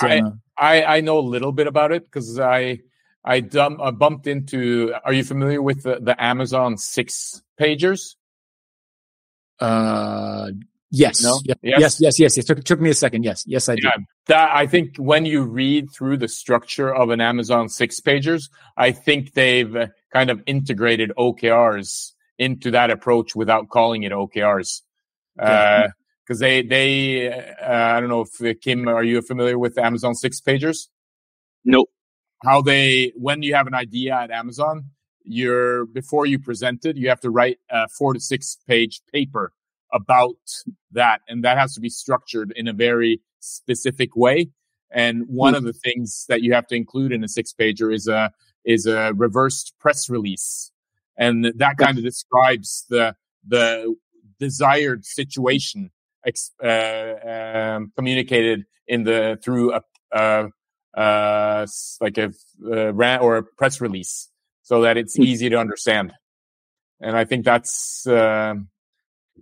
I, 0.00 0.20
uh, 0.20 0.30
I, 0.56 0.84
I 0.84 1.00
know 1.02 1.18
a 1.18 1.20
little 1.20 1.52
bit 1.52 1.66
about 1.66 1.92
it 1.92 2.04
because 2.04 2.40
I 2.40 2.78
I, 3.26 3.40
dumb, 3.40 3.80
I 3.80 3.90
bumped 3.90 4.28
into. 4.28 4.94
Are 5.04 5.12
you 5.12 5.24
familiar 5.24 5.60
with 5.60 5.82
the, 5.82 5.98
the 6.00 6.22
Amazon 6.22 6.78
six 6.78 7.42
pagers? 7.60 8.14
Uh, 9.58 10.50
yes. 10.92 11.22
No? 11.22 11.40
Yes. 11.44 11.58
yes, 11.62 12.00
yes, 12.00 12.20
yes, 12.20 12.38
It 12.38 12.46
took 12.46 12.62
took 12.62 12.80
me 12.80 12.90
a 12.90 12.94
second. 12.94 13.24
Yes, 13.24 13.42
yes, 13.46 13.68
I 13.68 13.72
yeah, 13.74 13.90
do. 13.96 14.04
That 14.28 14.50
I 14.54 14.66
think 14.66 14.96
when 14.96 15.26
you 15.26 15.42
read 15.42 15.90
through 15.90 16.18
the 16.18 16.28
structure 16.28 16.94
of 16.94 17.10
an 17.10 17.20
Amazon 17.20 17.68
six 17.68 18.00
pagers, 18.00 18.48
I 18.76 18.92
think 18.92 19.32
they've 19.32 19.74
uh, 19.74 19.88
kind 20.12 20.30
of 20.30 20.40
integrated 20.46 21.12
OKRs 21.18 22.12
into 22.38 22.70
that 22.70 22.90
approach 22.90 23.34
without 23.34 23.68
calling 23.70 24.04
it 24.04 24.12
OKRs. 24.12 24.82
Uh, 25.38 25.88
because 26.24 26.38
they 26.38 26.62
they 26.62 27.28
uh, 27.32 27.96
I 27.96 28.00
don't 28.00 28.08
know 28.08 28.22
if 28.22 28.40
uh, 28.40 28.54
Kim, 28.60 28.88
are 28.88 29.02
you 29.04 29.20
familiar 29.22 29.58
with 29.58 29.78
Amazon 29.78 30.14
six 30.14 30.40
pagers? 30.40 30.88
Nope. 31.64 31.88
How 32.46 32.62
they 32.62 33.12
when 33.16 33.42
you 33.42 33.56
have 33.56 33.66
an 33.66 33.74
idea 33.74 34.14
at 34.14 34.30
Amazon, 34.30 34.84
you're 35.24 35.84
before 35.86 36.26
you 36.26 36.38
present 36.38 36.86
it, 36.86 36.96
you 36.96 37.08
have 37.08 37.20
to 37.22 37.30
write 37.30 37.58
a 37.68 37.88
four 37.88 38.14
to 38.14 38.20
six 38.20 38.56
page 38.68 39.00
paper 39.12 39.52
about 39.92 40.36
that, 40.92 41.22
and 41.28 41.42
that 41.42 41.58
has 41.58 41.74
to 41.74 41.80
be 41.80 41.88
structured 41.88 42.52
in 42.54 42.68
a 42.68 42.72
very 42.72 43.20
specific 43.40 44.14
way. 44.14 44.50
And 44.92 45.24
one 45.26 45.54
mm. 45.54 45.56
of 45.56 45.64
the 45.64 45.72
things 45.72 46.24
that 46.28 46.42
you 46.42 46.54
have 46.54 46.68
to 46.68 46.76
include 46.76 47.10
in 47.10 47.24
a 47.24 47.28
six 47.28 47.52
pager 47.52 47.92
is 47.92 48.06
a 48.06 48.30
is 48.64 48.86
a 48.86 49.12
reversed 49.14 49.74
press 49.80 50.08
release, 50.08 50.70
and 51.18 51.52
that 51.56 51.78
kind 51.78 51.98
of 51.98 52.04
describes 52.04 52.86
the 52.88 53.16
the 53.44 53.96
desired 54.38 55.04
situation 55.04 55.90
uh, 56.62 56.68
um, 57.28 57.92
communicated 57.96 58.66
in 58.86 59.02
the 59.02 59.36
through 59.42 59.74
a 59.74 59.82
uh, 60.12 60.48
uh, 60.96 61.66
like 62.00 62.18
a 62.18 62.32
uh, 62.64 62.92
rant 62.92 63.22
or 63.22 63.36
a 63.36 63.42
press 63.42 63.80
release, 63.80 64.28
so 64.62 64.82
that 64.82 64.96
it's 64.96 65.16
hmm. 65.16 65.22
easy 65.22 65.48
to 65.50 65.56
understand. 65.56 66.12
And 67.00 67.16
I 67.16 67.24
think 67.24 67.44
that's 67.44 68.06
uh, 68.06 68.54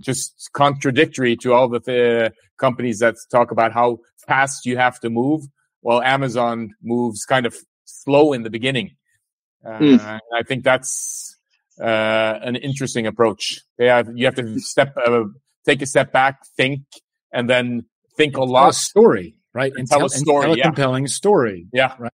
just 0.00 0.50
contradictory 0.52 1.36
to 1.36 1.52
all 1.52 1.68
the 1.68 1.80
th- 1.80 2.32
companies 2.58 2.98
that 2.98 3.14
talk 3.30 3.50
about 3.50 3.72
how 3.72 3.98
fast 4.26 4.66
you 4.66 4.76
have 4.76 4.98
to 5.00 5.10
move. 5.10 5.42
Well, 5.82 6.02
Amazon 6.02 6.70
moves 6.82 7.24
kind 7.24 7.46
of 7.46 7.56
slow 7.84 8.32
in 8.32 8.42
the 8.42 8.50
beginning. 8.50 8.96
Mm. 9.64 10.20
I 10.32 10.42
think 10.42 10.64
that's 10.64 11.36
uh, 11.80 12.38
an 12.42 12.56
interesting 12.56 13.06
approach. 13.06 13.60
They 13.78 13.86
have 13.86 14.08
you 14.14 14.26
have 14.26 14.34
to 14.36 14.58
step 14.60 14.94
uh, 14.96 15.24
take 15.66 15.82
a 15.82 15.86
step 15.86 16.12
back, 16.12 16.40
think, 16.56 16.82
and 17.32 17.48
then 17.48 17.86
think 18.16 18.36
a 18.36 18.44
lot. 18.44 18.70
A 18.70 18.72
story, 18.72 19.36
right? 19.54 19.70
And, 19.70 19.80
and 19.80 19.88
tell, 19.88 20.00
tell, 20.00 20.06
a 20.06 20.10
story, 20.10 20.42
tell 20.42 20.54
a 20.54 20.56
yeah. 20.56 20.64
compelling 20.64 21.06
story. 21.06 21.66
Yeah, 21.72 21.94
right. 21.98 22.12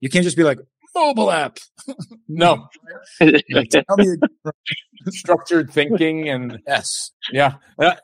You 0.00 0.08
can't 0.08 0.24
just 0.24 0.36
be 0.36 0.44
like 0.44 0.58
mobile 0.94 1.30
app. 1.30 1.58
no, 2.28 2.68
like, 3.20 3.70
tell 3.70 3.96
me 3.96 4.16
structured 5.08 5.70
thinking 5.70 6.28
and 6.28 6.58
yes, 6.66 7.10
yeah. 7.32 7.54
Uh, 7.78 7.94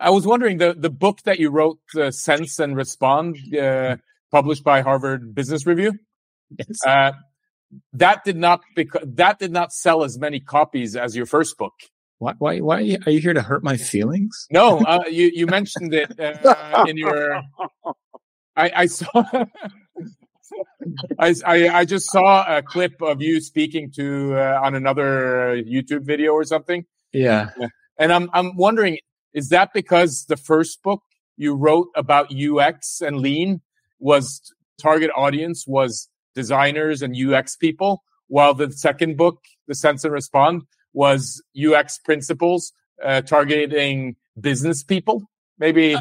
I 0.00 0.10
was 0.10 0.26
wondering 0.26 0.58
the 0.58 0.74
the 0.74 0.90
book 0.90 1.22
that 1.24 1.38
you 1.38 1.50
wrote, 1.50 1.80
uh, 1.96 2.10
Sense 2.10 2.58
and 2.58 2.76
Respond, 2.76 3.36
uh, 3.56 3.96
published 4.30 4.64
by 4.64 4.82
Harvard 4.82 5.34
Business 5.34 5.66
Review. 5.66 5.92
Yes. 6.56 6.78
Uh, 6.86 7.12
that 7.92 8.24
did 8.24 8.36
not 8.36 8.60
bec- 8.74 9.02
that 9.02 9.38
did 9.38 9.52
not 9.52 9.72
sell 9.72 10.02
as 10.02 10.18
many 10.18 10.40
copies 10.40 10.96
as 10.96 11.16
your 11.16 11.26
first 11.26 11.56
book. 11.56 11.74
Why, 12.18 12.34
why, 12.38 12.58
why 12.58 12.76
are 12.76 12.80
you, 12.82 12.98
are 13.06 13.12
you 13.12 13.20
here 13.20 13.32
to 13.32 13.40
hurt 13.40 13.64
my 13.64 13.78
feelings? 13.78 14.46
No, 14.50 14.78
uh, 14.80 15.04
you, 15.08 15.30
you 15.32 15.46
mentioned 15.46 15.94
it 15.94 16.20
uh, 16.20 16.84
in 16.86 16.98
your. 16.98 17.42
I, 18.60 18.72
I 18.82 18.86
saw. 18.86 19.06
I, 21.18 21.34
I, 21.46 21.68
I 21.68 21.84
just 21.84 22.10
saw 22.10 22.44
a 22.56 22.62
clip 22.62 23.00
of 23.00 23.22
you 23.22 23.40
speaking 23.40 23.90
to 23.92 24.34
uh, 24.36 24.60
on 24.62 24.74
another 24.74 25.62
YouTube 25.66 26.04
video 26.04 26.32
or 26.32 26.44
something. 26.44 26.84
Yeah, 27.12 27.50
and 27.98 28.12
I'm 28.12 28.28
I'm 28.32 28.56
wondering, 28.56 28.98
is 29.32 29.48
that 29.50 29.72
because 29.72 30.26
the 30.28 30.36
first 30.36 30.82
book 30.82 31.02
you 31.36 31.54
wrote 31.54 31.88
about 31.96 32.32
UX 32.34 33.00
and 33.00 33.18
Lean 33.18 33.62
was 33.98 34.52
target 34.80 35.10
audience 35.16 35.66
was 35.66 36.08
designers 36.34 37.02
and 37.02 37.14
UX 37.16 37.56
people, 37.56 38.02
while 38.28 38.54
the 38.54 38.70
second 38.72 39.16
book, 39.16 39.38
The 39.68 39.74
Sense 39.74 40.04
and 40.04 40.12
Respond, 40.12 40.62
was 40.92 41.42
UX 41.56 41.98
principles 41.98 42.72
uh, 43.04 43.22
targeting 43.22 44.16
business 44.40 44.82
people? 44.82 45.22
Maybe. 45.58 45.94
Uh, 45.94 46.00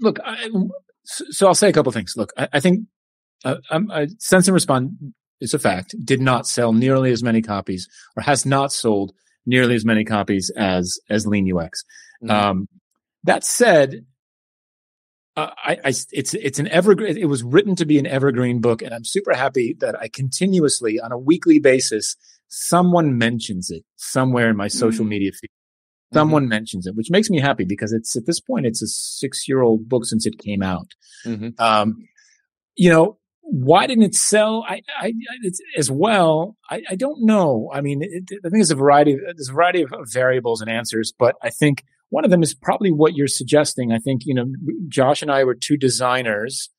look, 0.00 0.18
I, 0.24 0.48
so 1.08 1.46
I'll 1.46 1.54
say 1.54 1.68
a 1.68 1.72
couple 1.72 1.90
things. 1.92 2.14
Look, 2.16 2.32
I, 2.36 2.48
I 2.54 2.60
think 2.60 2.86
uh, 3.44 3.56
um, 3.70 3.90
uh, 3.90 4.06
Sense 4.18 4.46
and 4.46 4.54
Respond 4.54 5.14
is 5.40 5.54
a 5.54 5.58
fact. 5.58 5.94
Did 6.04 6.20
not 6.20 6.46
sell 6.46 6.72
nearly 6.72 7.12
as 7.12 7.22
many 7.22 7.42
copies, 7.42 7.88
or 8.16 8.22
has 8.22 8.44
not 8.44 8.72
sold 8.72 9.12
nearly 9.46 9.74
as 9.74 9.84
many 9.84 10.04
copies 10.04 10.50
as 10.56 10.98
as 11.08 11.26
Lean 11.26 11.50
UX. 11.52 11.84
Mm-hmm. 12.22 12.30
Um, 12.30 12.68
that 13.24 13.44
said, 13.44 14.04
uh, 15.36 15.50
I, 15.64 15.78
I, 15.84 15.88
it's 16.12 16.34
it's 16.34 16.58
an 16.58 16.68
evergreen. 16.68 17.16
It 17.16 17.26
was 17.26 17.42
written 17.42 17.76
to 17.76 17.86
be 17.86 17.98
an 17.98 18.06
evergreen 18.06 18.60
book, 18.60 18.82
and 18.82 18.92
I'm 18.92 19.04
super 19.04 19.34
happy 19.34 19.76
that 19.80 19.98
I 19.98 20.08
continuously, 20.08 21.00
on 21.00 21.12
a 21.12 21.18
weekly 21.18 21.58
basis, 21.58 22.16
someone 22.48 23.18
mentions 23.18 23.70
it 23.70 23.84
somewhere 23.96 24.50
in 24.50 24.56
my 24.56 24.68
social 24.68 25.04
mm. 25.04 25.10
media 25.10 25.32
feed. 25.32 25.50
Someone 26.12 26.44
mm-hmm. 26.44 26.50
mentions 26.50 26.86
it, 26.86 26.94
which 26.94 27.10
makes 27.10 27.28
me 27.28 27.38
happy 27.38 27.64
because 27.64 27.92
it's 27.92 28.16
at 28.16 28.24
this 28.26 28.40
point, 28.40 28.66
it's 28.66 28.82
a 28.82 28.86
six 28.86 29.46
year 29.46 29.60
old 29.60 29.88
book 29.88 30.06
since 30.06 30.26
it 30.26 30.38
came 30.38 30.62
out. 30.62 30.92
Mm-hmm. 31.26 31.48
Um, 31.58 32.08
you 32.76 32.90
know, 32.90 33.18
why 33.42 33.86
didn't 33.86 34.04
it 34.04 34.14
sell? 34.14 34.64
I, 34.68 34.82
I, 34.98 35.12
as 35.76 35.90
well. 35.90 36.56
I, 36.70 36.82
I, 36.90 36.94
don't 36.96 37.24
know. 37.24 37.70
I 37.72 37.80
mean, 37.80 38.02
it, 38.02 38.24
I 38.30 38.48
think 38.48 38.54
there's 38.54 38.70
a 38.70 38.76
variety, 38.76 39.14
of, 39.14 39.20
there's 39.20 39.48
a 39.48 39.54
variety 39.54 39.82
of 39.82 39.90
variables 40.12 40.60
and 40.60 40.70
answers, 40.70 41.12
but 41.18 41.36
I 41.42 41.50
think 41.50 41.84
one 42.10 42.24
of 42.24 42.30
them 42.30 42.42
is 42.42 42.54
probably 42.54 42.90
what 42.90 43.14
you're 43.14 43.26
suggesting. 43.26 43.92
I 43.92 43.98
think, 43.98 44.22
you 44.24 44.34
know, 44.34 44.46
Josh 44.88 45.22
and 45.22 45.30
I 45.30 45.44
were 45.44 45.54
two 45.54 45.76
designers, 45.76 46.70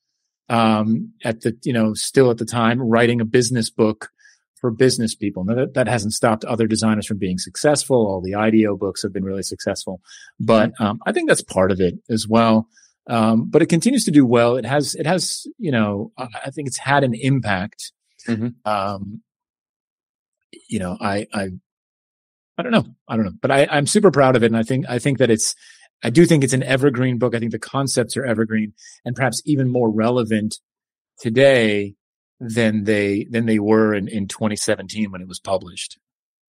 um, 0.48 1.12
at 1.24 1.42
the, 1.42 1.56
you 1.64 1.72
know, 1.72 1.94
still 1.94 2.30
at 2.30 2.38
the 2.38 2.44
time 2.44 2.80
writing 2.80 3.20
a 3.20 3.24
business 3.24 3.70
book 3.70 4.10
for 4.60 4.70
business 4.70 5.14
people. 5.14 5.44
Now 5.44 5.54
that, 5.54 5.74
that 5.74 5.88
hasn't 5.88 6.12
stopped 6.12 6.44
other 6.44 6.66
designers 6.66 7.06
from 7.06 7.18
being 7.18 7.38
successful. 7.38 7.96
All 7.96 8.20
the 8.20 8.34
IDEO 8.34 8.76
books 8.76 9.02
have 9.02 9.12
been 9.12 9.24
really 9.24 9.42
successful, 9.42 10.00
but 10.38 10.72
um, 10.78 11.00
I 11.06 11.12
think 11.12 11.28
that's 11.28 11.42
part 11.42 11.70
of 11.70 11.80
it 11.80 11.94
as 12.10 12.26
well. 12.28 12.68
Um, 13.08 13.48
but 13.48 13.62
it 13.62 13.66
continues 13.66 14.04
to 14.04 14.10
do 14.10 14.26
well. 14.26 14.56
It 14.56 14.66
has, 14.66 14.94
it 14.94 15.06
has, 15.06 15.46
you 15.58 15.72
know, 15.72 16.12
I 16.18 16.50
think 16.50 16.68
it's 16.68 16.78
had 16.78 17.02
an 17.02 17.14
impact. 17.14 17.92
Mm-hmm. 18.28 18.48
Um, 18.70 19.22
you 20.68 20.78
know, 20.78 20.96
I, 21.00 21.26
I, 21.32 21.48
I 22.58 22.62
don't 22.62 22.72
know. 22.72 22.84
I 23.08 23.16
don't 23.16 23.24
know, 23.24 23.32
but 23.40 23.50
I, 23.50 23.66
I'm 23.70 23.86
super 23.86 24.10
proud 24.10 24.36
of 24.36 24.42
it. 24.42 24.46
And 24.46 24.56
I 24.56 24.62
think, 24.62 24.84
I 24.88 24.98
think 24.98 25.18
that 25.18 25.30
it's, 25.30 25.54
I 26.04 26.10
do 26.10 26.26
think 26.26 26.44
it's 26.44 26.52
an 26.52 26.62
evergreen 26.62 27.18
book. 27.18 27.34
I 27.34 27.38
think 27.38 27.52
the 27.52 27.58
concepts 27.58 28.16
are 28.16 28.24
evergreen 28.24 28.74
and 29.04 29.16
perhaps 29.16 29.42
even 29.44 29.72
more 29.72 29.90
relevant 29.90 30.56
today 31.18 31.94
than 32.40 32.84
they 32.84 33.24
than 33.24 33.46
they 33.46 33.58
were 33.58 33.94
in, 33.94 34.08
in 34.08 34.26
2017 34.26 35.10
when 35.12 35.20
it 35.20 35.28
was 35.28 35.38
published. 35.38 35.98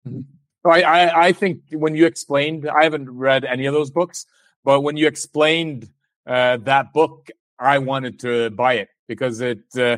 Mm-hmm. 0.07 0.21
I, 0.69 0.81
I, 0.81 1.27
I 1.27 1.31
think 1.31 1.61
when 1.71 1.95
you 1.95 2.05
explained, 2.05 2.69
I 2.69 2.83
haven't 2.83 3.09
read 3.09 3.45
any 3.45 3.67
of 3.67 3.73
those 3.73 3.89
books, 3.89 4.25
but 4.65 4.81
when 4.81 4.97
you 4.97 5.07
explained 5.07 5.89
uh, 6.25 6.57
that 6.57 6.91
book, 6.91 7.29
I 7.57 7.77
wanted 7.77 8.19
to 8.19 8.49
buy 8.49 8.73
it 8.73 8.89
because 9.07 9.39
it 9.39 9.59
uh, 9.77 9.97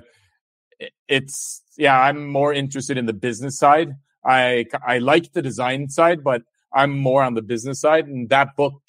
it's 1.07 1.63
yeah, 1.77 1.99
I'm 1.99 2.27
more 2.27 2.53
interested 2.53 2.97
in 2.97 3.05
the 3.05 3.13
business 3.13 3.57
side. 3.57 3.95
I 4.23 4.65
I 4.85 4.99
like 4.99 5.33
the 5.33 5.41
design 5.41 5.89
side, 5.89 6.23
but 6.23 6.43
I'm 6.73 6.97
more 6.97 7.23
on 7.23 7.33
the 7.33 7.41
business 7.41 7.81
side, 7.81 8.07
and 8.07 8.29
that 8.29 8.55
book 8.55 8.81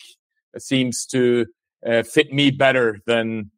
seems 0.59 1.07
to 1.07 1.46
uh, 1.86 2.03
fit 2.03 2.32
me 2.32 2.51
better 2.51 3.01
than 3.07 3.51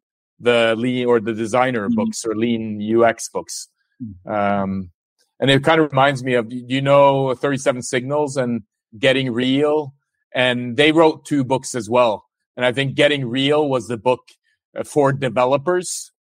the 0.43 0.75
lean 0.77 1.05
or 1.07 1.19
the 1.19 1.33
designer 1.33 1.87
mm-hmm. 1.87 1.95
books 1.95 2.25
or 2.25 2.35
lean 2.35 2.81
UX 2.81 3.29
books. 3.29 3.69
Mm-hmm. 4.01 4.31
Um, 4.31 4.91
and 5.39 5.49
it 5.49 5.63
kind 5.63 5.81
of 5.81 5.91
reminds 5.91 6.23
me 6.23 6.35
of, 6.35 6.47
you 6.49 6.81
know, 6.81 7.33
37 7.33 7.81
Signals 7.81 8.37
and 8.37 8.63
Getting 8.97 9.31
Real. 9.31 9.93
And 10.33 10.77
they 10.77 10.91
wrote 10.91 11.25
two 11.25 11.43
books 11.43 11.75
as 11.75 11.89
well. 11.89 12.25
And 12.55 12.65
I 12.65 12.71
think 12.71 12.95
Getting 12.95 13.25
Real 13.25 13.67
was 13.67 13.87
the 13.87 13.97
book 13.97 14.21
uh, 14.77 14.83
for 14.83 15.11
developers. 15.11 16.11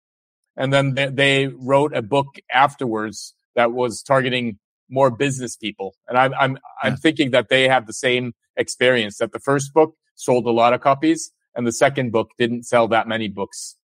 And 0.56 0.72
then 0.72 0.94
they, 0.94 1.08
they 1.08 1.46
wrote 1.46 1.94
a 1.94 2.02
book 2.02 2.26
afterwards 2.52 3.34
that 3.54 3.72
was 3.72 4.02
targeting 4.02 4.58
more 4.88 5.10
business 5.10 5.56
people. 5.56 5.94
And 6.08 6.18
I'm, 6.18 6.34
I'm, 6.34 6.58
I'm 6.82 6.96
thinking 6.96 7.30
that 7.30 7.48
they 7.48 7.68
have 7.68 7.86
the 7.86 7.92
same 7.92 8.32
experience 8.56 9.18
that 9.18 9.32
the 9.32 9.38
first 9.38 9.72
book 9.72 9.94
sold 10.14 10.46
a 10.46 10.50
lot 10.50 10.74
of 10.74 10.80
copies 10.80 11.32
and 11.54 11.66
the 11.66 11.72
second 11.72 12.12
book 12.12 12.30
didn't 12.38 12.64
sell 12.64 12.88
that 12.88 13.08
many 13.08 13.28
books. 13.28 13.76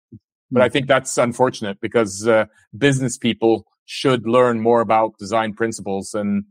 But 0.49 0.61
I 0.61 0.69
think 0.69 0.87
that's 0.87 1.17
unfortunate 1.17 1.79
because 1.81 2.25
uh, 2.27 2.45
business 2.77 3.17
people 3.17 3.65
should 3.85 4.27
learn 4.27 4.61
more 4.61 4.81
about 4.81 5.17
design 5.17 5.53
principles 5.53 6.13
and 6.13 6.45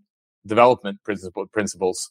development 0.47 1.03
principle, 1.03 1.47
principles. 1.47 2.11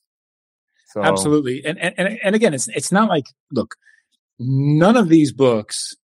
So. 0.87 1.03
Absolutely, 1.03 1.63
and, 1.65 1.77
and 1.79 2.19
and 2.23 2.35
again, 2.35 2.53
it's 2.53 2.67
it's 2.69 2.91
not 2.91 3.09
like 3.09 3.25
look, 3.51 3.75
none 4.39 4.95
of 4.95 5.09
these 5.09 5.33
books 5.33 5.95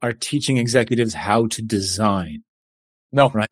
are 0.00 0.12
teaching 0.12 0.58
executives 0.58 1.14
how 1.14 1.46
to 1.48 1.62
design. 1.62 2.44
No, 3.10 3.30
right? 3.30 3.50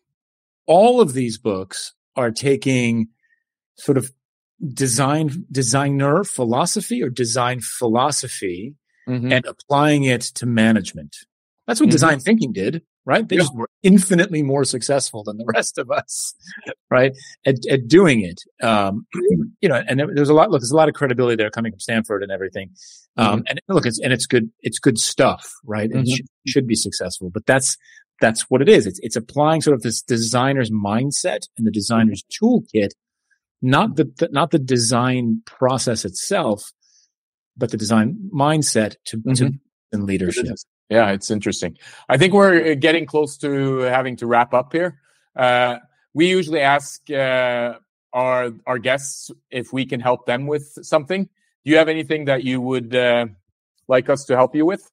All 0.67 1.01
of 1.01 1.13
these 1.13 1.39
books 1.39 1.93
are 2.15 2.31
taking 2.31 3.09
sort 3.77 3.99
of 3.99 4.13
design 4.73 5.45
designer 5.51 6.25
philosophy 6.25 7.03
or 7.03 7.11
design 7.11 7.61
philosophy 7.61 8.75
mm-hmm. 9.09 9.33
and 9.33 9.45
applying 9.45 10.05
it 10.05 10.23
to 10.23 10.47
management. 10.47 11.17
That's 11.67 11.81
what 11.81 11.87
mm-hmm. 11.87 11.93
design 11.93 12.21
thinking 12.21 12.53
did, 12.53 12.83
right? 13.05 13.29
They 13.29 13.37
yeah. 13.37 13.43
just 13.43 13.55
were 13.55 13.69
infinitely 13.83 14.43
more 14.43 14.65
successful 14.65 15.25
than 15.25 15.37
the 15.37 15.45
rest 15.55 15.79
of 15.79 15.91
us, 15.91 16.35
right? 16.91 17.13
At, 17.45 17.57
at 17.69 17.89
doing 17.89 18.23
it. 18.23 18.41
Um, 18.65 19.07
you 19.61 19.69
know, 19.69 19.83
and 19.89 20.01
there's 20.15 20.29
a 20.29 20.35
lot, 20.35 20.51
look, 20.51 20.61
there's 20.61 20.71
a 20.71 20.77
lot 20.77 20.89
of 20.89 20.95
credibility 20.95 21.37
there 21.37 21.51
coming 21.51 21.73
from 21.73 21.81
Stanford 21.81 22.23
and 22.23 22.31
everything. 22.31 22.71
Um, 23.17 23.41
mm-hmm. 23.41 23.43
and 23.49 23.61
look, 23.69 23.87
it's, 23.87 23.99
and 23.99 24.13
it's 24.13 24.27
good, 24.27 24.51
it's 24.61 24.79
good 24.79 24.99
stuff, 24.99 25.53
right? 25.65 25.91
And 25.91 26.05
mm-hmm. 26.05 26.15
should, 26.15 26.27
should 26.47 26.67
be 26.67 26.77
successful, 26.77 27.31
but 27.31 27.47
that's, 27.47 27.77
that's 28.21 28.43
what 28.43 28.63
it 28.63 28.69
is. 28.69 28.87
It's, 28.87 29.01
it's 29.03 29.17
applying 29.17 29.61
sort 29.61 29.75
of 29.75 29.83
this 29.83 30.03
designer's 30.03 30.71
mindset 30.71 31.49
and 31.59 31.67
the 31.67 31.71
designer's 31.71 32.25
toolkit, 32.31 32.91
not 33.61 33.97
the, 33.97 34.05
the 34.19 34.29
not 34.31 34.51
the 34.51 34.59
design 34.59 35.43
process 35.45 36.05
itself, 36.05 36.73
but 37.57 37.71
the 37.71 37.77
design 37.77 38.31
mindset 38.35 38.95
to, 39.07 39.19
mm-hmm. 39.19 39.33
to 39.33 39.53
in 39.93 40.07
leadership. 40.07 40.57
Yeah, 40.89 41.11
it's 41.11 41.31
interesting. 41.31 41.77
I 42.09 42.17
think 42.17 42.33
we're 42.33 42.73
uh, 42.73 42.75
getting 42.75 43.07
close 43.07 43.37
to 43.39 43.79
having 43.79 44.17
to 44.17 44.27
wrap 44.27 44.55
up 44.55 44.73
here. 44.73 45.01
Uh, 45.35 45.79
we 46.15 46.29
usually 46.29 46.61
ask 46.61 47.11
uh, 47.11 47.75
our 48.13 48.51
our 48.67 48.79
guests 48.79 49.31
if 49.51 49.73
we 49.73 49.85
can 49.85 50.01
help 50.01 50.27
them 50.27 50.47
with 50.47 50.79
something. 50.83 51.25
Do 51.25 51.71
you 51.71 51.77
have 51.77 51.89
anything 51.89 52.27
that 52.27 52.45
you 52.45 52.61
would 52.61 52.95
uh, 52.95 53.27
like 53.89 54.09
us 54.09 54.25
to 54.27 54.37
help 54.37 54.55
you 54.55 54.65
with? 54.65 54.91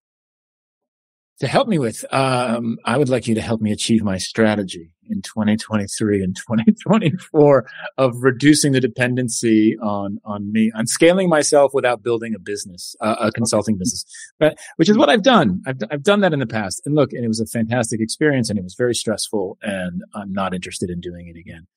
To 1.39 1.47
help 1.47 1.67
me 1.67 1.79
with, 1.79 2.05
um, 2.13 2.77
I 2.85 2.97
would 2.97 3.09
like 3.09 3.27
you 3.27 3.35
to 3.35 3.41
help 3.41 3.59
me 3.59 3.71
achieve 3.71 4.03
my 4.03 4.17
strategy 4.17 4.91
in 5.09 5.21
2023 5.21 6.23
and 6.23 6.35
2024 6.35 7.65
of 7.97 8.15
reducing 8.21 8.71
the 8.71 8.79
dependency 8.79 9.75
on, 9.79 10.19
on 10.23 10.51
me, 10.51 10.71
on 10.75 10.85
scaling 10.85 11.29
myself 11.29 11.71
without 11.73 12.03
building 12.03 12.33
a 12.35 12.39
business, 12.39 12.95
uh, 13.01 13.15
a 13.19 13.31
consulting 13.31 13.77
business, 13.77 14.05
but, 14.39 14.57
which 14.77 14.89
is 14.89 14.97
what 14.97 15.09
I've 15.09 15.23
done. 15.23 15.61
I've, 15.65 15.79
I've 15.91 16.03
done 16.03 16.21
that 16.21 16.33
in 16.33 16.39
the 16.39 16.47
past. 16.47 16.81
And 16.85 16.95
look, 16.95 17.11
and 17.11 17.25
it 17.25 17.27
was 17.27 17.41
a 17.41 17.47
fantastic 17.47 17.99
experience 17.99 18.49
and 18.49 18.59
it 18.59 18.63
was 18.63 18.75
very 18.75 18.95
stressful 18.95 19.57
and 19.61 20.03
I'm 20.13 20.31
not 20.31 20.53
interested 20.53 20.89
in 20.89 21.01
doing 21.01 21.27
it 21.27 21.37
again. 21.37 21.67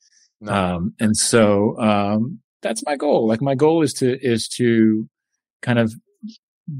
No. 0.40 0.52
Um, 0.52 0.94
and 1.00 1.16
so, 1.16 1.78
um, 1.80 2.40
that's 2.62 2.84
my 2.84 2.96
goal. 2.96 3.26
Like 3.26 3.40
my 3.40 3.54
goal 3.54 3.82
is 3.82 3.94
to, 3.94 4.18
is 4.24 4.48
to 4.48 5.08
kind 5.62 5.78
of 5.78 5.94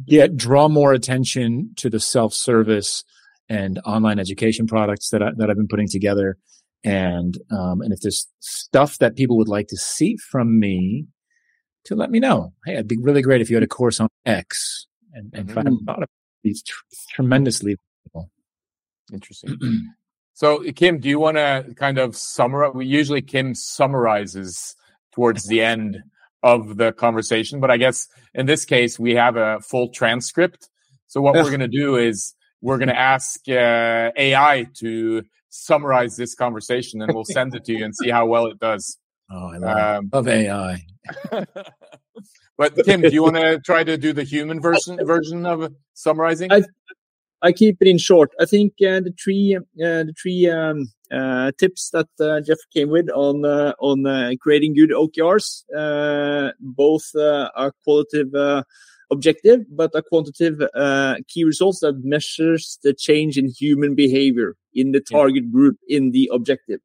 get 0.07 0.37
draw 0.37 0.68
more 0.68 0.93
attention 0.93 1.72
to 1.76 1.89
the 1.91 2.01
self-service 2.01 3.05
and 3.49 3.80
online 3.84 4.18
education 4.18 4.66
products 4.66 5.11
that 5.11 5.22
I, 5.22 5.30
that 5.37 5.51
I've 5.51 5.57
been 5.57 5.68
putting 5.68 5.89
together. 5.89 6.37
And 6.84 7.39
um, 7.51 7.80
and 7.80 7.93
if 7.93 8.01
there's 8.01 8.26
stuff 8.41 8.99
that 8.99 9.16
people 9.16 9.37
would 9.39 9.49
like 9.49 9.68
to 9.68 9.76
see 9.76 10.16
from 10.16 10.59
me, 10.59 11.07
to 11.87 11.95
let 11.95 12.11
me 12.11 12.20
know. 12.20 12.53
Hey, 12.64 12.74
it'd 12.74 12.89
be 12.89 12.99
really 12.99 13.22
great 13.22 13.41
if 13.41 13.49
you 13.51 13.57
had 13.57 13.62
a 13.62 13.68
course 13.68 14.01
on 14.01 14.09
X, 14.24 14.87
and, 15.12 15.32
and 15.34 15.49
mm-hmm. 15.49 15.59
if 15.59 15.66
I 15.66 15.84
thought 15.87 16.03
of 16.03 16.09
these 16.45 16.62
tr- 16.62 16.82
tremendously 17.14 17.76
valuable. 18.12 18.30
Interesting. 19.12 19.93
so, 20.34 20.62
Kim, 20.72 20.99
do 20.99 21.09
you 21.09 21.18
want 21.18 21.37
to 21.37 21.74
kind 21.76 21.99
of 21.99 22.16
summarize? 22.16 22.74
We 22.74 22.87
Usually, 22.87 23.22
Kim 23.22 23.55
summarizes 23.55 24.76
towards 25.12 25.47
the 25.47 25.62
end 25.62 26.03
of 26.43 26.76
the 26.76 26.93
conversation. 26.93 27.61
But 27.61 27.70
I 27.70 27.76
guess 27.76 28.09
in 28.34 28.47
this 28.47 28.64
case, 28.64 28.99
we 28.99 29.14
have 29.14 29.37
a 29.37 29.61
full 29.61 29.89
transcript. 29.89 30.68
So 31.07 31.20
what 31.20 31.34
we're 31.34 31.45
going 31.45 31.61
to 31.61 31.68
do 31.68 31.97
is 31.97 32.34
we're 32.61 32.78
going 32.78 32.89
to 32.89 32.99
ask 32.99 33.41
uh, 33.49 34.11
AI 34.16 34.66
to 34.78 35.22
summarize 35.49 36.16
this 36.16 36.34
conversation 36.34 37.01
and 37.03 37.14
we'll 37.14 37.24
send 37.24 37.55
it 37.55 37.64
to 37.64 37.72
you 37.72 37.84
and 37.84 37.95
see 37.95 38.11
how 38.11 38.26
well 38.26 38.47
it 38.47 38.59
does. 38.59 38.99
Oh, 39.30 39.51
I 39.53 39.59
love, 39.59 39.99
um, 39.99 40.11
love 40.12 40.28
AI. 40.28 40.84
but 42.57 42.84
Kim, 42.84 43.01
do 43.01 43.11
you 43.11 43.22
want 43.22 43.37
to 43.37 43.61
try 43.61 43.82
to 43.82 43.97
do 43.97 44.12
the 44.12 44.22
human 44.22 44.61
version 44.61 45.05
version 45.05 45.47
of 45.47 45.72
summarizing? 45.95 46.53
I, 46.53 46.62
I 47.43 47.53
keep 47.53 47.76
it 47.80 47.89
in 47.89 47.99
short. 47.99 48.30
I 48.41 48.47
think 48.47 48.72
uh, 48.80 49.01
the 49.01 49.14
three 49.22 49.57
uh, 49.57 49.61
the 49.76 50.14
three 50.20 50.49
um, 50.49 50.93
uh, 51.12 51.53
tips 51.59 51.91
that 51.91 52.09
uh, 52.20 52.41
Jeff 52.41 52.59
came 52.72 52.89
with 52.89 53.09
on 53.11 53.45
uh, 53.45 53.74
on 53.78 54.07
uh, 54.07 54.32
creating 54.41 54.74
good 54.74 54.91
OKRs, 54.91 55.62
both 56.61 57.05
are 57.14 57.72
qualitative 57.84 58.64
objective, 59.12 59.61
but 59.70 59.93
a 59.95 60.03
quantitative 60.03 60.68
key 61.28 61.45
results 61.45 61.80
that 61.80 62.01
measures 62.03 62.78
the 62.82 62.95
change 62.95 63.37
in 63.39 63.49
human 63.49 63.95
behavior 63.95 64.57
in 64.74 64.93
the 64.93 65.01
target 65.01 65.53
group 65.53 65.76
in 65.89 66.11
the 66.11 66.28
objective, 66.32 66.80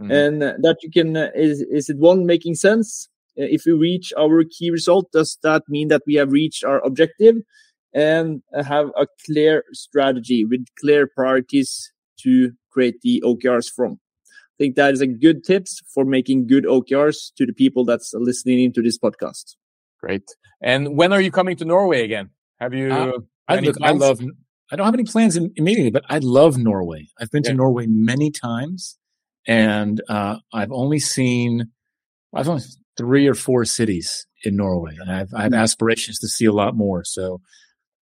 mm-hmm. 0.00 0.10
and 0.10 0.42
that 0.42 0.76
you 0.82 0.90
can 0.90 1.16
is 1.34 1.62
is 1.62 1.88
it 1.88 1.98
one 1.98 2.26
making 2.26 2.54
sense? 2.54 3.08
If 3.36 3.64
we 3.66 3.72
reach 3.72 4.12
our 4.16 4.44
key 4.44 4.70
result, 4.70 5.10
does 5.12 5.38
that 5.42 5.62
mean 5.68 5.88
that 5.88 6.02
we 6.06 6.14
have 6.14 6.30
reached 6.30 6.64
our 6.64 6.84
objective? 6.84 7.36
And 7.94 8.42
have 8.54 8.88
a 8.96 9.06
clear 9.24 9.64
strategy 9.72 10.44
with 10.44 10.66
clear 10.80 11.06
priorities 11.06 11.92
to 12.20 12.52
create 12.70 13.00
the 13.02 13.22
OKRs 13.24 13.70
from. 13.70 14.00
I 14.26 14.56
think 14.58 14.76
that 14.76 14.92
is 14.92 15.00
a 15.00 15.06
good 15.06 15.44
tips 15.44 15.80
for 15.92 16.04
making 16.04 16.46
good 16.46 16.64
OKRs 16.64 17.32
to 17.36 17.46
the 17.46 17.52
people 17.52 17.84
that's 17.84 18.12
listening 18.14 18.60
into 18.60 18.82
this 18.82 18.98
podcast. 18.98 19.54
Great. 20.00 20.28
And 20.60 20.96
when 20.96 21.12
are 21.12 21.20
you 21.20 21.30
coming 21.30 21.56
to 21.56 21.64
Norway 21.64 22.04
again? 22.04 22.30
Have 22.60 22.74
you? 22.74 22.92
Uh, 22.92 23.12
I, 23.48 23.58
look, 23.60 23.76
I 23.82 23.90
love. 23.92 24.20
I 24.70 24.76
don't 24.76 24.86
have 24.86 24.94
any 24.94 25.04
plans 25.04 25.36
immediately, 25.36 25.90
but 25.90 26.04
I 26.08 26.18
love 26.18 26.56
Norway. 26.56 27.08
I've 27.20 27.30
been 27.30 27.42
yeah. 27.44 27.50
to 27.50 27.56
Norway 27.56 27.86
many 27.86 28.30
times, 28.30 28.96
and 29.46 30.00
uh, 30.08 30.36
I've 30.52 30.72
only 30.72 30.98
seen. 30.98 31.70
I've 32.34 32.48
only 32.48 32.62
three 32.96 33.26
or 33.26 33.34
four 33.34 33.64
cities 33.64 34.26
in 34.44 34.56
Norway, 34.56 34.96
and 34.98 35.10
I've, 35.10 35.34
I 35.34 35.42
have 35.42 35.54
aspirations 35.54 36.18
to 36.20 36.28
see 36.28 36.44
a 36.44 36.52
lot 36.52 36.76
more. 36.76 37.04
So 37.04 37.40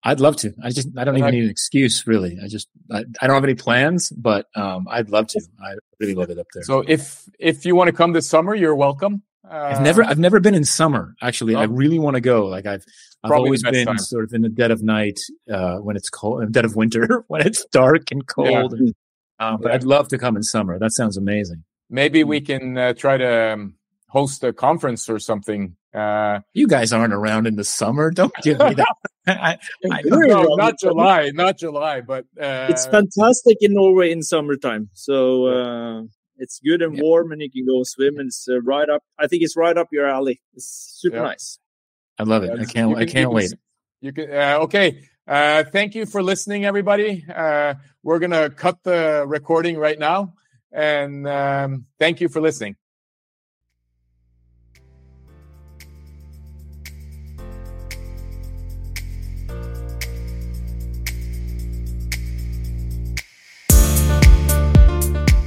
I'd 0.05 0.21
love 0.21 0.37
to. 0.37 0.55
I 0.63 0.71
just 0.71 0.89
I 0.97 1.05
don't 1.05 1.17
even 1.19 1.31
need 1.31 1.45
an 1.45 1.51
excuse 1.51 2.07
really. 2.07 2.39
I 2.43 2.49
just 2.49 2.69
I, 2.91 3.05
I 3.21 3.27
don't 3.27 3.35
have 3.35 3.45
any 3.45 3.55
plans, 3.55 4.11
but 4.11 4.47
um, 4.55 4.87
I'd 4.89 5.11
love 5.11 5.27
to. 5.29 5.41
I 5.61 5.75
really 5.99 6.15
love 6.15 6.31
it 6.31 6.39
up 6.39 6.47
there. 6.55 6.63
So 6.63 6.85
if 6.87 7.29
if 7.39 7.67
you 7.67 7.75
want 7.75 7.89
to 7.89 7.93
come 7.93 8.13
this 8.13 8.29
summer, 8.29 8.55
you're 8.55 8.77
welcome. 8.77 9.23
Uh, 9.49 9.55
I've 9.55 9.83
never 9.83 10.05
I've 10.05 10.19
never 10.19 10.41
been 10.41 10.55
in 10.55 10.65
summer. 10.65 11.15
Actually, 11.21 11.55
oh. 11.55 11.61
I 11.61 11.65
really 11.65 11.99
want 11.99 12.15
to 12.15 12.21
go. 12.21 12.47
Like 12.47 12.67
I've 12.67 12.85
I've 13.25 13.33
always 13.33 13.63
been 13.63 13.87
time. 13.87 13.99
sort 13.99 14.25
of 14.25 14.33
in 14.33 14.43
the 14.43 14.49
dead 14.49 14.71
of 14.71 14.83
night 14.83 15.19
uh, 15.51 15.79
when 15.79 15.97
it's 15.97 16.11
cold, 16.11 16.53
dead 16.53 16.65
of 16.65 16.77
winter 16.77 17.25
when 17.29 17.45
it's 17.45 17.65
dark 17.67 18.11
and 18.13 18.27
cold. 18.27 18.75
Yeah. 18.79 18.93
Uh, 19.41 19.57
but 19.57 19.69
yeah. 19.69 19.75
I'd 19.75 19.85
love 19.85 20.09
to 20.09 20.19
come 20.19 20.37
in 20.37 20.43
summer. 20.43 20.79
That 20.79 20.93
sounds 20.93 21.17
amazing. 21.17 21.65
Maybe 21.91 22.23
we 22.23 22.41
can 22.41 22.77
uh, 22.77 22.93
try 22.93 23.17
to 23.17 23.53
um, 23.53 23.75
host 24.09 24.43
a 24.45 24.53
conference 24.53 25.09
or 25.09 25.19
something 25.19 25.77
uh, 25.95 26.41
you 26.53 26.69
guys 26.69 26.93
aren't 26.93 27.15
around 27.15 27.47
in 27.47 27.57
the 27.57 27.65
summer. 27.65 28.11
Don't 28.15 28.33
give 28.43 28.59
me 28.59 28.75
that. 28.75 28.95
I, 29.27 29.59
I 29.91 30.03
no, 30.05 30.55
not 30.57 30.79
July, 30.79 31.31
not 31.35 31.59
July, 31.59 32.01
but 32.01 32.25
uh, 32.41 32.69
it's 32.71 32.87
fantastic 32.87 33.59
in 33.61 33.75
Norway 33.75 34.11
in 34.11 34.23
summertime. 34.23 34.89
So 34.95 35.47
uh, 35.47 36.03
it's 36.39 36.61
good 36.61 36.83
and 36.83 36.97
yeah. 36.97 37.03
warm, 37.03 37.33
and 37.33 37.43
you 37.43 37.51
can 37.51 37.67
go 37.67 37.83
swim. 37.85 38.19
And 38.19 38.29
it's 38.29 38.47
uh, 38.49 38.61
right 38.63 38.89
up. 38.89 39.03
I 39.19 39.27
think 39.27 39.43
it's 39.43 39.57
right 39.57 39.77
up 39.77 39.89
your 39.93 40.07
alley. 40.07 40.41
It's 40.55 40.97
super 40.99 41.17
yeah. 41.17 41.23
nice. 41.23 41.59
I 42.19 42.23
love 42.23 42.43
it. 42.43 42.53
I 42.53 42.65
can't. 42.65 42.95
Can, 42.95 42.97
I 42.97 43.05
can't 43.05 43.33
wait. 43.33 43.53
You 44.01 44.13
can. 44.13 44.31
Uh, 44.31 44.59
okay. 44.63 45.03
Uh, 45.27 45.65
thank 45.65 45.95
you 45.95 46.07
for 46.07 46.23
listening, 46.23 46.65
everybody. 46.65 47.25
we're 48.03 48.19
gonna 48.19 48.49
cut 48.49 48.83
the 48.83 49.25
recording 49.27 49.77
right 49.77 49.99
now, 49.99 50.33
and 50.73 51.29
um, 51.29 51.85
thank 51.99 52.23
you 52.23 52.31
for 52.31 52.41
listening. 52.41 52.77